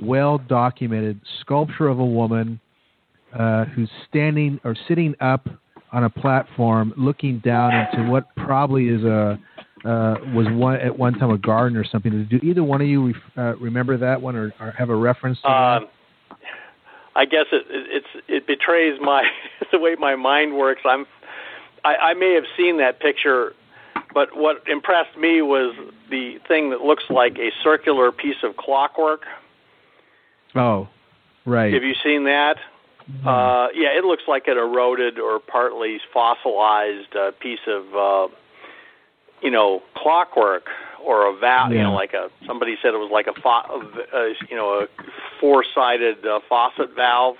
[0.00, 2.60] well documented sculpture of a woman
[3.38, 5.48] uh, who's standing or sitting up
[5.92, 9.38] on a platform looking down into what probably is a
[9.84, 12.26] uh, was one at one time a garden or something.
[12.30, 15.50] Do either one of you uh, remember that one or, or, have a reference to
[15.50, 15.88] um?
[17.14, 19.24] I guess it, it's it betrays my
[19.72, 20.82] the way my mind works.
[20.84, 21.06] I'm
[21.84, 23.52] I, I may have seen that picture,
[24.12, 25.74] but what impressed me was
[26.10, 29.22] the thing that looks like a circular piece of clockwork.
[30.54, 30.88] Oh,
[31.44, 31.72] right.
[31.72, 32.56] Have you seen that?
[33.10, 33.28] Mm-hmm.
[33.28, 38.34] Uh, yeah, it looks like an eroded or partly fossilized uh, piece of, uh,
[39.42, 40.66] you know, clockwork
[41.04, 41.72] or a valve.
[41.72, 41.78] Yeah.
[41.78, 43.82] You know, like a somebody said it was like a, fo-
[44.12, 44.86] uh, you know, a
[45.40, 47.36] four-sided uh, faucet valve,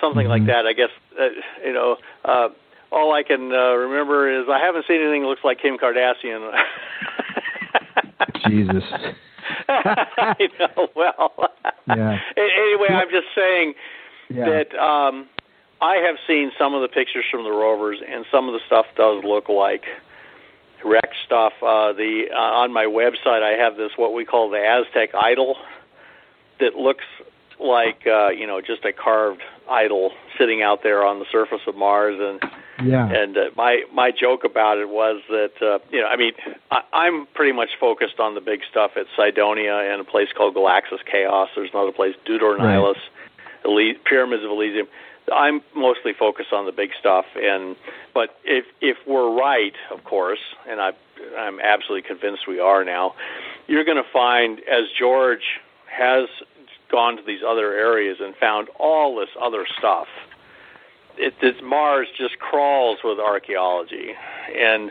[0.00, 0.30] something mm-hmm.
[0.30, 0.66] like that.
[0.66, 0.90] I guess
[1.20, 1.28] uh,
[1.64, 1.96] you know.
[2.24, 2.48] Uh,
[2.90, 6.50] all I can uh, remember is I haven't seen anything that looks like Kim Kardashian.
[8.46, 8.82] Jesus.
[9.68, 10.88] I know.
[10.96, 11.32] Well.
[11.86, 12.18] Yeah.
[12.36, 13.74] anyway, I'm just saying
[14.30, 14.44] yeah.
[14.44, 15.28] that um,
[15.80, 18.86] I have seen some of the pictures from the rovers, and some of the stuff
[18.96, 19.84] does look like
[20.84, 21.52] wreck stuff.
[21.62, 25.56] Uh, the uh, on my website, I have this what we call the Aztec idol
[26.60, 27.04] that looks
[27.60, 31.76] like uh, you know just a carved idol sitting out there on the surface of
[31.76, 32.50] Mars, and
[32.84, 33.08] yeah.
[33.08, 36.32] And uh, my my joke about it was that uh, you know I mean
[36.70, 40.54] I, I'm pretty much focused on the big stuff at Cydonia and a place called
[40.54, 41.48] Galaxias Chaos.
[41.56, 42.96] There's another place Deuteronilus, right.
[44.04, 44.86] Pyramids of Elysium.
[45.32, 47.76] I'm mostly focused on the big stuff, and
[48.14, 50.92] but if if we're right, of course, and I
[51.36, 53.14] I'm absolutely convinced we are now,
[53.66, 56.28] you're going to find as George has
[56.90, 60.08] gone to these other areas and found all this other stuff
[61.18, 64.12] it, it, Mars just crawls with archaeology,
[64.56, 64.90] and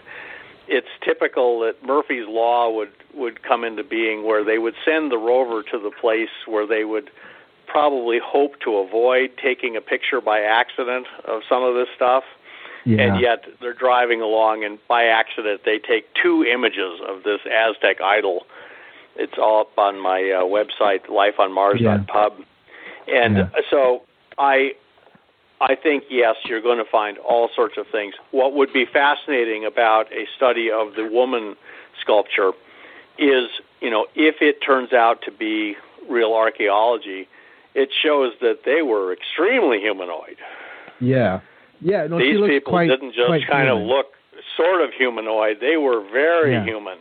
[0.68, 5.18] it's typical that Murphy's law would would come into being, where they would send the
[5.18, 7.10] rover to the place where they would
[7.68, 12.23] probably hope to avoid taking a picture by accident of some of this stuff.
[12.85, 13.02] Yeah.
[13.02, 18.02] And yet they're driving along, and by accident they take two images of this Aztec
[18.02, 18.45] idol.
[19.18, 22.34] It's all up on my uh, website, lifeonmars.pub.
[23.07, 23.26] Yeah.
[23.26, 23.49] And yeah.
[23.69, 24.03] so
[24.38, 24.73] I
[25.60, 28.14] I think, yes, you're going to find all sorts of things.
[28.31, 31.56] What would be fascinating about a study of the woman
[31.99, 32.52] sculpture
[33.18, 33.49] is,
[33.81, 35.76] you know, if it turns out to be
[36.07, 37.27] real archaeology,
[37.78, 40.38] it shows that they were extremely humanoid.
[40.99, 41.40] Yeah.
[41.80, 42.08] Yeah.
[42.08, 43.84] No, These people quite, didn't just kind human.
[43.84, 44.08] of look
[44.58, 46.66] sort of humanoid, they were very yeah.
[46.66, 46.98] human.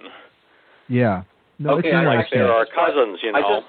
[0.89, 1.23] Yeah.
[1.59, 3.39] No, okay, it's I like like they're our cousins, you know.
[3.39, 3.67] I just,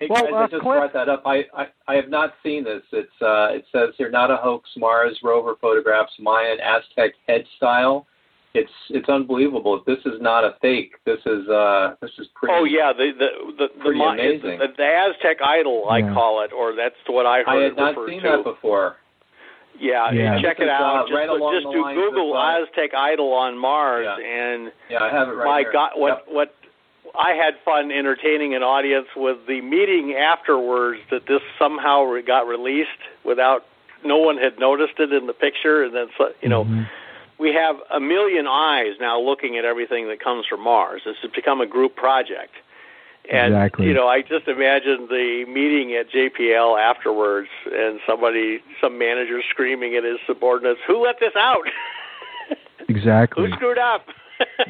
[0.00, 1.22] Hey well, guys, uh, I just Cliff, brought that up.
[1.26, 2.82] I, I I have not seen this.
[2.92, 4.70] It's uh it says here not a hoax.
[4.76, 8.06] Mars rover photographs Mayan Aztec head style.
[8.54, 9.82] It's it's unbelievable.
[9.86, 10.94] This is not a fake.
[11.04, 12.54] This is uh this is pretty.
[12.56, 14.58] Oh yeah, the the the the, the, amazing.
[14.58, 17.76] the, the Aztec idol, I call it, or that's what I heard I had it
[17.76, 18.28] not referred seen to.
[18.28, 18.96] that before.
[19.78, 20.40] Yeah, Yeah.
[20.42, 20.96] check This it is, out.
[20.96, 24.26] uh, just right along just the do lines Google uh, Aztec idol on Mars, Yeah.
[24.26, 25.72] and Yeah, I have it right my here.
[25.72, 26.34] God, what Yep.
[26.34, 26.54] what
[27.14, 32.48] I had fun entertaining an audience with the meeting afterwards that this somehow re- got
[32.48, 32.88] released
[33.24, 33.66] without
[34.04, 36.64] no one had noticed it in the picture, and then so- you know.
[36.64, 36.88] Mhm.
[37.38, 41.02] We have a million eyes now looking at everything that comes from Mars.
[41.04, 42.54] This has become a group project.
[43.30, 43.86] And Exactly.
[43.86, 49.94] you know, I just imagine the meeting at JPL afterwards, and somebody, some manager screaming
[49.96, 51.64] at his subordinates, "Who let this out?
[52.88, 53.44] Exactly.
[53.50, 54.06] Who screwed up?"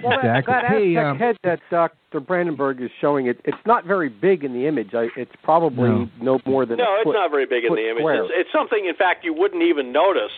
[0.02, 0.54] Well, that, Exactly.
[0.54, 2.20] that Hey, um, head that Dr.
[2.20, 4.94] Brandenburg is showing, it, it's not very big in the image.
[4.94, 6.08] I, it's probably No.
[6.20, 7.12] no, more than no, a it's foot.
[7.12, 8.02] not very big in the image.
[8.04, 10.32] It's, it's something, in fact, you wouldn't even notice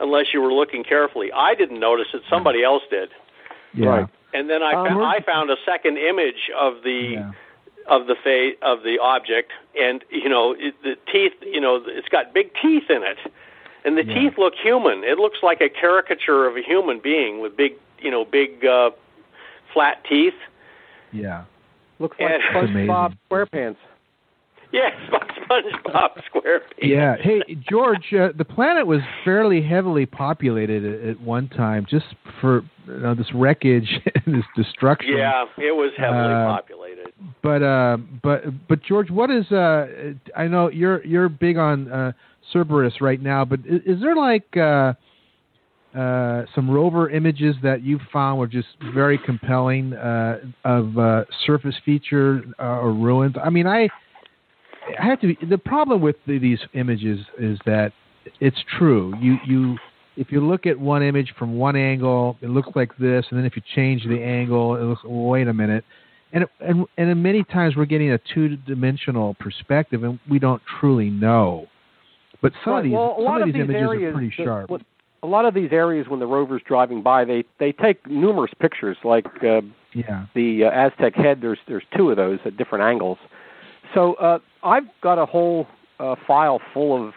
[0.00, 1.30] unless you were looking carefully.
[1.32, 3.10] I didn't notice it; somebody else did.
[3.74, 3.88] Yeah.
[3.88, 4.06] Right.
[4.34, 7.30] And then I, Um, fou- I found a second image of the Yeah.
[7.86, 11.34] of the fa- of the object, and you know it, the teeth.
[11.42, 13.18] You know, it's got big teeth in it,
[13.84, 14.14] and the Yeah.
[14.14, 15.04] teeth look human.
[15.04, 18.90] It looks like a caricature of a human being with big, you know, big uh,
[19.72, 20.34] flat teeth.
[21.12, 21.44] Yeah.
[21.98, 23.76] Looks like SpongeBob Amazing.
[24.72, 26.60] Yeah, SpongeBob SquarePants.
[26.82, 27.16] Yeah.
[27.16, 27.40] Hey,
[27.70, 32.04] George, uh, the planet was fairly heavily populated at, at one time, just
[32.40, 33.88] for you know, this wreckage
[34.26, 35.16] and this destruction.
[35.16, 37.12] Yeah, it was heavily Uh, populated.
[37.42, 39.86] But uh, but but George, what is uh?
[40.36, 42.12] I know you're you're big on uh,
[42.52, 44.92] Cerberus right now, but is, is there like uh,
[45.98, 51.74] uh, some rover images that you found were just very compelling uh, of uh, surface
[51.84, 53.34] feature uh, or ruins?
[53.42, 53.88] I mean, I
[54.98, 55.34] I have to.
[55.34, 57.92] Be, the problem with the, these images is that
[58.40, 59.14] it's true.
[59.20, 59.78] You you
[60.16, 63.46] if you look at one image from one angle, it looks like this, and then
[63.46, 65.02] if you change the angle, it looks.
[65.04, 65.84] Wait a minute.
[66.32, 71.08] And, and and then many times we're getting a two-dimensional perspective, and we don't truly
[71.08, 71.66] know.
[72.42, 72.78] But some Right.
[72.80, 74.70] of these, well, some of of these these images areas, are pretty sharp.
[75.22, 78.96] a lot of these areas, when the rover's driving by, they they take numerous pictures.
[79.04, 79.62] Like uh,
[79.94, 83.18] yeah, the uh, Aztec head, there's there's two of those at different angles.
[83.94, 85.66] So uh, I've got a whole
[85.98, 87.14] uh, file full of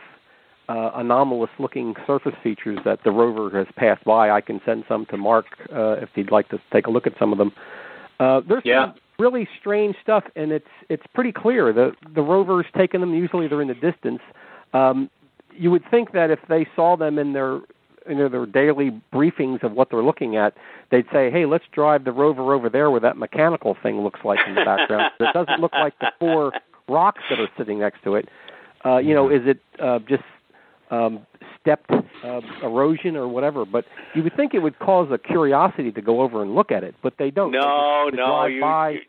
[0.69, 4.29] uh, anomalous-looking surface features that the rover has passed by.
[4.31, 7.13] I can send some to Mark uh, if he'd like to take a look at
[7.19, 7.51] some of them.
[8.19, 8.85] Uh, there's Yeah.
[8.85, 13.13] some really strange stuff, and it's it's pretty clear the the rover's taken them.
[13.13, 14.21] Usually they're in the distance.
[14.73, 15.09] Um,
[15.53, 17.59] you would think that if they saw them in their
[18.07, 20.53] you know their daily briefings of what they're looking at,
[20.89, 24.39] they'd say, "Hey, let's drive the rover over there where that mechanical thing looks like
[24.47, 25.11] in the background.
[25.19, 26.51] it doesn't look like the four
[26.87, 28.27] rocks that are sitting next to it.
[28.85, 30.23] Uh, you know, is it uh, just
[30.89, 31.25] um,
[31.61, 33.65] stepped uh, erosion or whatever?
[33.65, 36.83] But you would think it would cause a curiosity to go over and look at
[36.83, 37.51] it, but they don't.
[37.51, 38.99] No, they no, you- by, you-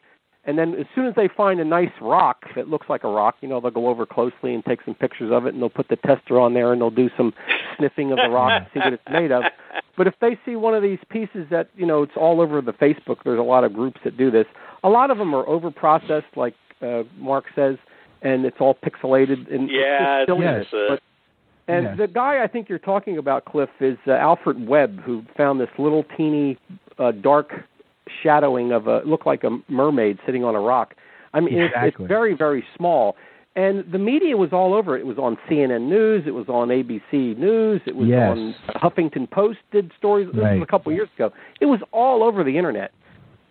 [0.44, 3.36] and then as soon as they find a nice rock that looks like a rock,
[3.40, 5.88] you know, they'll go over closely and take some pictures of it, and they'll put
[5.88, 7.32] the tester on there, and they'll do some
[7.76, 9.44] sniffing of the rock and see what it's made of.
[9.94, 12.72] But if they see one of these pieces that you know, it's all over the
[12.72, 13.18] Facebook.
[13.24, 14.46] There's a lot of groups that do this.
[14.84, 17.76] A lot of them are over processed, like uh, Mark says,
[18.22, 20.66] and it's all pixelated and Yeah, it's just silliness.
[20.72, 21.02] it's, uh, But
[21.68, 21.98] and Yes.
[21.98, 25.68] the guy I think you're talking about, Cliff, is uh, Alfred Webb, who found this
[25.78, 26.56] little teeny
[26.98, 27.52] uh, dark
[28.22, 30.94] shadowing of a looked like a mermaid sitting on a rock.
[31.34, 32.04] I mean, it's, Exactly.
[32.04, 33.16] it's very very small.
[33.54, 35.00] And the media was all over it.
[35.00, 36.24] It was on CNN News.
[36.26, 37.82] It was on ABC News.
[37.84, 38.30] It was Yes.
[38.30, 39.58] on Huffington Post.
[39.72, 40.28] Did stories.
[40.32, 40.54] This Right.
[40.54, 41.32] was a couple of years ago.
[41.60, 42.92] It was all over the internet.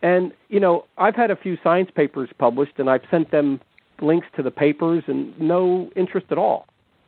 [0.01, 3.59] And you know, I've had a few science papers published, and I've sent them
[4.01, 6.65] links to the papers, and no interest at all.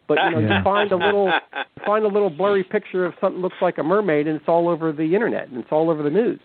[0.07, 0.57] But you know, Yeah.
[0.59, 1.31] you find a little
[1.85, 4.69] find a little blurry picture of something that looks like a mermaid, and it's all
[4.69, 6.39] over the internet, and it's all over the news.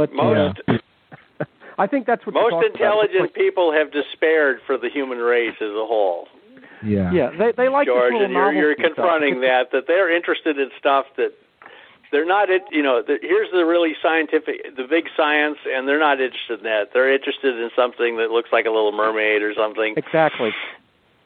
[0.00, 0.60] But Most
[1.78, 3.04] I think that's what most talking about.
[3.04, 6.28] Intelligent people have despaired for the human race as a whole.
[6.84, 8.96] yeah, Yeah, they they like George, little and you're, you're novelty stuff.
[8.96, 11.32] confronting that that they're interested in stuff that
[12.12, 12.50] they're not.
[12.50, 16.58] in- You know, the, here's the really scientific, the big science, and they're not interested
[16.60, 16.90] in that.
[16.92, 19.94] They're interested in something that looks like a little mermaid or something.
[19.96, 20.52] Exactly.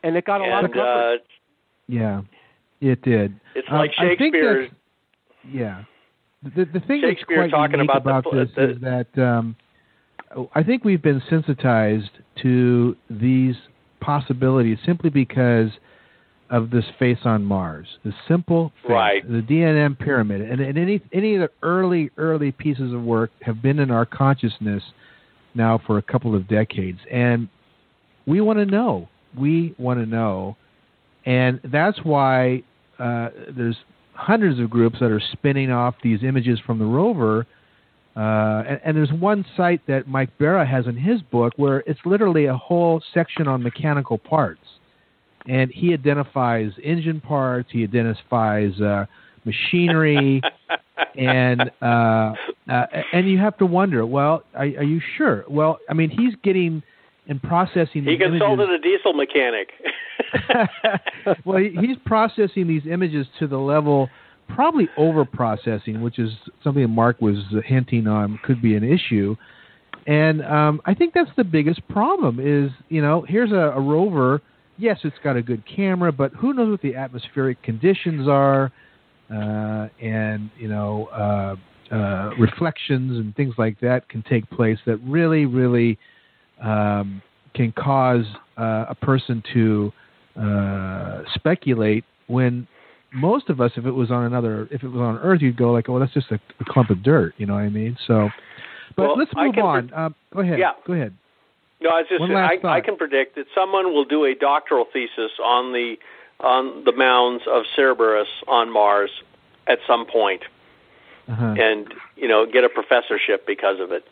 [0.03, 1.21] And it got a lot of coverage.
[1.21, 1.25] uh,
[1.89, 2.21] yeah,
[2.81, 3.39] it did.
[3.55, 4.69] it's Um, like I think Shakespeare.
[5.51, 5.85] Yeah.
[6.45, 8.81] The the thing Shakespeare that's quite talking unique about the about, pl- this the- is
[8.81, 9.57] that um,
[10.55, 12.11] I think we've been sensitized
[12.43, 13.55] to these
[14.01, 15.71] possibilities simply because
[16.51, 19.33] of this face on Mars, the simple face, Right.
[19.33, 23.63] the D&M pyramid, and, and any any of the early early pieces of work have
[23.63, 24.83] been in our consciousness
[25.55, 27.49] now for a couple of decades, and
[28.27, 29.09] we want to know.
[29.39, 30.57] We want to know,
[31.25, 32.63] and that's why
[32.99, 33.77] uh, there's
[34.15, 37.47] hundreds of groups that are spinning off these images from the rover.
[38.17, 42.01] Uh, and, and there's one site that Mike Bara has in his book where it's
[42.05, 44.63] literally a whole section on mechanical parts.
[45.47, 49.05] And he identifies engine parts, he identifies uh,
[49.45, 50.41] machinery,
[51.19, 52.33] and uh,
[52.71, 55.45] uh, and you have to wonder, well, are, are you sure?
[55.49, 56.83] Well, I mean, he's getting
[57.27, 58.05] and processing.
[58.05, 58.81] he consulted images.
[58.81, 59.71] a diesel mechanic.
[61.45, 64.09] well, he, he's processing these images to the level,
[64.49, 66.31] probably over processing, which is
[66.63, 69.37] something that Mark was hinting on could be an issue.
[70.07, 72.39] And um, I think that's the biggest problem.
[72.39, 74.43] Is you know here's a, a rover.
[74.77, 78.73] Yes, it's got a good camera, but who knows what the atmospheric conditions are,
[79.31, 81.57] uh, and you know uh,
[81.95, 85.99] uh, reflections and things like that can take place that really, really
[86.65, 87.23] um,
[87.55, 88.25] can cause
[88.57, 89.93] uh, a person to
[90.41, 92.67] uh, speculate when
[93.13, 95.71] most of us, if it was on another, if it was on Earth, you'd go
[95.71, 97.97] like, "Oh, that's just a, a clump of dirt," you know what I mean?
[98.07, 98.31] So,
[98.97, 99.89] but Well, let's move on.
[99.89, 100.59] pre- um, go ahead.
[100.59, 100.73] Yeah.
[100.87, 101.15] Go ahead.
[101.81, 104.87] No, I was just saying, I, I can predict that someone will do a doctoral
[104.93, 105.97] thesis on the
[106.41, 109.11] on the mounds of Cerberus on Mars
[109.67, 110.43] at some point,
[111.29, 111.55] Uh-huh.
[111.59, 114.05] and you know get a professorship because of it.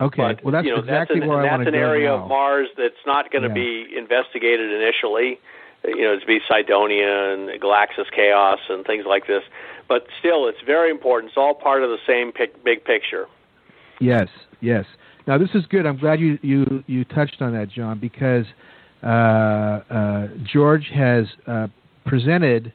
[0.00, 0.22] Okay.
[0.34, 2.08] But, well, that's you know, exactly that's an, where I that's want to an area
[2.08, 2.22] now.
[2.22, 3.54] of Mars that's not going to Yeah.
[3.54, 5.38] be investigated initially.
[5.84, 9.42] You know, to be Cydonia and Galaxias Chaos and things like this.
[9.88, 11.30] But still, it's very important.
[11.30, 13.26] It's all part of the same pic- big picture.
[14.00, 14.26] Yes,
[14.60, 14.84] yes.
[15.28, 15.86] Now this is good.
[15.86, 18.46] I'm glad you you you touched on that, John, because
[19.02, 21.68] uh, uh, George has uh,
[22.04, 22.72] presented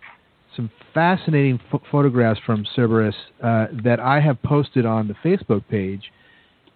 [0.56, 6.12] some fascinating ph- photographs from Cerberus uh, that I have posted on the Facebook page,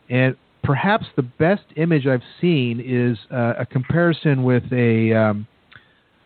[0.10, 5.48] and perhaps the best image I've seen is uh, a comparison with a um,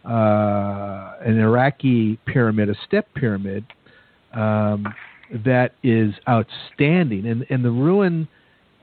[0.05, 3.65] uh, an Iraqi pyramid, a step pyramid,
[4.33, 4.85] um,
[5.45, 8.27] that is outstanding, and and the ruin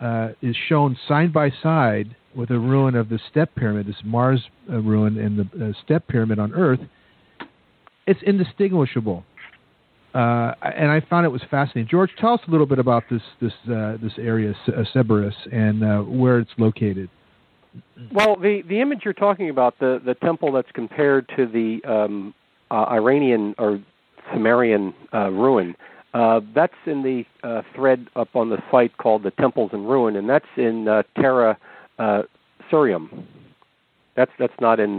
[0.00, 4.42] uh, is shown side by side with a ruin of the step pyramid, this Mars
[4.70, 6.80] uh, ruin, and the uh, step pyramid on Earth.
[8.06, 9.24] It's indistinguishable,
[10.16, 11.88] uh, and I found it was fascinating.
[11.90, 15.84] George, tell us a little bit about this this uh, this area, uh, Cerberus, and
[15.84, 17.10] uh, where it's located.
[18.14, 22.32] Well, the the image you're talking about, the the temple that's compared to the um,
[22.70, 23.78] uh, Iranian or
[24.32, 25.76] Sumerian uh, ruin,
[26.14, 30.30] uh, that's in the thread up on the site called the Temples and Ruin, and
[30.30, 30.86] that's in
[31.20, 31.58] Terra
[32.00, 33.24] Sirenum.
[34.14, 34.96] That's that's not in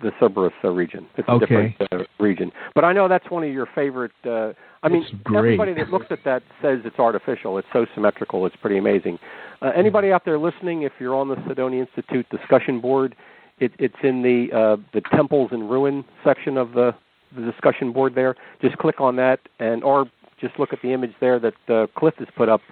[0.00, 1.06] the Cerberus uh, region.
[1.16, 1.74] It's a Okay.
[1.76, 2.52] different uh, region.
[2.74, 4.12] But I know that's one of your favorite.
[4.24, 4.52] Uh,
[4.82, 5.04] I mean,
[5.36, 7.58] everybody that looks at that says it's artificial.
[7.58, 8.46] It's so symmetrical.
[8.46, 9.18] It's pretty amazing.
[9.60, 13.14] Uh, anybody out there listening, if you're on the Cydonia Institute discussion board,
[13.58, 16.94] it, it's in the uh, the temples and ruin section of the,
[17.36, 18.34] the discussion board there.
[18.62, 20.06] Just click on that, and or
[20.40, 22.62] just look at the image there that uh, Cliff has put up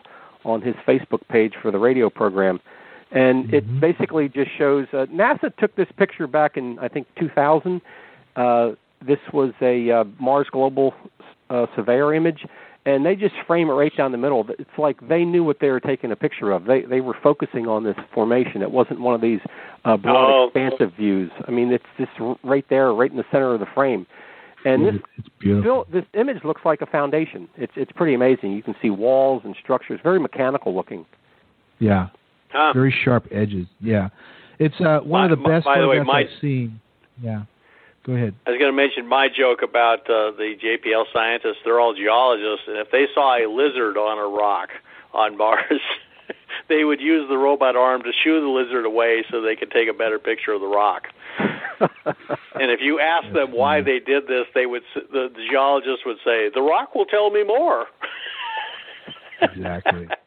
[0.45, 2.59] on his Facebook page for the radio program.
[3.10, 7.80] And it basically just shows uh, NASA took this picture back in I think 2000.
[8.36, 8.72] Uh,
[9.06, 10.93] this was a uh, Mars Global
[11.51, 12.44] uh, Surveyor image,
[12.85, 14.47] and they just frame it right down the middle.
[14.59, 16.64] It's like they knew what they were taking a picture of.
[16.64, 18.60] They they were focusing on this formation.
[18.60, 19.40] It wasn't one of these
[19.85, 20.44] uh, broad, Oh.
[20.47, 21.30] expansive views.
[21.47, 22.10] I mean, it's just
[22.43, 24.06] right there, right in the center of the frame.
[24.64, 25.86] And this it's beautiful.
[25.90, 27.48] This image looks like a foundation.
[27.56, 28.52] It's it's pretty amazing.
[28.52, 31.06] You can see walls and structures, very mechanical looking.
[31.78, 32.09] Yeah,
[32.53, 33.66] Very sharp edges.
[33.81, 34.09] Yeah,
[34.59, 36.81] it's uh, one of the best by the way, my- I've seen.
[37.23, 37.43] Yeah,
[38.05, 38.35] go ahead.
[38.47, 41.59] I was going to mention my joke about uh, the JPL scientists.
[41.65, 44.70] They're all geologists, and if they saw a lizard on a rock
[45.12, 45.81] on Mars,
[46.69, 49.89] they would use the robot arm to shoo the lizard away so they could take
[49.89, 51.09] a better picture of the rock.
[52.61, 56.16] And if you asked them why they did this, they would the, the geologist would
[56.25, 57.87] say, "The rock will tell me more."
[59.41, 60.09] Exactly.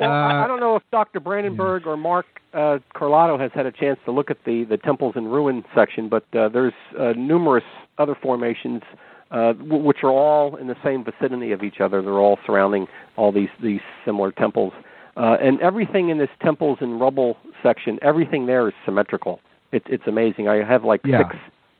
[0.00, 1.20] Well, I, Uh, I don't know if Dr.
[1.20, 5.12] Brandenburg or Mark uh, Carlotto has had a chance to look at the the temples
[5.16, 7.64] and ruin section, but uh, there's uh, numerous
[7.98, 8.82] other formations
[9.30, 12.02] uh, w- which are all in the same vicinity of each other.
[12.02, 12.86] They're all surrounding
[13.16, 14.72] all these these similar temples,
[15.16, 19.40] uh, and everything in this temples and rubble section, everything there is symmetrical.
[19.70, 20.48] It, it's amazing.
[20.48, 21.18] I have like Yeah.
[21.28, 21.36] six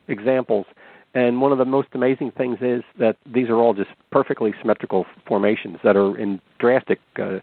[0.09, 0.67] examples.
[1.13, 5.07] And one of the most amazing things is that these are all just perfectly symmetrical
[5.27, 7.41] formations that are in drastic uh,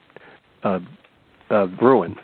[0.67, 2.15] uh, uh, ruin.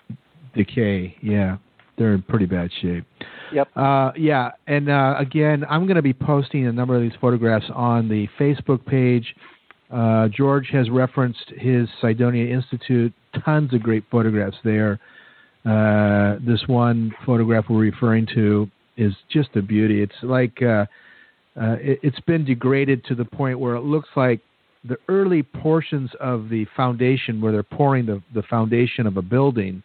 [0.56, 1.15] decay.
[1.22, 1.57] Yeah,
[1.98, 3.06] they're in pretty bad shape.
[3.53, 3.70] Yep.
[3.76, 7.65] Uh, yeah, and uh, again, I'm going to be posting a number of these photographs
[7.74, 9.36] on the Facebook page.
[9.91, 13.14] Uh, George has referenced his Cydonia Institute.
[13.45, 14.99] Tons of great photographs there.
[15.65, 20.02] Uh, this one photograph we're referring to is just a beauty.
[20.02, 20.86] It's like uh,
[21.56, 24.41] uh, it, it's been degraded to the point where it looks like
[24.85, 29.81] the early portions of the foundation, where they're pouring the, the foundation of a building,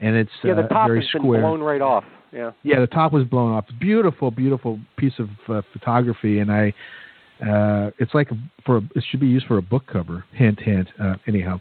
[0.00, 2.04] and it's Yeah, the uh, top very has been blown right off.
[2.32, 2.52] Yeah.
[2.62, 3.64] Yeah, the top was blown off.
[3.80, 6.74] Beautiful, beautiful piece of uh, photography, and I,
[7.44, 8.28] uh, it's like
[8.66, 10.24] for a, it should be used for a book cover.
[10.32, 10.88] Hint, hint.
[11.02, 11.60] Uh, anyhow,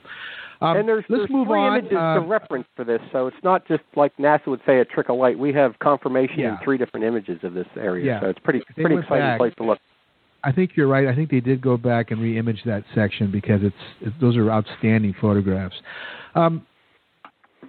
[0.62, 1.80] um, and there's, let's there's move three on.
[1.80, 4.86] images Uh, to reference for this, so it's not just like NASA would say a
[4.86, 5.38] trick of light.
[5.40, 6.52] We have confirmation Yeah.
[6.52, 8.20] in three different images of this area, Yeah.
[8.22, 9.38] so it's pretty They pretty exciting back.
[9.40, 9.80] place to look.
[10.44, 11.08] I think you're right.
[11.08, 14.52] I think they did go back and re-image that section because it's it, those are
[14.52, 15.76] outstanding photographs.
[16.36, 16.66] Um,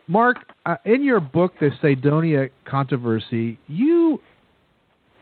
[0.06, 0.36] Mark,
[0.66, 4.20] uh, in your book, The Cydonia Controversy, you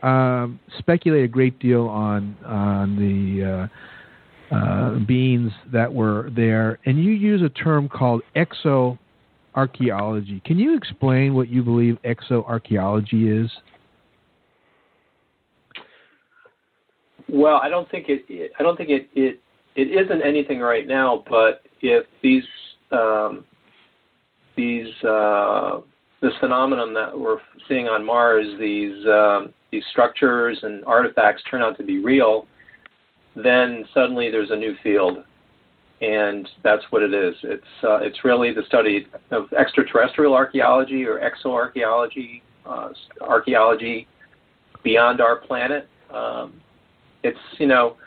[0.03, 3.69] um, speculate a great deal on on the
[4.51, 10.43] uh, uh, beings that were there, and you use a term called exoarchaeology.
[10.43, 13.49] Can you explain what you believe exoarchaeology is?
[17.29, 18.23] Well, I don't think it.
[18.29, 19.39] it I don't think it, it.
[19.75, 21.23] It isn't anything right now.
[21.29, 22.43] But if these
[22.91, 23.45] um,
[24.55, 25.81] these uh,
[26.21, 31.77] this phenomenon that we're seeing on Mars, these um, these structures and artifacts turn out
[31.77, 32.47] to be real,
[33.35, 35.19] then suddenly there's a new field,
[36.01, 37.35] and that's what it is.
[37.43, 42.89] It's uh, it's really the study of extraterrestrial archaeology or exoarchaeology, uh,
[43.21, 44.07] archaeology
[44.83, 45.87] beyond our planet.
[46.13, 46.61] Um,
[47.27, 47.97] it's you know,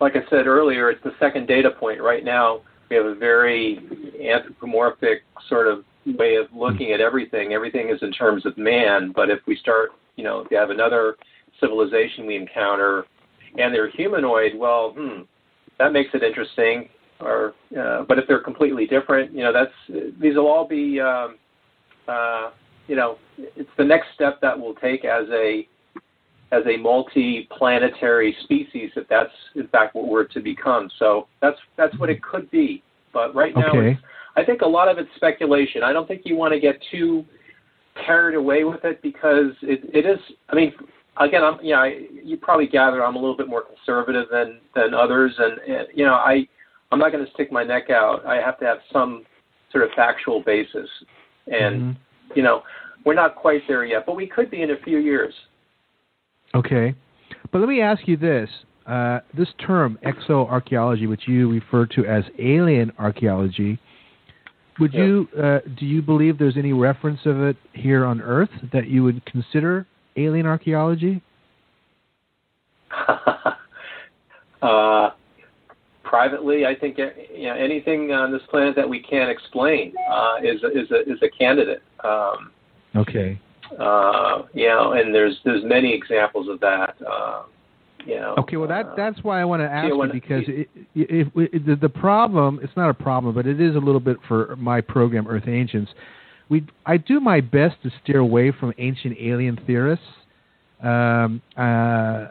[0.00, 2.00] like I said earlier, it's the second data point.
[2.00, 3.78] Right now, we have a very
[4.22, 7.52] anthropomorphic sort of way of looking at everything.
[7.52, 10.70] Everything is in terms of man, but if we start, you know, if you have
[10.70, 11.16] another
[11.60, 13.04] civilization we encounter,
[13.58, 15.22] and they're humanoid, well, hmm,
[15.78, 16.88] that makes it interesting.
[17.20, 19.72] Or, uh, but if they're completely different, you know, that's
[20.20, 21.36] these will all be, um,
[22.06, 22.50] uh,
[22.86, 25.66] you know, it's the next step that we'll take as a
[26.50, 30.90] as a multi-planetary species if that's in fact what we're to become.
[30.98, 32.82] So that's that's what it could be.
[33.12, 33.98] But right now, okay.
[34.36, 35.82] I think a lot of it's speculation.
[35.82, 37.24] I don't think you want to get too
[38.06, 40.18] carried away with it because it, it is.
[40.48, 40.72] I mean,
[41.18, 41.80] again, I'm yeah.
[41.80, 45.88] I, you probably gather I'm a little bit more conservative than than others, and, and
[45.94, 46.46] you know, I
[46.92, 48.24] I'm not going to stick my neck out.
[48.26, 49.24] I have to have some
[49.72, 50.88] sort of factual basis,
[51.46, 52.32] and mm-hmm.
[52.36, 52.62] you know,
[53.04, 55.34] we're not quite there yet, but we could be in a few years.
[56.54, 56.94] Okay.
[57.52, 58.48] But let me ask you this.
[58.86, 63.78] Uh, this term, exoarchaeology, which you refer to as alien archaeology,
[64.78, 65.04] would Yeah.
[65.04, 69.02] you uh, do you believe there's any reference of it here on Earth that you
[69.02, 71.20] would consider alien archaeology?
[74.62, 75.10] uh,
[76.02, 80.36] privately, I think uh, you know, anything on this planet that we can't explain uh,
[80.42, 81.82] is a, is a is a candidate.
[82.02, 82.52] Um,
[82.96, 83.38] Okay.
[83.78, 86.96] Uh, you know, and there's there's many examples of that.
[87.06, 87.42] Uh,
[88.06, 88.34] you know.
[88.38, 91.28] Okay, well that uh, that's why I want to ask when- you because it, if,
[91.34, 94.56] if the, the problem it's not a problem, but it is a little bit for
[94.56, 95.90] my program Earth Ancients.
[96.48, 100.06] We I do my best to steer away from ancient alien theorists,
[100.82, 102.28] um, uh, uh,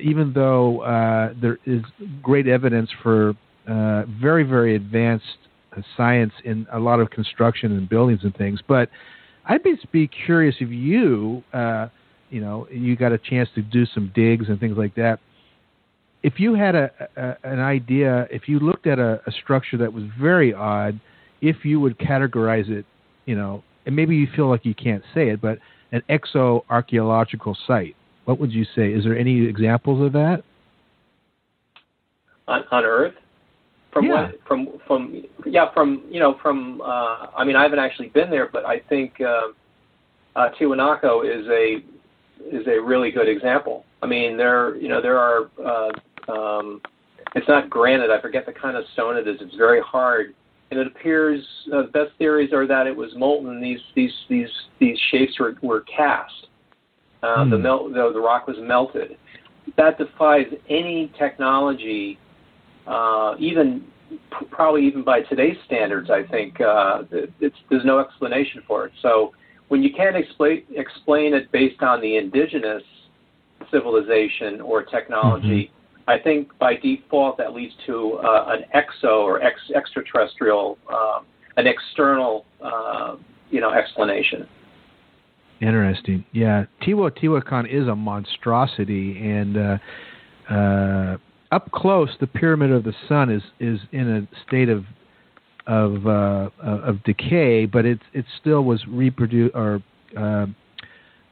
[0.00, 1.82] even though uh, there is
[2.22, 3.34] great evidence for
[3.68, 5.26] uh, very very advanced
[5.76, 8.88] uh, science in a lot of construction and buildings and things, but
[9.48, 11.88] I'd be, curious if you, uh,
[12.30, 15.18] you know, you got a chance to do some digs and things like that.
[16.22, 19.92] If you had a, a an idea, if you looked at a, a structure that
[19.92, 21.00] was very odd,
[21.40, 22.84] if you would categorize it,
[23.24, 25.58] you know, and maybe you feel like you can't say it, but
[25.92, 27.96] an exo archaeological site,
[28.26, 28.92] what would you say?
[28.92, 30.42] Is there any examples of that?
[32.48, 33.14] on, on Earth.
[33.98, 34.12] From Yeah.
[34.12, 38.30] what from from yeah from you know from uh, I mean I haven't actually been
[38.30, 39.48] there, but I think uh,
[40.36, 41.82] uh, Tiwanaku is a
[42.56, 43.84] is a really good example.
[44.00, 46.80] I mean there you know there are uh, um,
[47.34, 48.08] it's not granite.
[48.08, 49.38] I forget the kind of stone it is.
[49.40, 50.32] It's very hard,
[50.70, 53.60] and it appears uh, the best theories are that it was molten.
[53.60, 56.46] These these these these shapes were were cast.
[57.24, 57.62] Uh, The Hmm.
[57.62, 59.16] melt the, the rock was melted.
[59.76, 62.16] That defies any technology
[62.88, 63.84] uh, even
[64.50, 67.02] probably even by today's standards, I think uh,
[67.40, 68.92] it's, there's no explanation for it.
[69.02, 69.32] So
[69.68, 72.82] when you can't explain explain it based on the indigenous
[73.70, 75.70] civilization or technology,
[76.06, 81.26] I think by default that leads to uh, an exo or ex- extraterrestrial, um,
[81.58, 83.16] an external, uh,
[83.50, 84.48] you know, explanation.
[85.60, 86.24] Interesting.
[86.32, 89.78] Yeah, Teotihuacan is a monstrosity, and uh,
[90.48, 91.16] uh,
[91.50, 94.84] up close, the Pyramid of the Sun is is in a state of
[95.66, 99.82] of uh, of decay, but it it still was reproduced or
[100.16, 100.46] uh,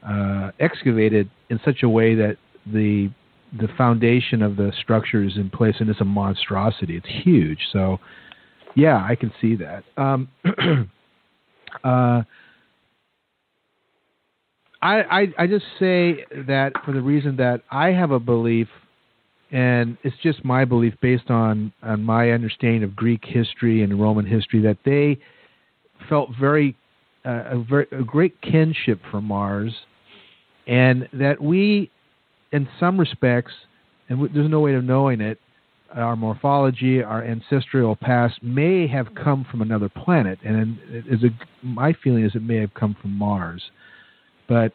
[0.07, 3.09] uh, excavated in such a way that the
[3.59, 6.97] the foundation of the structure is in place, and it's a monstrosity.
[6.97, 7.59] It's huge.
[7.71, 7.99] So,
[8.75, 9.83] yeah, I can see that.
[9.95, 10.27] Um,
[11.83, 12.23] uh,
[14.81, 18.67] I, I I just say that for the reason that I have a belief,
[19.51, 24.25] and it's just my belief based on on my understanding of Greek history and Roman
[24.25, 25.17] history that they
[26.09, 26.75] felt very
[27.25, 29.73] uh, a very a great kinship for Mars,
[30.67, 31.89] and that we,
[32.51, 33.53] in some respects,
[34.09, 35.39] and there's no way of knowing it,
[35.93, 40.77] our morphology, our ancestral past may have come from another planet, and
[41.23, 43.63] a, my feeling is it may have come from Mars,
[44.47, 44.73] but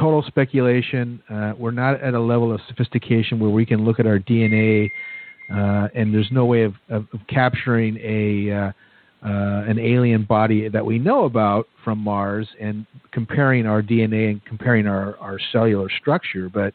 [0.00, 1.22] total speculation.
[1.28, 4.90] Uh, we're not at a level of sophistication where we can look at our DNA,
[5.52, 8.72] uh, and there's no way of, of, of capturing a uh,
[9.22, 14.44] uh an alien body that we know about from Mars and comparing our DNA and
[14.46, 16.72] comparing our, our cellular structure, but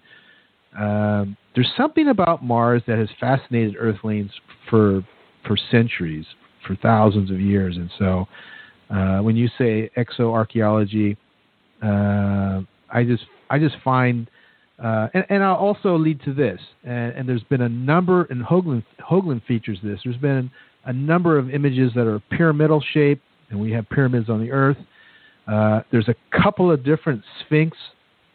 [0.80, 4.32] um, there's something about Mars that has fascinated Earthlings
[4.70, 5.02] for
[5.48, 6.26] for centuries,
[6.68, 8.28] for thousands of years, and so
[8.90, 11.18] uh, when you say exoarchaeology,
[11.82, 12.62] uh,
[12.92, 14.30] I just I just find
[14.78, 18.44] uh, and, and, I'll also lead to this, and, and, there's been a number, and
[18.44, 20.02] Hoagland, Hoagland features this.
[20.04, 20.52] There's been
[20.84, 24.76] a number of images that are pyramidal shape, and we have pyramids on the Earth.
[25.48, 27.78] Uh, there's a couple of different Sphinx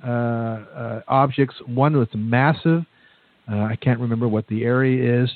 [0.03, 1.57] uh, uh, objects.
[1.67, 2.87] One that's massive.
[3.51, 5.31] Uh, I can't remember what the area is.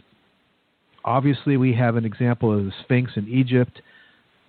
[1.04, 3.82] Obviously, we have an example of the Sphinx in Egypt.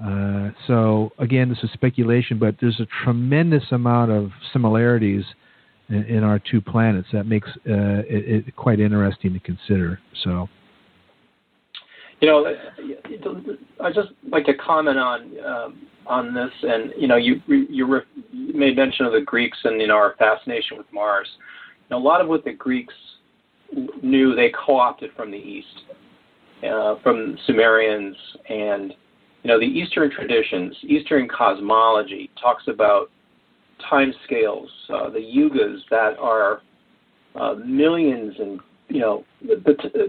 [0.04, 5.24] Uh, so again, this is speculation, but there's a tremendous amount of similarities
[5.90, 10.00] in, in our two planets that makes uh, it, it, quite interesting to consider.
[10.24, 10.50] So,
[12.22, 12.46] you know,
[13.82, 18.02] I just like to comment on um, on this, and you know, you you,
[18.32, 21.28] made mention of the Greeks and you know our fascination with Mars.
[21.90, 22.94] You know, a lot of what the Greeks
[24.02, 25.82] knew they co-opted from the East,
[26.70, 28.16] uh, from Sumerians
[28.50, 28.94] and
[29.46, 33.12] you know, the Eastern traditions, Eastern cosmology talks about
[33.88, 36.64] time scales, uh, the yugas that are
[37.36, 39.24] uh, millions and you know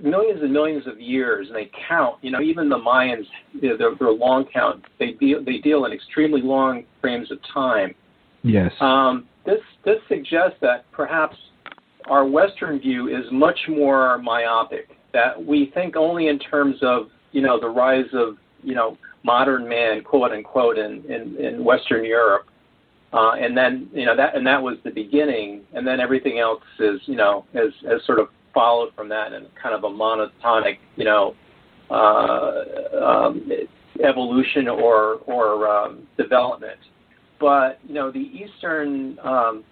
[0.03, 2.17] millions and millions of years, and they count.
[2.23, 5.85] You know, even the Mayans, you know, their, their long count, they deal they deal
[5.85, 7.95] in extremely long frames of time.
[8.43, 8.73] Yes.
[8.81, 11.37] Um, this this suggests that perhaps
[12.09, 14.97] our Western view is much more myopic.
[15.13, 19.69] That we think only in terms of you know the rise of you know modern
[19.69, 22.47] man, quote unquote, in in, in Western Europe.
[23.13, 26.63] Uh, and then you know that and that was the beginning, and then everything else
[26.81, 30.79] is you know has has sort of followed from that in kind of a monotonic
[30.97, 31.35] you know
[31.91, 32.63] uh,
[33.03, 33.51] um,
[34.05, 36.81] evolution or or um, development.
[37.39, 39.65] But you know the Eastern um,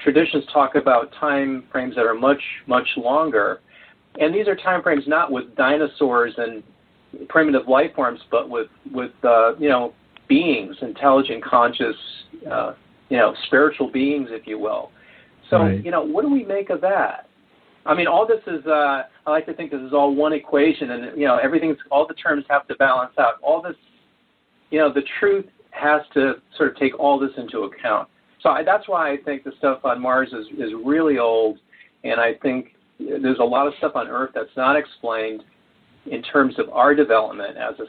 [0.00, 3.60] traditions talk about time frames that are much much longer,
[4.20, 6.62] and these are time frames not with dinosaurs and
[7.28, 9.94] primitive life forms, but with with uh, you know
[10.28, 11.96] beings, intelligent, conscious,
[12.50, 12.72] uh,
[13.08, 14.90] you know, spiritual beings, if you will.
[15.50, 15.84] So right.
[15.84, 17.28] you know, what do we make of that?
[17.86, 18.64] I mean, all this is.
[18.66, 22.06] Uh, I like to think this is all one equation, and you know, everything's all
[22.06, 23.34] the terms have to balance out.
[23.42, 23.76] All this,
[24.70, 28.08] you know, the truth has to sort of take all this into account.
[28.42, 31.58] So I, that's why I think the stuff on Mars is is really old,
[32.04, 35.44] and I think there's a lot of stuff on Earth that's not explained
[36.06, 37.84] in terms of our development as a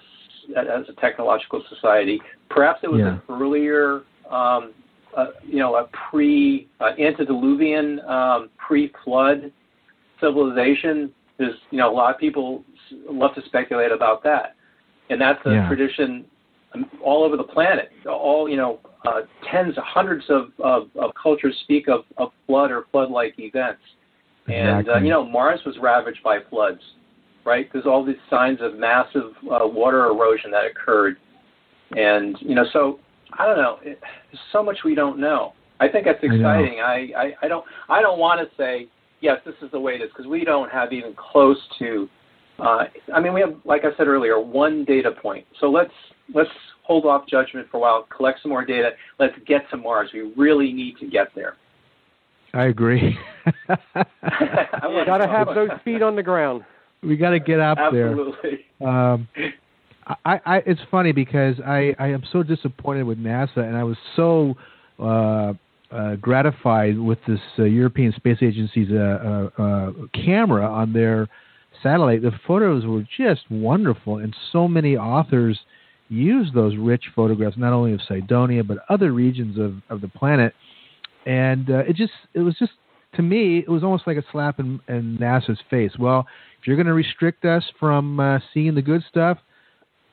[0.57, 2.19] as a technological society.
[2.49, 3.13] Perhaps it was yeah.
[3.13, 4.73] an earlier, um,
[5.15, 9.51] uh, you know, a pre uh, antediluvian, um, pre-flood
[10.21, 11.11] civilization.
[11.37, 12.63] There's, you know, a lot of people
[13.09, 14.55] love to speculate about that,
[15.09, 15.67] and that's a yeah.
[15.67, 16.25] tradition
[16.73, 17.89] um, all over the planet.
[18.07, 19.21] All, you know, uh,
[19.51, 23.81] tens, hundreds of, of, of cultures speak of, of flood or flood-like events.
[24.47, 24.55] Exactly.
[24.55, 26.81] And uh, you know, Mars was ravaged by floods
[27.45, 27.69] right?
[27.71, 31.17] There's all these signs of massive uh, water erosion that occurred,
[31.91, 32.99] and you know, so
[33.33, 33.79] I don't know.
[33.83, 35.53] It, there's so much we don't know.
[35.79, 36.79] I think that's exciting.
[36.79, 38.87] I, I, I don't I don't want to say
[39.21, 42.07] yes, this is the way it is because we don't have even close to.
[42.59, 45.45] Uh, I mean, we have, like I said earlier, one data point.
[45.59, 45.91] So let's
[46.33, 46.49] let's
[46.83, 48.91] hold off judgment for a while, collect some more data.
[49.19, 50.09] Let's get to Mars.
[50.13, 51.55] We really need to get there.
[52.53, 53.17] I agree.
[53.93, 56.63] I got to have those feet on the ground
[57.03, 58.09] we got to get up there.
[58.09, 58.59] Absolutely.
[58.79, 58.89] there.
[58.89, 59.27] Um,
[60.23, 63.97] I, I, it's funny because I, I am so disappointed with NASA, and I was
[64.15, 64.55] so
[64.99, 65.53] uh,
[65.91, 71.27] uh, gratified with this uh, European Space Agency's uh, uh, uh, camera on their
[71.81, 72.21] satellite.
[72.21, 75.59] The photos were just wonderful, and so many authors
[76.09, 80.53] use those rich photographs, not only of Cydonia but other regions of, of the planet.
[81.25, 82.73] And it just, it was just
[83.15, 85.91] to me, it was almost like a slap in, in NASA's face.
[85.97, 86.25] Well,
[86.59, 89.37] if you're going to restrict us from uh, seeing the good stuff,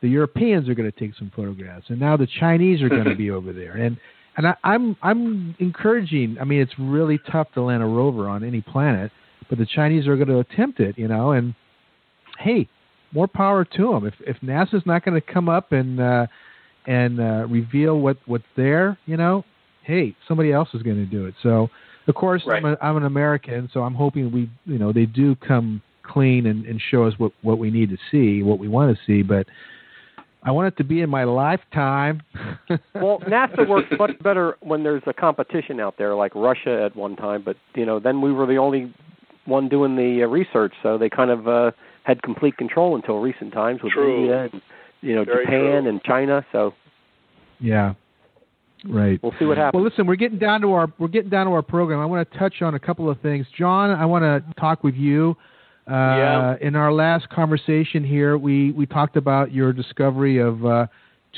[0.00, 3.14] the Europeans are going to take some photographs, and now the Chinese are going to
[3.14, 3.72] be over there.
[3.76, 3.96] And
[4.36, 6.36] and I, I'm I'm encouraging.
[6.40, 9.12] I mean, it's really tough to land a rover on any planet,
[9.48, 10.98] but the Chinese are going to attempt it.
[10.98, 11.54] You know, and
[12.38, 12.68] hey,
[13.12, 14.06] more power to them.
[14.06, 16.26] If if NASA's not going to come up and uh,
[16.86, 19.44] and uh, reveal what what's there, you know,
[19.82, 21.34] hey, somebody else is going to do it.
[21.42, 21.68] So,
[22.06, 22.64] of course, right.
[22.64, 26.46] I'm, a, I'm an American, so I'm hoping we, you know, they do come clean
[26.46, 29.22] and, and show us what what we need to see, what we want to see,
[29.22, 29.46] but.
[30.44, 32.20] I want it to be in my lifetime.
[32.96, 37.14] well, NASA works much better when there's a competition out there, like Russia at one
[37.14, 37.42] time.
[37.44, 38.92] But you know, then we were the only
[39.44, 41.70] one doing the uh, research, so they kind of uh,
[42.04, 44.16] had complete control until recent times with True.
[44.16, 44.62] India and
[45.00, 45.88] you know Very Japan true.
[45.90, 46.46] and China.
[46.52, 46.74] So
[47.60, 47.94] yeah,
[48.84, 49.20] right.
[49.22, 49.74] we'll see what happens.
[49.80, 52.00] Well, listen, we're getting down to our we're getting down to our program.
[52.00, 53.46] I want to touch on a couple of things.
[53.56, 55.36] John, I want to talk with you.
[55.88, 56.56] Uh, Yeah.
[56.60, 60.86] In our last conversation here, we, we talked about your discovery of uh,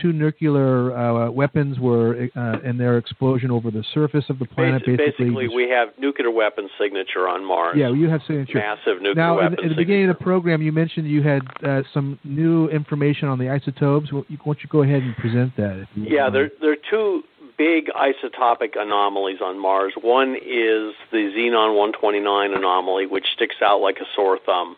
[0.01, 4.83] two nuclear uh, weapons were uh, and their explosion over the surface of the planet.
[4.83, 7.77] Basi- basically, basically, we have nuclear weapon signature on Mars.
[7.79, 8.59] yeah, you have signature.
[8.59, 9.17] massive nuclear weapons.
[9.17, 12.19] Now, in, weapon in the beginning of the program, you mentioned you had uh, some
[12.25, 14.13] new information on the isotopes.
[14.13, 15.87] Why don't you go ahead and present that?
[15.97, 17.23] Yeah, there there are two
[17.57, 19.95] big isotopic anomalies on Mars.
[20.01, 24.77] One is the xenon 129 anomaly, which sticks out like a sore thumb.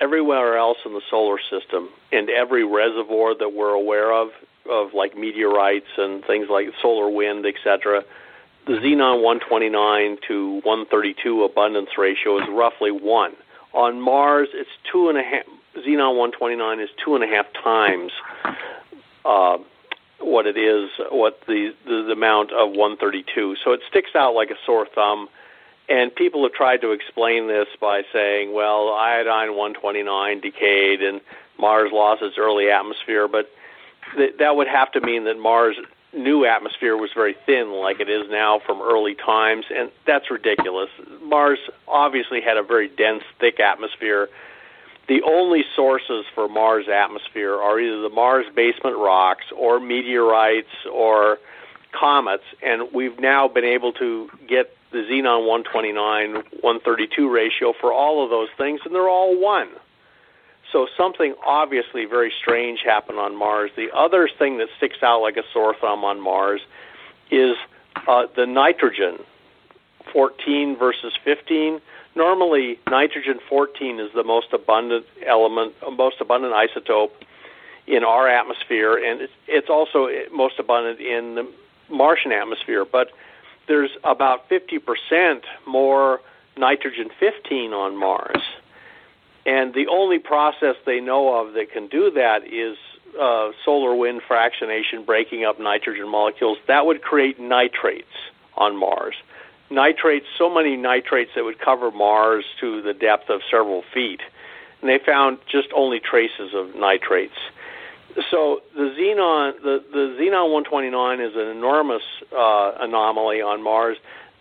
[0.00, 4.30] Everywhere else in the solar system, and every reservoir that we're aware of,
[4.68, 8.04] of like meteorites and things like solar wind, etc.,
[8.66, 13.32] the xenon 129 to 132 abundance ratio is roughly one.
[13.72, 15.44] On Mars, it's two and a half.
[15.76, 18.12] Xenon 129 is two and a half times
[19.24, 19.58] uh,
[20.22, 23.56] what it is, what the, the the amount of 132.
[23.64, 25.28] So it sticks out like a sore thumb.
[25.88, 31.20] And people have tried to explain this by saying, well, iodine 129 decayed and
[31.58, 33.50] Mars lost its early atmosphere, but
[34.16, 35.76] th- that would have to mean that Mars'
[36.12, 40.90] new atmosphere was very thin, like it is now from early times, and that's ridiculous.
[41.22, 41.58] Mars
[41.88, 44.28] obviously had a very dense, thick atmosphere.
[45.08, 51.38] The only sources for Mars' atmosphere are either the Mars basement rocks or meteorites or
[51.98, 58.22] comets, and we've now been able to get the xenon 129 132 ratio for all
[58.22, 59.68] of those things, and they're all one.
[60.70, 63.70] So something obviously very strange happened on Mars.
[63.76, 66.62] The other thing that sticks out like a sore thumb on Mars
[67.30, 67.56] is
[68.06, 69.18] uh, the nitrogen
[70.12, 71.80] 14 versus 15.
[72.14, 77.12] Normally, nitrogen 14 is the most abundant element, uh, most abundant isotope
[77.86, 81.48] in our atmosphere, and it's, it's also most abundant in the
[81.90, 82.84] Martian atmosphere.
[82.84, 83.08] But
[83.66, 86.20] there's about 50% more
[86.56, 88.42] nitrogen 15 on Mars.
[89.44, 92.76] And the only process they know of that can do that is
[93.20, 96.58] uh, solar wind fractionation, breaking up nitrogen molecules.
[96.68, 98.06] That would create nitrates
[98.56, 99.14] on Mars.
[99.72, 104.20] Nitrates, so many nitrates that would cover Mars to the depth of several feet.
[104.80, 107.36] And they found just only traces of nitrates.
[108.30, 113.96] So the xenon, the, the xenon 129 is an enormous uh, anomaly on Mars.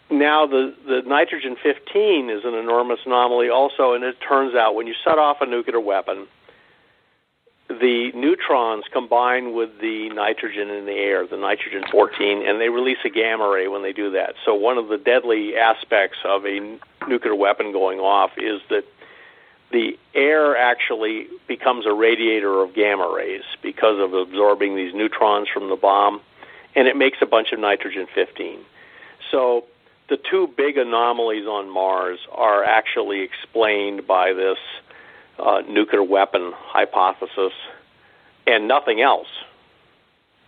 [0.09, 4.87] Now the the nitrogen 15 is an enormous anomaly also, and it turns out when
[4.87, 6.27] you set off a nuclear weapon,
[7.79, 12.97] the neutrons combine with the nitrogen in the air, the nitrogen 14, and they release
[13.05, 14.35] a gamma ray when they do that.
[14.45, 16.77] So one of the deadly aspects of a
[17.07, 18.83] nuclear weapon going off is that
[19.71, 25.69] the air actually becomes a radiator of gamma rays because of absorbing these neutrons from
[25.69, 26.21] the bomb,
[26.75, 28.59] and it makes a bunch of nitrogen 15.
[29.29, 29.65] So
[30.09, 34.57] the two big anomalies on Mars are actually explained by this
[35.39, 37.53] uh, nuclear weapon hypothesis
[38.47, 39.27] and nothing else.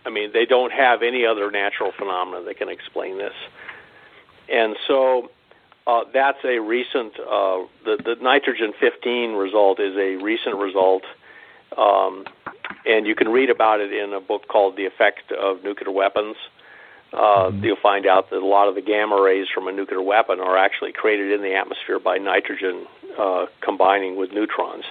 [0.06, 3.32] I mean, they don't have any other natural phenomena that can explain this.
[4.48, 5.30] And so
[5.86, 11.02] uh, that's a recent, uh, the, the nitrogen 15 result is a recent result.
[11.76, 12.24] Um,
[12.86, 16.36] and you can read about it in a book called The Effect of Nuclear Weapons.
[17.12, 20.40] Uh, You'll find out that a lot of the gamma rays from a nuclear weapon
[20.40, 22.86] are actually created in the atmosphere by nitrogen
[23.18, 24.84] uh, combining with neutrons.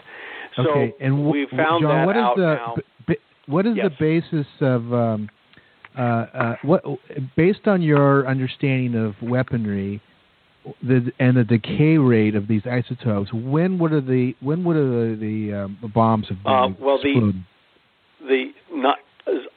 [0.55, 2.75] So okay, and we found John, that what is out the now.
[3.07, 3.15] b-
[3.47, 3.89] what is Yes.
[3.89, 5.29] the basis of um,
[5.97, 6.83] uh, uh, what
[7.35, 9.99] based on your understanding of weaponry
[10.81, 13.31] the and the decay rate of these isotopes?
[13.33, 16.99] When would have the when would have the, the um, bombs have been Uh, well,
[17.01, 17.43] the- exploded?
[18.21, 18.99] the not,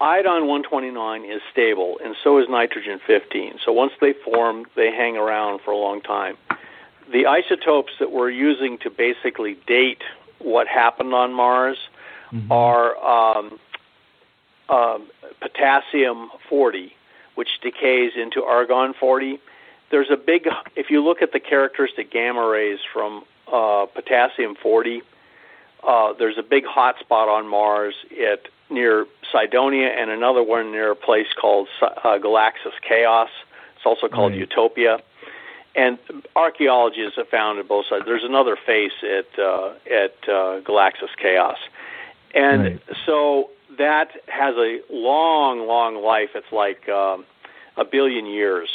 [0.01, 3.59] iodine 129 is stable, and so is nitrogen 15.
[3.65, 6.37] So once they form, they hang around for a long time.
[7.11, 10.03] The isotopes that we're using to basically date
[10.39, 11.79] what happened on Mars
[12.33, 12.51] Mhm.
[12.51, 13.61] are um,
[14.69, 15.07] um,
[15.41, 16.95] potassium 40,
[17.37, 19.39] which decays into argon 40.
[19.91, 25.03] There's a big, if you look at the characteristic gamma rays from uh, potassium 40,
[25.87, 30.91] uh, there's a big hot spot on Mars at near Cydonia and another one near
[30.91, 33.31] a place called uh, Galaxias Chaos.
[33.77, 34.41] It's also called Right.
[34.41, 35.01] Utopia.
[35.77, 35.99] And
[36.35, 38.05] archaeologists have found at both sides.
[38.07, 41.59] There's another face at uh, at uh, Galaxias Chaos,
[42.35, 42.81] and Right.
[43.05, 46.31] so that has a long, long life.
[46.35, 47.27] It's like um,
[47.77, 48.71] a billion years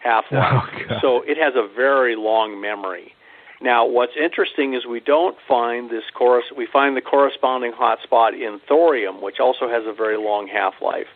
[0.00, 0.64] half life.
[0.90, 3.12] Oh, so it has a very long memory.
[3.60, 6.46] Now, what's interesting is we don't find this chorus.
[6.56, 11.06] We find the corresponding hotspot in thorium, which also has a very long half life,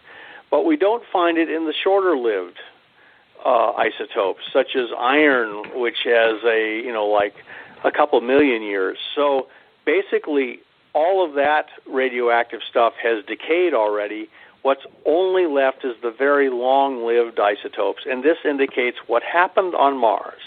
[0.50, 2.58] but we don't find it in the shorter-lived
[3.44, 7.34] uh, isotopes, such as iron, which has a you know like
[7.84, 8.98] a couple million years.
[9.14, 9.48] So
[9.84, 10.60] basically,
[10.92, 14.28] all of that radioactive stuff has decayed already.
[14.62, 20.42] What's only left is the very long-lived isotopes, and this indicates what happened on Mars,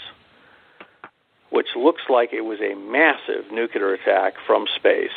[1.50, 5.10] which looks like it was a massive nuclear attack from space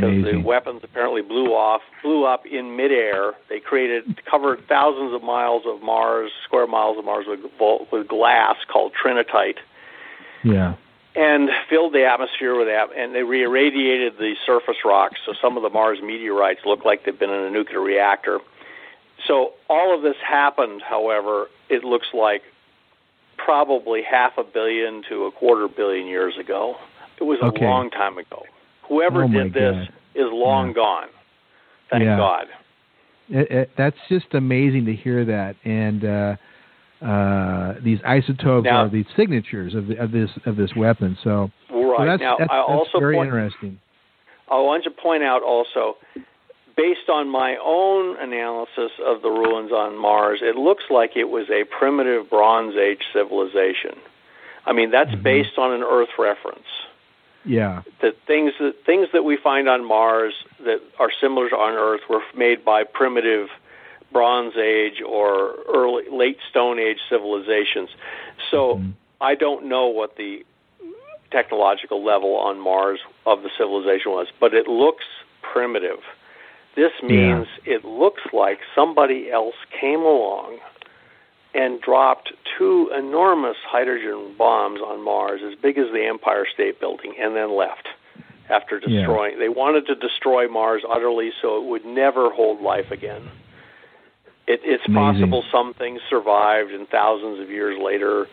[0.00, 3.32] because the weapons apparently blew off, blew up in midair.
[3.48, 7.40] They created, covered thousands of miles of Mars, square miles of Mars with
[7.90, 9.56] with glass called trinitite,
[10.44, 10.74] Yeah.
[11.14, 12.90] and filled the atmosphere with that.
[12.94, 17.18] And they re-irradiated the surface rocks, so some of the Mars meteorites look like they've
[17.18, 18.40] been in a nuclear reactor.
[19.26, 20.82] So all of this happened.
[20.82, 22.42] However, it looks like
[23.38, 26.76] probably half a billion to a quarter billion years ago.
[27.18, 27.64] It was a Okay.
[27.66, 28.44] long time ago.
[28.88, 29.88] Whoever Oh, did this God.
[30.14, 30.72] is long Yeah.
[30.74, 31.08] gone.
[31.90, 32.16] Thank Yeah.
[32.16, 32.46] God.
[33.28, 35.56] It, it, that's just amazing to hear that.
[35.64, 36.36] And uh,
[37.04, 41.16] uh, these isotopes Now- are the signatures of, the, of this of this weapon.
[41.22, 42.06] So, so Right.
[42.06, 43.78] that's, now, that's, I that's also very point, interesting.
[44.50, 45.96] I want to point out also,
[46.76, 51.46] based on my own analysis of the ruins on Mars, it looks like it was
[51.50, 53.98] a primitive Bronze Age civilization.
[54.66, 55.22] I mean, that's Mhm.
[55.22, 56.66] based on an Earth reference.
[57.46, 57.82] Yeah.
[58.00, 62.02] That things that things that we find on Mars that are similar to on Earth
[62.08, 63.48] were made by primitive
[64.12, 67.90] Bronze Age or early late Stone Age civilizations.
[68.50, 68.92] So Mhm.
[69.20, 70.44] I don't know what the
[71.30, 75.04] technological level on Mars of the civilization was, but it looks
[75.42, 76.04] primitive.
[76.74, 80.60] This means it looks like somebody else came along
[81.56, 87.14] and dropped two enormous hydrogen bombs on Mars, as big as the Empire State Building,
[87.20, 87.88] and then left
[88.50, 88.98] after Yeah.
[89.00, 89.38] destroying.
[89.38, 93.22] They wanted to destroy Mars utterly so it would never hold life again.
[94.46, 94.94] It, it's Amazing.
[95.30, 98.28] possible some things survived, and thousands of years later,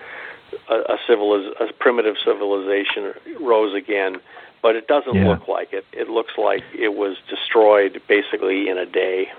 [0.70, 4.18] a, a, civiliz- a primitive civilization rose again.
[4.62, 5.28] But it doesn't Yeah.
[5.30, 5.86] look like it.
[5.91, 9.30] It looks like it was destroyed basically in a day,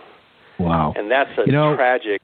[0.58, 0.92] Wow.
[0.96, 2.20] and that's a You know, tragic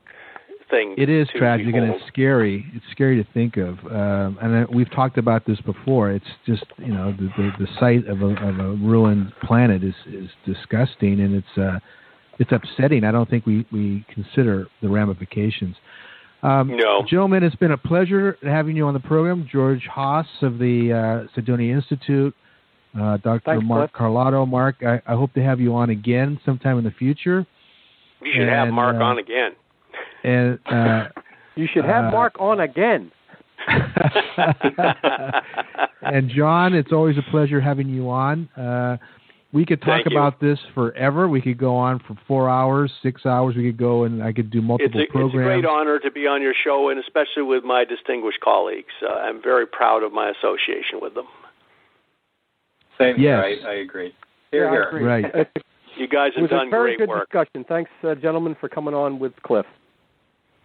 [0.71, 0.95] thing.
[0.97, 2.65] It is tragic and it's scary.
[2.75, 3.79] It's scary to think of.
[3.87, 6.11] Um, and uh, we've talked about this before.
[6.11, 9.95] It's just you know the the, the sight of a of a ruined planet is
[10.07, 11.79] is disgusting and it's uh
[12.39, 13.05] it's upsetting.
[13.05, 15.77] I don't think we we consider the ramifications.
[16.43, 17.05] Um, No.
[17.09, 19.47] gentlemen, it's been a pleasure having you on the program.
[19.53, 22.35] George Haas of the uh, Cydonia Institute,
[22.99, 23.43] uh, Dr.
[23.45, 23.99] Thanks, Mark Cliff.
[23.99, 24.47] Carlotto.
[24.47, 27.47] Mark, I, I hope to have you on again sometime in the future.
[28.23, 29.53] You should have Mark uh, on again.
[30.25, 31.09] And uh,
[31.57, 33.11] You should have Uh, Mark on again.
[36.03, 38.49] and John, it's always a pleasure having you on.
[38.57, 38.97] Uh,
[39.53, 41.29] we could talk about this forever.
[41.29, 43.57] We could go on for four hours, six hours.
[43.57, 45.35] We could go and I could do It's multiple programs.
[45.35, 48.93] it's a great honor to be on your show, and especially with my distinguished colleagues.
[49.03, 51.27] Uh, I'm very proud of my association with them.
[52.99, 53.45] Same here.
[53.45, 53.59] Yes.
[53.67, 54.15] I, I agree.
[54.53, 54.83] Here, Yeah, I here.
[54.85, 55.03] agree.
[55.05, 55.25] Right.
[55.97, 57.29] You guys it have was done a very great good work.
[57.29, 57.65] discussion.
[57.69, 59.67] Thanks, uh, gentlemen, for coming on with Cliff.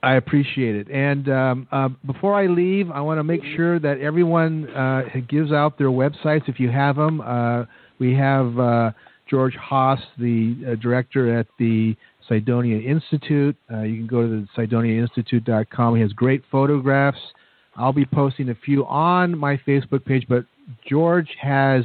[0.06, 0.88] I appreciate it.
[0.92, 5.52] And um, uh, before I leave, I want to make sure that everyone uh, gives
[5.52, 7.22] out their websites if you have them.
[7.22, 7.66] Uh,
[7.98, 8.92] we have uh,
[9.28, 11.96] George Haas, the uh, director at the
[12.28, 13.56] Cydonia Institute.
[13.74, 15.96] Uh, you can go to the cydoniainstitute.com.
[15.96, 17.18] He has great photographs.
[17.76, 20.46] I'll be posting a few on my Facebook page, but
[20.88, 21.84] George has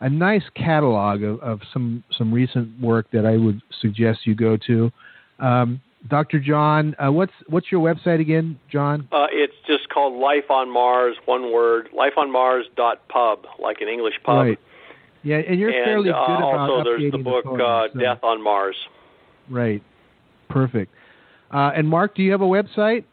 [0.00, 4.56] a nice catalog of, of some some recent work that I would suggest you go
[4.66, 4.90] to.
[5.38, 6.38] Um, Dr.
[6.38, 9.08] John, uh, what's what's your website again, John?
[9.10, 14.36] Uh, it's just called Life on Mars, one word, lifeonmars.pub, like an English pub.
[14.36, 14.58] Right.
[15.22, 17.92] Yeah, and you're and fairly uh, good about also there's the updating book photos, uh,
[17.94, 18.76] so- Death on Mars.
[19.48, 19.82] Right.
[20.50, 20.92] Perfect.
[21.50, 23.04] Uh, and Mark, do you have a website?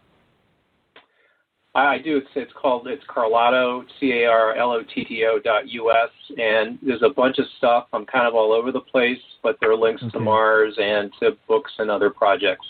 [1.74, 2.18] I I do.
[2.18, 5.92] It's it's called it's Carlotto C A R L O T T O dot U
[5.92, 7.88] S and there's a bunch of stuff.
[7.94, 10.12] I'm kind of all over the place, but there are links Okay.
[10.12, 12.66] to Mars and to books and other projects.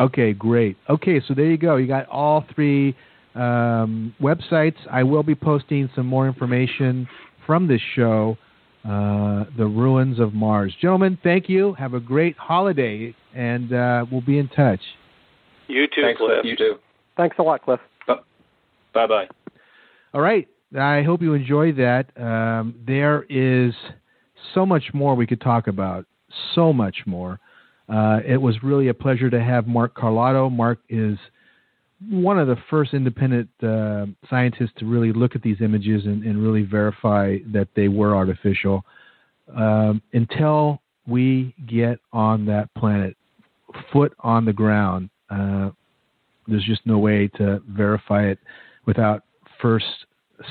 [0.00, 0.76] Okay, great.
[0.88, 1.76] Okay, so there you go.
[1.76, 2.96] You got all three
[3.34, 4.76] um, websites.
[4.90, 7.08] I will be posting some more information
[7.46, 8.36] from this show,
[8.84, 10.74] uh, The Ruins of Mars.
[10.80, 11.74] Gentlemen, thank you.
[11.74, 14.80] Have a great holiday, and uh, we'll be in touch.
[15.68, 16.42] You too, Thanks, Cliff.
[16.42, 16.44] Cliff.
[16.44, 16.74] You too.
[17.16, 17.80] Thanks a lot, Cliff.
[18.06, 19.28] Bye bye.
[20.12, 20.48] All right.
[20.78, 22.10] I hope you enjoyed that.
[22.20, 23.74] Um, there is
[24.54, 26.06] so much more we could talk about.
[26.54, 27.40] So much more.
[27.88, 30.48] Uh, it was really a pleasure to have Mark Carlotto.
[30.48, 31.18] Mark is
[32.08, 36.42] one of the first independent uh, scientists to really look at these images and, and
[36.42, 38.84] really verify that they were artificial.
[39.54, 43.16] Um, until we get on that planet,
[43.92, 45.70] foot on the ground, uh,
[46.46, 48.38] there's just no way to verify it
[48.86, 49.22] without
[49.60, 49.86] first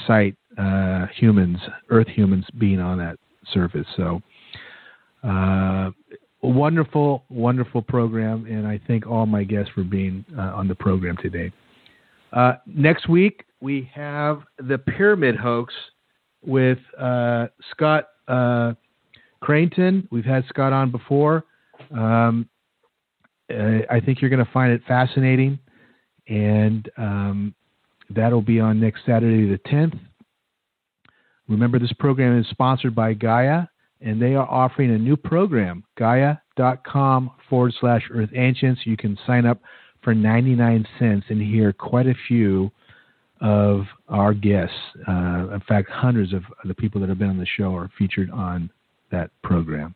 [0.08, 1.58] sight uh, humans,
[1.90, 3.18] Earth humans, being on that
[3.52, 3.88] surface.
[3.96, 4.22] So,
[5.24, 5.92] uh,
[6.48, 11.18] wonderful, wonderful program, and I thank all my guests for being uh, on the program
[11.18, 11.52] today.
[12.32, 15.74] Uh, next week we have the pyramid hoax
[16.46, 18.74] with uh, Scott uh,
[19.42, 20.08] Creighton.
[20.12, 21.46] We've had Scott on before.
[21.92, 22.50] Um,
[23.50, 25.60] I think you're going to find it fascinating,
[26.28, 27.56] and um,
[28.10, 30.00] that'll be on next Saturday, the 10th.
[31.48, 33.66] Remember, this program is sponsored by Gaia,
[34.04, 38.82] and they are offering a new program, gaia.com forward slash Earth Ancients.
[38.86, 39.60] You can sign up
[40.04, 42.70] for 99 cents and hear quite a few
[43.42, 44.76] of our guests.
[45.08, 48.30] Uh, in fact, hundreds of the people that have been on the show are featured
[48.30, 48.70] on
[49.12, 49.96] that program.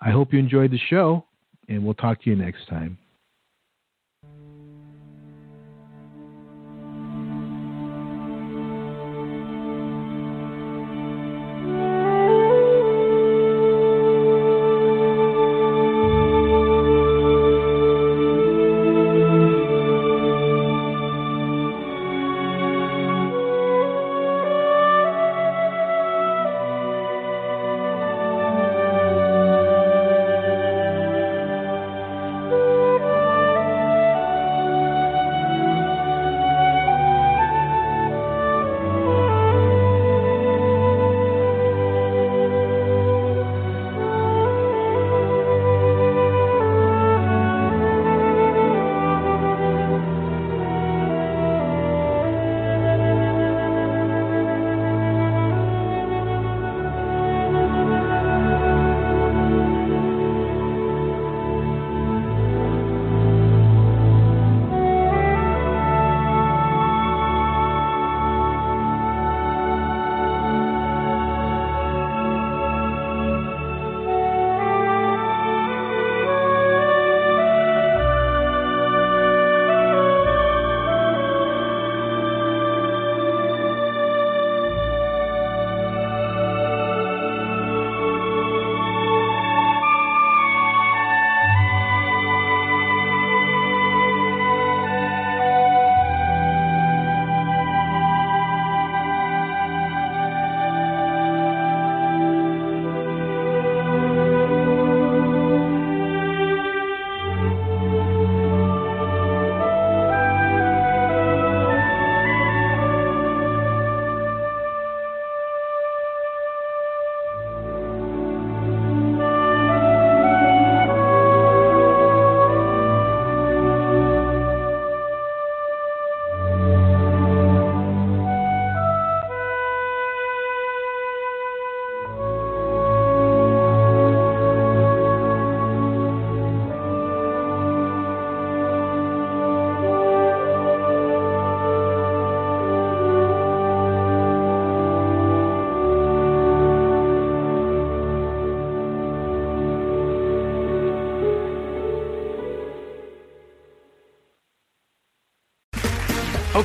[0.00, 1.24] I hope you enjoyed the show,
[1.68, 2.98] and we'll talk to you next time.